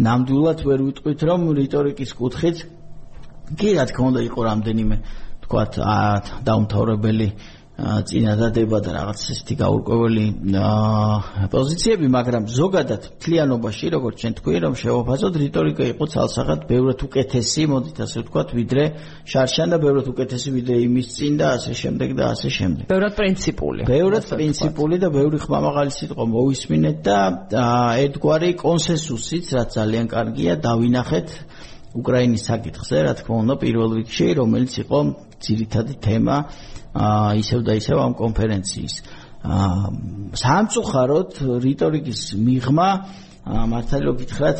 ნამდვილად 0.01 0.59
ვერ 0.64 0.80
ვიტყვით, 0.89 1.20
რომ 1.28 1.41
რიტორიკის 1.61 2.11
კუთხით 2.18 2.57
კი 3.45 3.68
რა 3.76 3.85
თქმა 3.93 4.07
უნდა 4.11 4.20
იყო 4.24 4.41
რამდენიმე 4.49 4.97
თქვათ 5.45 5.72
დაუმთავრებელი 6.49 7.28
წინადადება 7.75 8.79
და 8.87 8.91
რაღაც 8.95 9.22
ესეთი 9.35 9.55
გაურკვეველი 9.59 10.27
პოზიციები, 11.51 12.07
მაგრამ 12.07 12.45
ზოგადად 12.47 13.03
თლიანობაში, 13.18 13.87
როგორც 13.95 14.14
ჩვენ 14.22 14.35
თქვი, 14.39 14.59
რომ 14.62 14.75
შევაფასოთ, 14.79 15.35
რიტორიკა 15.43 15.85
იყო 15.91 16.05
ცალსახად 16.14 16.61
ბევრად 16.70 17.03
უკეთესი, 17.03 17.62
მოდით 17.75 17.99
ასე 18.07 18.16
ვთქვათ, 18.22 18.49
ვიდრე 18.55 18.85
შარშან 19.27 19.75
და 19.75 19.77
ბევრად 19.83 20.07
უკეთესი 20.14 20.49
ვიდრე 20.55 20.77
იმის 20.87 21.09
წინ 21.18 21.33
და 21.43 21.47
ასე 21.59 21.72
შემდეგ 21.83 22.11
და 22.14 22.25
ასე 22.31 22.49
შემდეგ. 22.55 22.85
ბევრად 22.95 23.14
პრინციპული. 23.18 23.81
ბევრად 23.91 24.25
პრინციპული 24.31 24.97
და 25.03 25.09
ბევრი 25.11 25.39
ხმამაღალი 25.43 25.93
სიტყვა 25.99 26.25
მოვისმინეთ 26.31 26.97
და 27.03 27.66
ერთგვარი 28.07 28.51
კონსენსუსიც, 28.55 29.45
რაც 29.59 29.68
ძალიან 29.75 30.07
კარგია, 30.14 30.53
დავინახეთ 30.62 31.29
უკრაინის 31.95 32.42
საკითხზე, 32.51 32.97
რა 33.07 33.12
თქმა 33.18 33.36
უნდა, 33.45 33.55
პირველ 33.62 33.90
რიგში, 34.03 34.26
რომელიც 34.40 34.72
იყო 34.82 34.99
ძირითადი 35.45 35.95
თემა 36.03 36.36
აა 36.95 37.30
ისევ 37.42 37.61
და 37.66 37.72
ისევ 37.74 37.97
ამ 38.07 38.12
კონფერენციის. 38.14 38.95
აა 39.45 39.88
სამწუხაროდ 40.42 41.30
რიტორიკის 41.66 42.20
მიღმა 42.38 42.88
მართალი 43.45 44.12
გითხრათ 44.20 44.59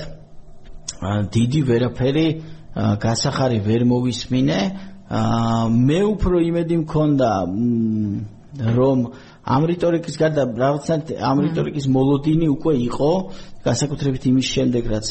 დიდი 1.35 1.61
ვერაფერი 1.71 2.27
გასახარი 2.75 3.59
ვერ 3.63 3.83
მოვისმინე. 3.87 4.59
აა 5.15 5.63
მე 5.71 6.01
უფრო 6.11 6.37
იმედი 6.43 6.77
მქონდა 6.85 7.31
რომ 8.55 8.99
ამ 9.45 9.63
რიტორიკის 9.71 10.15
გარდა 10.19 10.43
რაღაცნაირად 10.59 11.09
ამ 11.19 11.39
რიტორიკის 11.47 11.87
მოლოდინი 11.91 12.47
უკვე 12.55 12.75
იყო 12.89 13.11
განსაკუთრებით 13.67 14.23
იმის 14.31 14.47
შემდეგ 14.55 14.85
რაც 14.95 15.07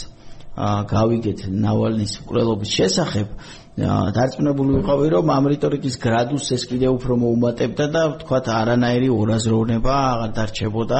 გავიგეთ 0.56 1.40
ნავალნის 1.50 2.14
უკრელობის 2.24 2.70
შესახებ. 2.78 3.28
დარწმუნებული 3.74 4.70
ვიყავი 4.78 5.08
რომ 5.18 5.26
ამ 5.34 5.46
რიტორიკის 5.50 5.96
გრადუსს 5.98 6.54
ეს 6.54 6.64
კიდე 6.70 6.88
უფრო 6.94 7.14
მოუმატებდა 7.18 7.86
და 7.90 8.02
თქვათ 8.22 8.46
არანაირი 8.54 9.10
ორაზროვნება 9.10 9.94
აღარ 10.14 10.32
დარჩებოდა. 10.38 11.00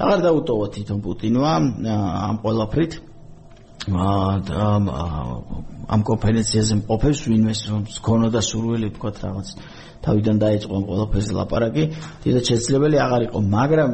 აღარ 0.00 0.20
დაუტოვა 0.24 0.66
თვითონ 0.72 0.98
პუტინმა 1.04 1.52
ამ 2.28 2.36
ყველაფრით. 2.40 2.92
ამ 5.92 6.00
კონფერენციაზე 6.08 6.74
მყოფებს 6.80 7.20
ვინმეს 7.28 7.60
რომ 7.68 7.82
გქონოდა 7.92 8.40
სურვილი 8.40 8.88
თქვათ 8.96 9.16
რაღაც 9.20 9.48
თავიდან 10.04 10.36
დაიწყო 10.44 10.72
ამ 10.78 10.84
ყველაფერზე 10.90 11.32
ლაპარაკი 11.38 11.84
დიდად 12.24 12.44
შესაძლებელი 12.50 12.96
აღარ 13.04 13.22
იყო 13.28 13.38
მაგრამ 13.56 13.90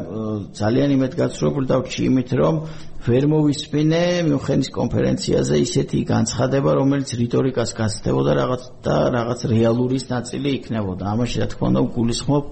ძალიან 0.61 0.89
იმედგაცრუებული 0.97 1.67
დავჭი 1.71 2.01
იმით 2.11 2.31
რომ 2.41 2.55
ვერ 3.01 3.25
მოვისმინე 3.33 4.01
მიუნხენის 4.29 4.69
კონფერენციაზე 4.77 5.57
ისეთი 5.65 5.99
განცხადება, 6.05 6.71
რომელიც 6.77 7.09
რიტორიკას 7.17 7.71
გასწდებოდა 7.79 8.33
რაღაც 8.37 8.63
და 8.85 8.97
რაღაც 9.15 9.41
რეალურის 9.49 10.05
ნაწილი 10.13 10.49
იქნებოდა. 10.61 11.05
ამაში 11.09 11.37
რა 11.41 11.47
თქმა 11.49 11.67
უნდა 11.71 11.81
გულისხმობ 11.97 12.45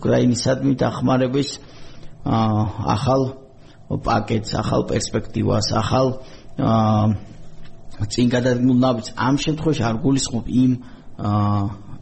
უკრაინისადმი 0.00 0.72
დახმარების 0.80 1.50
ახალ 2.24 3.22
პაკეტს, 4.08 4.50
ახალ 4.56 4.82
პერსპექტივას, 4.88 5.68
ახალ 5.76 6.06
წინ 8.08 8.26
გადადგმულ 8.32 8.76
ნაბიჯს. 8.80 9.10
ამ 9.20 9.34
შემთხვევაში 9.36 9.82
არ 9.84 9.96
გულისხმობ 10.00 10.44
იმ 10.48 10.72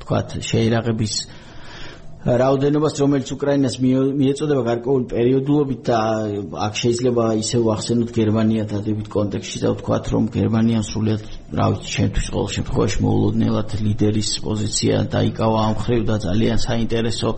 თქვათ 0.08 0.40
შეერაღების 0.48 1.14
რაოდენობას 2.18 2.94
რომელიც 2.98 3.28
უკრაინას 3.30 3.74
მიეწოდება 3.80 4.62
გარკვეული 4.66 5.04
პერიოდულობით 5.12 5.80
და 5.86 5.98
აქ 6.66 6.74
შეიძლება 6.80 7.24
ისევ 7.40 7.68
ახსენოთ 7.74 8.10
გერმანია 8.16 8.64
დადებით 8.72 9.08
კონტექსტში 9.12 9.60
და 9.62 9.70
ვთქვათ 9.76 10.10
რომ 10.12 10.24
გერმანიამ 10.34 10.84
სრულიად 10.88 11.22
რა 11.60 11.66
ვიცი, 11.72 11.88
ჩემთვის 11.94 12.26
ყოველ 12.34 12.50
შემთხვევაში 12.56 12.98
მოულოდნელად 13.06 13.76
ლიდერის 13.86 14.30
პოზიცია 14.48 14.94
დაიკავა 15.14 15.58
ამ 15.68 15.76
ხრივ 15.84 16.02
და 16.10 16.16
ძალიან 16.26 16.58
საინტერესო 16.58 17.30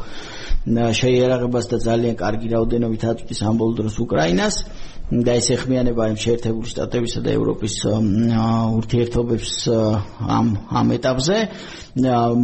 შეიარაღებას 0.70 1.66
და 1.70 1.76
ძალიან 1.90 2.14
კარგი 2.24 2.48
რაოდენობით 2.54 3.02
აწვდის 3.10 3.40
ამ 3.50 3.54
ბოლო 3.60 3.74
დროს 3.84 3.96
უკრაინას. 4.00 4.56
და 5.10 5.34
ეს 5.40 5.48
ეხმიანება 5.56 6.06
იმ 6.12 6.18
შეერთებული 6.22 6.70
შტატებისა 6.70 7.20
და 7.26 7.32
ევროპის 7.34 7.74
ურთიერთობებს 8.78 9.54
ამ 10.38 10.52
ამ 10.70 10.92
ეტაპზე 10.96 11.38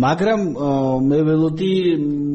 მაგრამ 0.03 0.41
მე 1.07 1.21
ველოდი 1.29 1.75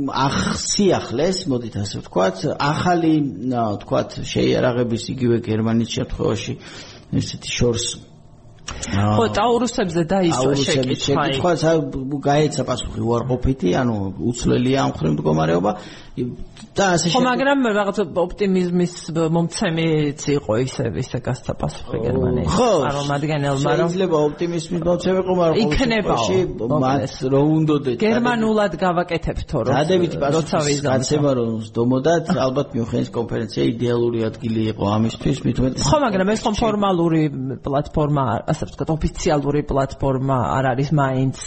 ახსიახლეს 0.07 1.43
მოდით 1.51 1.75
ასე 1.83 2.03
ვთქვათ 2.05 2.45
ახალი 2.55 3.13
ვთქვათ 3.51 4.21
შეიარაღების 4.31 5.03
იგივე 5.15 5.41
გერმანიის 5.51 5.91
შემთხვევაში 5.99 6.55
ესეთი 7.11 7.51
შორს 7.51 7.85
ხო, 8.71 9.25
ტაურუსებზე 9.35 10.01
დაისვა 10.09 10.53
შეკითხვა. 10.57 11.23
შეკითხვა 11.35 11.51
გაეცა 12.27 12.63
პასუხი 12.67 13.01
უარყოფითი, 13.07 13.69
ანუ 13.81 13.95
უცვლელია 14.31 14.79
ამ 14.85 14.91
ხრივ 14.97 15.11
მდგომარეობა 15.15 15.71
და 16.11 16.85
ასე 16.95 17.07
ხო, 17.13 17.19
მაგრამ 17.23 17.59
რაღაც 17.71 17.97
ოპტიმიზმის 18.03 18.93
მომცემიც 19.31 20.21
იყო 20.35 20.53
ისე 20.59 20.83
ისე 20.99 21.19
გასცა 21.23 21.53
პასუხი 21.55 21.97
გერმანიის 22.03 22.51
წარმომადგენელმა, 22.51 23.71
რომ 23.79 23.91
შეიძლება 23.95 24.17
ოპტიმიზმის 24.27 24.81
მომცემი 24.87 25.23
იყო, 25.23 25.33
მაგრამ 25.39 25.61
იქნება 25.63 26.15
მათ 26.83 27.15
რო 27.31 27.41
უნდოდეთ 27.55 27.97
გერმანულად 28.03 28.73
გავაკეთებთო, 28.83 29.57
რომ 29.63 29.73
დადებითი 29.79 30.17
პასუხი 30.19 30.75
გაცემა 30.83 31.31
რომ 31.39 31.49
დომოდათ, 31.79 32.25
ალბათ 32.43 32.67
მიუხედავად 32.75 33.15
კონფერენცია 33.15 33.63
იდეალური 33.71 34.19
ადგილი 34.27 34.61
იყო 34.75 34.83
ამისთვის, 34.99 35.37
მithumet 35.47 35.79
ხო, 35.79 35.97
მაგრამ 36.11 36.27
ეს 36.35 36.39
ხომ 36.43 36.55
ფორმალური 36.59 37.23
პლატფორმა 37.63 38.23
ასე 38.51 38.67
ვთქვათ, 38.67 38.89
ოფიციალური 38.99 39.61
პლატფორმა 39.63 40.37
არ 40.59 40.75
არის 40.75 40.89
მაინც 40.91 41.37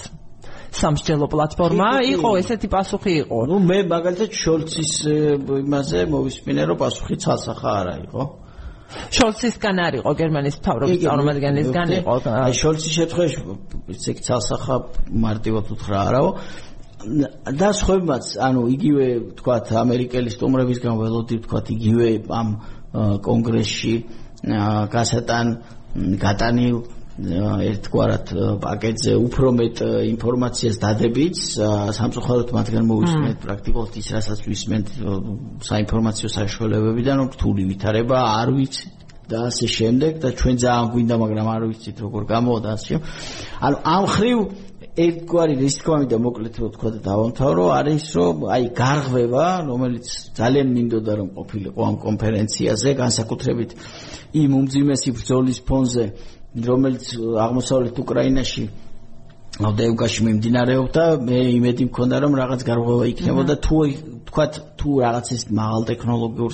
სამსჯელო 0.74 1.26
პლატფორმა 1.32 1.90
იყო 2.14 2.30
ესეთი 2.40 2.68
პასუხი 2.74 3.12
იყო. 3.24 3.38
ნუ 3.50 3.56
მე 3.68 3.78
მაგალითად 3.94 4.30
შოლცის 4.42 4.92
იმაზე 5.64 6.00
მოვისმინე 6.14 6.62
რომ 6.70 6.76
პასუხი 6.82 7.16
ცალსახა 7.24 7.70
არა 7.80 7.94
იყო. 8.06 8.22
შოლცისგან 9.14 9.76
არ 9.86 9.94
იყო 10.00 10.10
გერმანიის 10.20 10.56
მთავრობის 10.60 10.98
წარმომადგენლისგან 11.04 11.88
იყო. 11.98 12.14
აი 12.46 12.54
შოლცის 12.62 12.92
შემთხვევაში 12.98 13.38
ესე 13.94 14.12
ცალსახა 14.26 14.74
მარტივად 15.24 15.64
უთხრა 15.74 15.98
არაო. 16.08 16.30
და 17.60 17.68
სხვებმაც, 17.76 18.24
ანუ 18.40 18.60
იგივე 18.74 19.06
თქვათ 19.38 19.66
ამერიკელი 19.76 20.30
სტუმრებისგან 20.32 20.94
ველოდი 21.00 21.36
თქვათ 21.44 21.66
იგივე 21.76 22.08
ამ 22.32 22.48
კონგრესში 23.20 23.94
გასატან 24.94 25.46
გატანილ 26.24 26.76
ერთგვარად 27.14 28.30
პაკეტზე 28.58 29.12
უფრო 29.22 29.50
მეტ 29.54 29.82
ინფორმაციას 30.10 30.80
დადებით 30.82 31.38
სამწუხაროდ 31.94 32.50
მათგან 32.56 32.88
მოვისმენთ 32.90 33.38
პრაქტიკულად 33.44 33.98
ის 34.02 34.08
რასაც 34.16 34.40
ვისმენთ 34.50 34.86
საინფორმაციო 35.62 36.28
საშუალებებიდან 36.34 37.14
რომ 37.22 37.28
რთული 37.38 37.62
ვითარება 37.70 38.18
არ 38.42 38.50
ვიცი. 38.58 38.86
და 39.24 39.48
ასე 39.48 39.66
შემდეგ 39.72 40.12
და 40.20 40.28
ჩვენ 40.36 40.56
ძალიან 40.60 40.86
გვინდა 40.92 41.14
მაგრამ 41.16 41.46
არ 41.48 41.62
ვიცით 41.64 41.96
როგორ 42.04 42.22
გამოვიდა 42.28 42.70
ასე. 42.76 42.94
ანუ 43.64 43.76
ამ 43.96 44.04
ხრივ 44.14 44.38
ერთგვარი 44.94 45.54
რისკომი 45.64 46.06
და 46.12 46.16
მოკლედ 46.20 46.54
რო 46.60 46.68
თქვა 46.76 46.88
და 46.94 47.00
დავამთავრო 47.08 47.64
არის 47.78 48.04
რომ 48.14 48.36
აი 48.52 48.64
გარღვევა 48.78 49.46
რომელიც 49.70 50.06
ძალიან 50.38 50.68
მინდოდა 50.76 51.12
რომ 51.18 51.28
ყოფილიყო 51.38 51.80
ამ 51.88 51.96
კონფერენციაზე 52.04 52.90
განსაკუთრებით 53.00 53.70
იმ 54.44 54.50
უმძიმესი 54.60 55.10
ბრძოლის 55.16 55.58
ფონზე 55.66 56.04
რომელიც 56.54 57.04
აღმოსავლეთ 57.44 57.96
უკრაინაში 57.98 58.64
ავდეევკაში 59.54 60.20
მიმდინარეობდა 60.26 61.02
მე 61.26 61.38
იმედი 61.58 61.84
მქონდა 61.90 62.16
რომ 62.24 62.32
რაღაც 62.42 62.60
გარღვევა 62.68 63.04
იქნებოდა. 63.10 63.54
თუ 63.66 63.76
თქვათ 64.28 64.52
თუ 64.78 64.90
რაღაც 65.04 65.26
ის 65.34 65.42
მაღალ 65.54 65.82
ტექნოლოგიურ 65.90 66.52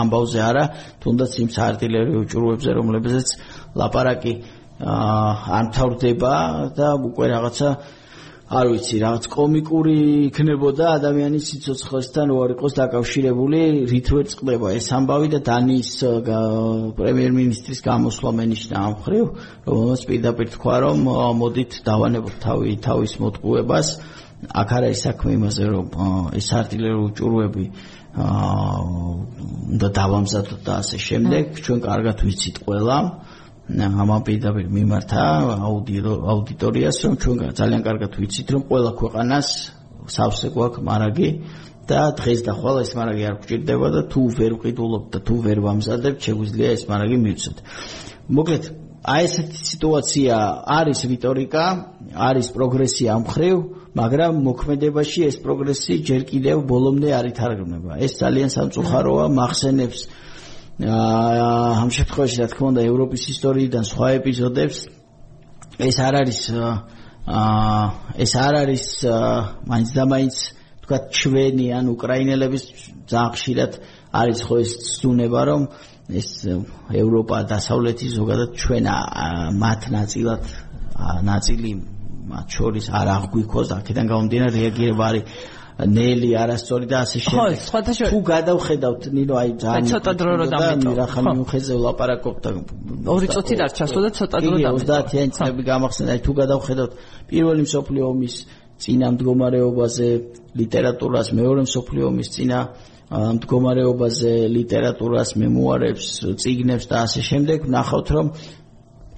ამბავზე 0.00 0.40
არა 0.48 0.64
თუნდაც 1.04 1.32
იმ 1.44 1.48
საარტილერიო 1.56 2.20
ჭურვებზე 2.32 2.70
რომლებზეც 2.78 3.28
ლაპარაკი 3.76 4.32
არ 5.56 5.64
მთავრდება 5.68 6.32
და 6.76 6.88
უკვე 7.08 7.26
რაღაცა 7.36 7.68
არ 8.46 8.68
ვიცი, 8.70 8.98
რაღაც 9.02 9.24
კომიკური 9.26 9.94
იქნებოდა 10.30 10.90
ადამიანის 11.00 11.46
სიცოცხლესთან 11.50 12.30
უარ 12.30 12.52
იყოს 12.54 12.76
დაკავშირებული, 12.78 13.62
რით 13.90 14.10
ვერ 14.14 14.28
წყდება 14.30 14.68
ეს 14.78 14.86
ამბავი 14.94 15.28
და 15.34 15.40
დანიის 15.48 15.90
პრემიერ-მინისტრის 16.94 17.80
გამოსვლა 17.88 18.30
მენიშნა 18.38 18.76
ამ 18.86 18.94
ხრივ, 19.02 19.26
რომელსაც 19.66 20.02
პირდაპირ 20.06 20.46
თქვა, 20.54 20.76
რომ 20.86 20.98
მოდით 21.42 21.72
დავანებოთ 21.90 22.34
თავი 22.46 22.70
თავის 22.86 23.12
მოტყუებას. 23.26 23.88
აქ 24.46 24.68
არ 24.76 24.82
არის 24.86 25.00
საქმე 25.06 25.30
იმაზე, 25.42 25.64
რომ 25.66 25.86
ეს 26.38 26.48
არტილერიული 26.54 27.12
ჭურვები 27.18 27.64
აა 28.14 28.78
და 29.80 29.88
დავამზადოთ 29.90 30.60
და 30.62 30.72
ასე 30.86 30.96
შემდეგ, 31.02 31.44
ჩვენ 31.66 31.78
კარგად 31.82 32.16
ვიცით 32.22 32.56
ყველა. 32.62 32.98
ამან 33.66 34.20
პირდაპირ 34.22 34.66
მიმართა 34.70 35.22
აუდიტორიას 35.66 36.98
რომ 37.02 37.14
ჩვენ 37.18 37.38
ძალიან 37.58 37.82
კარგად 37.82 38.12
ვიცით 38.14 38.48
რომ 38.54 38.62
ყველა 38.70 38.92
ქვეყანას 39.00 39.48
სავსე 40.06 40.48
გვაქვს 40.54 40.84
მარაგი 40.86 41.28
და 41.90 42.00
დღეს 42.14 42.40
და 42.46 42.52
ხვალ 42.54 42.76
ეს 42.86 42.90
მარაგი 42.94 43.22
არ 43.26 43.34
გვჭირდება 43.42 43.88
და 43.90 44.02
თუ 44.06 44.22
ვერ 44.38 44.52
ვყიდულობთ 44.58 45.08
და 45.14 45.18
თუ 45.26 45.34
ვერ 45.46 45.58
ვამზადებთ 45.66 46.18
შეგვიძლია 46.26 46.68
ეს 46.78 46.82
მარაგი 46.86 47.16
მივცეთ. 47.26 47.56
მოკლედ 48.36 48.64
აი 49.06 49.22
ესეთი 49.26 49.58
სიტუაცია 49.70 50.34
არის 50.78 50.98
რიტორიკა 51.10 51.64
არის 52.30 52.46
პროგრესია 52.54 53.08
ამ 53.18 53.24
ხრივ 53.34 53.56
მაგრამ 53.98 54.32
მოქმედებაში 54.46 55.20
ეს 55.30 55.36
პროგრესი 55.42 55.94
ჯერ 56.06 56.22
კიდევ 56.30 56.56
ბოლომდე 56.70 57.10
არ 57.18 57.26
ითარგმნება. 57.34 57.92
ეს 57.98 58.12
ძალიან 58.22 58.50
სამწუხაროა 58.56 59.26
მახსენებს 59.38 60.00
ამ 60.76 61.88
შემთხვევაში 61.88 62.36
რა 62.42 62.46
თქმა 62.52 62.66
უნდა 62.68 62.82
ევროპის 62.84 63.22
ისტორიიდან 63.32 63.84
სხვა 63.88 64.08
ეპიზოდებს 64.20 64.78
ეს 65.80 65.96
არ 66.04 66.14
არის 66.20 66.40
აა 66.52 67.84
ეს 68.24 68.32
არ 68.36 68.54
არის 68.60 68.84
მაინც 69.72 69.88
და 69.96 70.04
მაინც 70.04 70.34
თქვა 70.84 70.98
ჩვენი 71.16 71.66
ან 71.80 71.84
უკრაინელების 71.96 72.64
ძალიან 73.08 73.32
ხშირად 73.32 73.72
არის 74.20 74.38
ხო 74.44 74.54
ეს 74.60 74.70
ზუნება 75.00 75.40
რომ 75.48 75.62
ეს 76.12 76.30
ევროპა 76.92 77.36
დასავლეთი 77.56 78.06
ზოგადად 78.12 78.50
ჩვენ 78.60 78.84
მათ 79.56 79.80
ნაწილად 79.96 80.42
ნაწილი 81.24 81.70
მათ 82.30 82.46
შორის 82.56 82.86
არ 82.92 83.06
აღგვიქოს 83.16 83.68
აქედან 83.80 84.06
გამომდინარე 84.12 84.52
რეაგირება 84.60 85.04
არის 85.08 85.24
ნელი 85.76 86.30
არასწორი 86.40 86.86
და 86.88 86.96
ასე 87.04 87.18
შემდეგ. 87.20 88.08
თუ 88.08 88.18
გადავხედავთ 88.32 89.02
ნინო 89.12 89.34
აი 89.36 89.50
ძალიან 89.60 89.84
ცოტა 89.92 90.12
დრო 90.16 90.32
რო 90.40 90.46
დამეტო. 90.48 90.90
რა 90.96 91.06
ხან 91.12 91.24
მიუხედზე 91.36 91.72
ვლაპარაკობ 91.76 92.36
და 92.40 92.50
ორი 93.12 93.26
წუთი 93.28 93.54
დარჩასო 93.60 93.98
და 94.00 94.10
ცოტა 94.16 94.36
დრო 94.40 94.56
დამეტო. 94.56 94.88
30-იანი 94.88 95.30
წლები 95.36 95.62
გამახსენდა 95.68 96.12
თუ 96.24 96.32
გადავხედავთ 96.40 96.92
პირველი 97.28 97.62
მსოფლიო 97.68 98.04
ომის 98.08 98.34
წინა 98.80 99.06
მდგომარეობაზე 99.16 100.08
ლიტერატურას, 100.56 101.26
მეორე 101.36 101.60
მსოფლიო 101.68 102.04
ომის 102.08 102.28
წინა 102.32 102.58
მდგომარეობაზე 103.36 104.32
ლიტერატურას, 104.56 105.28
მემუარებს, 105.38 106.06
წიგნებს 106.40 106.84
და 106.90 106.96
ასე 107.04 107.20
შემდეგ, 107.22 107.68
ნახავთ 107.70 108.08
რომ 108.16 108.26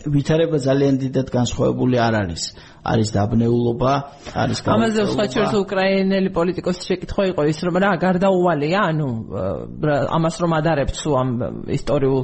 ვითარება 0.07 0.59
ძალიან 0.62 0.94
დიდად 1.03 1.28
განსხვავებული 1.34 1.96
არ 1.99 2.14
არის. 2.22 2.42
არის 2.88 3.09
დაბნეულობა, 3.12 3.92
არის 4.32 4.59
ამაზე 4.64 5.03
სხვა 5.12 5.24
შორის 5.34 5.55
უკრაინელი 5.59 6.30
პოლიტიკოსი 6.32 6.82
შეკითხვა 6.88 7.22
იყო 7.32 7.42
ის 7.51 7.59
რომ 7.66 7.74
რა 7.84 7.90
გარდაუვალია, 8.01 8.80
ანუ 8.90 9.09
ამას 10.16 10.36
რომ 10.42 10.51
ადარებთ 10.59 10.94
სულ 10.96 11.14
ამ 11.22 11.30
ისტორიულ 11.78 12.22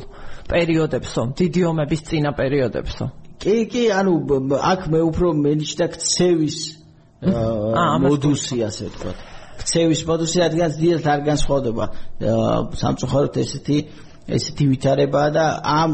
პერიოდებსო, 0.49 1.23
დიდი 1.41 1.61
ომების 1.71 2.01
წინა 2.09 2.31
პერიოდებსო. 2.39 3.05
კი, 3.43 3.57
კი, 3.69 3.85
ანუ 3.93 4.13
აქ 4.73 4.81
მე 4.93 5.01
უფრო 5.11 5.27
მენიშნა 5.45 5.87
ქცევის 5.95 6.59
მოდუსი 8.05 8.57
ასე 8.69 8.85
ვთქვათ. 8.89 9.19
ქცევის 9.55 10.01
მოდუსი 10.09 10.37
რადგან 10.45 10.71
დიდად 10.81 11.07
არ 11.13 11.21
განსხვავდება 11.29 11.85
სამწუხაროდ 12.81 13.35
ესეთი 13.43 13.77
ესეთი 14.25 14.65
ვითარებაა 14.73 15.31
და 15.37 15.45
ამ 15.69 15.91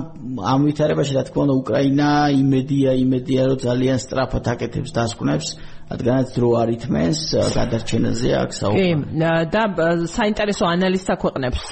ამ 0.53 0.67
ვითარებაში 0.69 1.17
რა 1.17 1.23
თქმა 1.27 1.43
უნდა 1.45 1.55
უკრაინა 1.63 2.09
იმედია 2.39 2.91
იმედია 3.03 3.47
რომ 3.51 3.59
ძალიან 3.67 3.99
სწრაფად 4.05 4.51
აკეთებს 4.55 4.95
დასკვნებს 4.95 5.49
რადგანაც 5.91 6.29
დრო 6.37 6.49
არ 6.55 6.69
ითმენს 6.71 7.21
გადარჩენაზე 7.51 8.31
აქ 8.39 8.51
საუბარი. 8.55 8.91
კი, 8.95 9.25
და 9.51 9.63
საინტერესო 10.07 10.65
ანალიზს 10.71 11.09
აქვეყნებს 11.15 11.65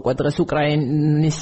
უკვე 0.00 0.12
დღეს 0.16 0.36
უკრაინის 0.44 1.40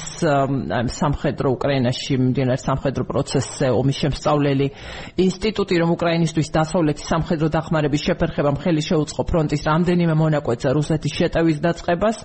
სამხედრო 0.99 1.47
უკრაინაში 1.55 2.17
მიმდინარე 2.19 2.59
სამხედრო 2.59 3.03
პროცესზე 3.07 3.67
ომის 3.71 3.97
შემსწავლელი 4.03 4.67
ინსტიტუტი, 5.15 5.75
რომ 5.79 5.89
უკრაინისტვის 5.95 6.49
დასავლეთის 6.59 7.05
სამხედრო 7.15 7.47
დახმარების 7.55 8.01
შეფერხებამ 8.03 8.59
ხელი 8.59 8.83
შეუწყო 8.83 9.21
ფრონტის 9.31 9.63
რამდენიმე 9.71 10.15
მონაკვეთზე 10.19 10.69
რუსეთის 10.75 11.13
შეტევის 11.15 11.57
დაწყებას 11.63 12.17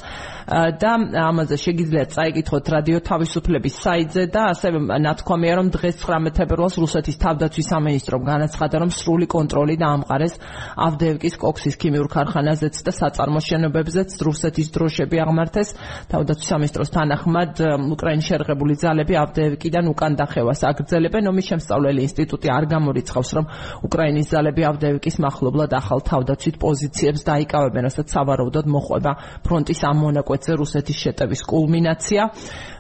და 0.51 0.93
ამაზე 1.31 1.57
შეგიძლიათ 1.65 2.09
წაიკითხოთ 2.19 2.65
რადიო 2.75 2.99
თავისუფლების 3.07 3.75
საიტზე 3.87 4.25
და 4.35 4.43
ასევე 4.59 4.79
ნათქვამია 5.07 5.55
რომ 5.61 5.69
დღეს 5.71 5.97
19 6.03 6.35
თებერვალს 6.35 6.77
რუსეთის 6.83 7.17
თავდაცვის 7.23 7.71
სამინისტრომ 7.71 8.23
განაცხადა 8.27 8.77
რომ 8.83 8.91
სრული 8.91 9.27
კონტროლი 9.31 9.77
დაამყარეს 10.01 10.35
ავდეევკის 10.81 11.37
კოქსის 11.41 11.77
ქიმიურ 11.81 12.09
ქარხანაზეც 12.09 12.77
და 12.85 12.93
საწარმო 12.95 13.41
შენობებზეც 13.45 14.17
რუსეთის 14.25 14.69
დროშები 14.73 15.17
აღმართეს. 15.21 15.69
თავდაცვის 16.11 16.49
სამინისტროს 16.51 16.91
თანახმად 16.97 17.53
უკრაინის 17.95 18.27
შერღებული 18.31 18.75
ძალები 18.81 19.15
ავდეევკიდან 19.21 19.85
უკან 19.93 20.13
დახევას. 20.17 20.61
აგრძელებენ 20.71 21.25
ომის 21.31 21.47
შემსწავლელი 21.51 22.01
ინსტიტუტი 22.09 22.49
არ 22.49 22.65
გამორიცხავს 22.73 23.31
რომ 23.37 23.45
უკრაინის 23.85 24.31
ძალები 24.33 24.63
ავდეევკის 24.71 25.17
მახლობლად 25.21 25.71
ახალ 25.81 26.01
თავდაცვით 26.11 26.57
პოზიციებს 26.65 27.21
დაიკავებენ 27.29 27.83
რასაც 27.89 28.07
სავარაუდოდ 28.15 28.67
მოყვება 28.71 29.13
ფრონტის 29.45 29.81
ამ 29.85 29.97
მონაკვეთზე 30.01 30.53
რუსეთის 30.61 30.97
შეტევის 31.05 31.41
კულმინაცია. 31.45 32.23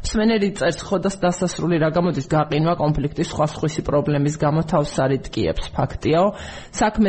მსმენელი 0.00 0.48
წერს 0.56 0.80
ხოდას 0.80 1.16
დასასრული 1.20 1.76
რა 1.76 1.90
გამოდის 1.92 2.26
გაყინვა 2.32 2.74
კონფლიქტის 2.80 3.28
სხვა 3.30 3.46
სხვისი 3.52 3.82
პრობლემის 3.84 4.36
გამო 4.40 4.64
თავს 4.64 4.92
არიტკიებს 5.04 5.64
ფაქტიაო 5.76 6.26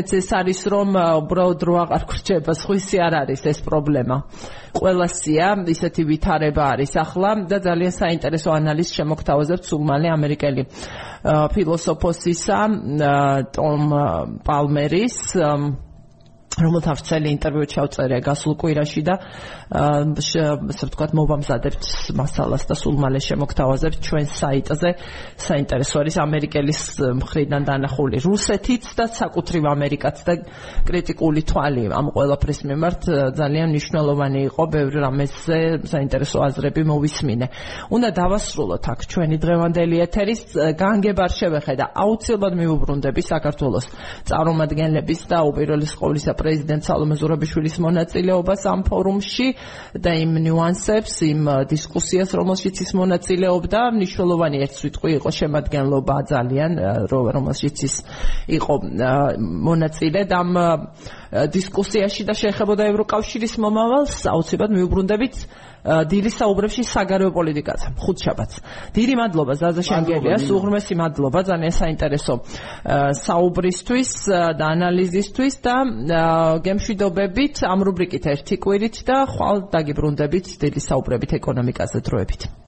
საქმეც 0.01 0.13
ეს 0.17 0.29
არის 0.33 0.61
რომ 0.73 0.89
უბრალოდ 0.97 1.61
რო 1.67 1.73
აღარ 1.85 2.03
გრჩება 2.09 2.53
სხვისი 2.57 2.97
არ 3.05 3.13
არის 3.21 3.41
ეს 3.51 3.59
პრობლემა. 3.61 4.17
ყველასია 4.73 5.47
ისეთი 5.67 6.01
ვითარება 6.09 6.63
არის 6.73 6.91
ახლა 6.97 7.31
და 7.45 7.57
ძალიან 7.61 7.93
საინტერესო 8.01 8.49
ანალიზს 8.55 8.95
შემოგთავაზებთ 8.97 9.63
სულ 9.69 9.81
მალე 9.91 10.07
ამერიკელი 10.17 10.63
ფილოსოფოსისა 11.53 12.59
ტომ 13.53 13.83
პალმერის 14.47 15.17
რომელთაც 16.59 16.99
წელი 17.07 17.31
ინტერვიუ 17.31 17.65
ჩავწერე 17.71 18.17
გასულ 18.27 18.55
კვირაში 18.59 19.01
და 19.07 19.15
ასე 19.71 20.41
ვთქვათ 20.67 21.13
მოვამზადებთ 21.15 21.85
მასალას 22.19 22.63
და 22.67 22.75
სულ 22.75 22.97
მალე 22.99 23.19
შემოგთავაზებთ 23.23 23.99
ჩვენ 24.03 24.25
საიტზე. 24.35 24.89
საინტერესო 25.39 25.95
არის 26.03 26.15
ამერიკელის 26.19 26.81
მხრიდან 27.23 27.63
დანახული 27.71 28.19
რუსეთიც 28.19 28.83
და 28.99 29.05
საკუთრივ 29.15 29.63
ამერიკაც 29.71 30.17
და 30.27 30.33
კრიტიკული 30.83 31.41
თვალი. 31.47 31.83
ამ 31.87 32.11
ყველაფრის 32.11 32.59
მიმართ 32.67 33.01
ძალიან 33.39 33.67
მნიშვნელოვანი 33.71 34.39
იყო 34.51 34.63
ბევრი 34.75 34.97
რამეზე 35.07 35.57
საინტერესო 35.87 36.37
აზრები 36.51 36.83
მოვისმინე. 36.83 37.47
უნდა 37.95 38.09
დავასრულოთ 38.11 38.83
აქ 38.91 38.99
ჩვენი 39.07 39.37
დღევანდელი 39.39 39.95
ეთერის 40.03 40.41
განგებარ 40.75 41.31
შევეხედა 41.31 41.85
აუცილებლად 41.95 42.53
მიუბრუნდები 42.59 43.21
საქართველოს 43.23 43.85
წარმომადგენლების 44.27 45.21
და 45.31 45.37
უპირველეს 45.47 45.93
ყოვლისა 45.95 46.33
პრეზიდენტ 46.41 46.81
სალომე 46.89 47.15
ზურაბიშვილის 47.21 47.75
მონაწილეობას 47.85 48.61
ამ 48.73 48.81
ფორუმში 48.89 49.47
და 50.01 50.11
იმ 50.25 50.31
ნიუანსებს, 50.45 51.13
იმ 51.29 51.41
დისკუსიას, 51.69 52.29
რომელშიც 52.41 52.75
ის 52.81 52.91
მონაწილეობდა, 52.97 53.79
მნიშვნელოვანი 53.95 54.57
ერთ 54.65 54.73
სიტყვი 54.81 55.11
იყო 55.21 55.29
შემადგენლობა 55.39 56.15
ძალიან, 56.33 56.71
რომელშიც 57.07 57.77
ის 57.87 57.95
იყო 58.57 58.73
მონაწილე. 59.69 60.19
და 60.31 60.35
ამ 60.41 60.51
დისკუსიაში 61.31 62.27
და 62.27 62.33
შეეხებოდა 62.35 62.83
ევროკავშირის 62.91 63.53
მომავალს, 63.63 64.15
აუცილებლად 64.27 64.71
მიუბრუნდებით 64.75 65.35
დილის 65.81 66.35
საუბრებში 66.37 66.83
საგარეო 66.85 67.31
პოლიტიკაზე. 67.33 67.87
ხუთშაბათს. 67.97 68.55
დიდი 68.93 69.13
მადლობა 69.17 69.53
ზაზა 69.61 69.83
შენგელიას, 69.89 70.45
უღრმესი 70.53 70.93
მადლობა 71.01 71.39
ძალიან 71.49 71.73
საინტერესო 71.73 72.33
საუბრისთვის 73.25 74.11
და 74.61 74.65
ანალიზისთვის 74.77 75.53
და 75.65 75.75
გემშვიდობებით 76.65 77.55
ამ 77.65 77.79
რუბრიკით 77.87 78.23
ერთი 78.35 78.55
კვირით 78.61 78.95
და 79.09 79.17
ხვალ 79.25 79.57
დაგიბრუნდებით 79.73 80.45
დილის 80.61 80.85
საუბრებით 80.91 81.39
ეკონომიკაზე 81.41 81.99
დროებით. 82.05 82.51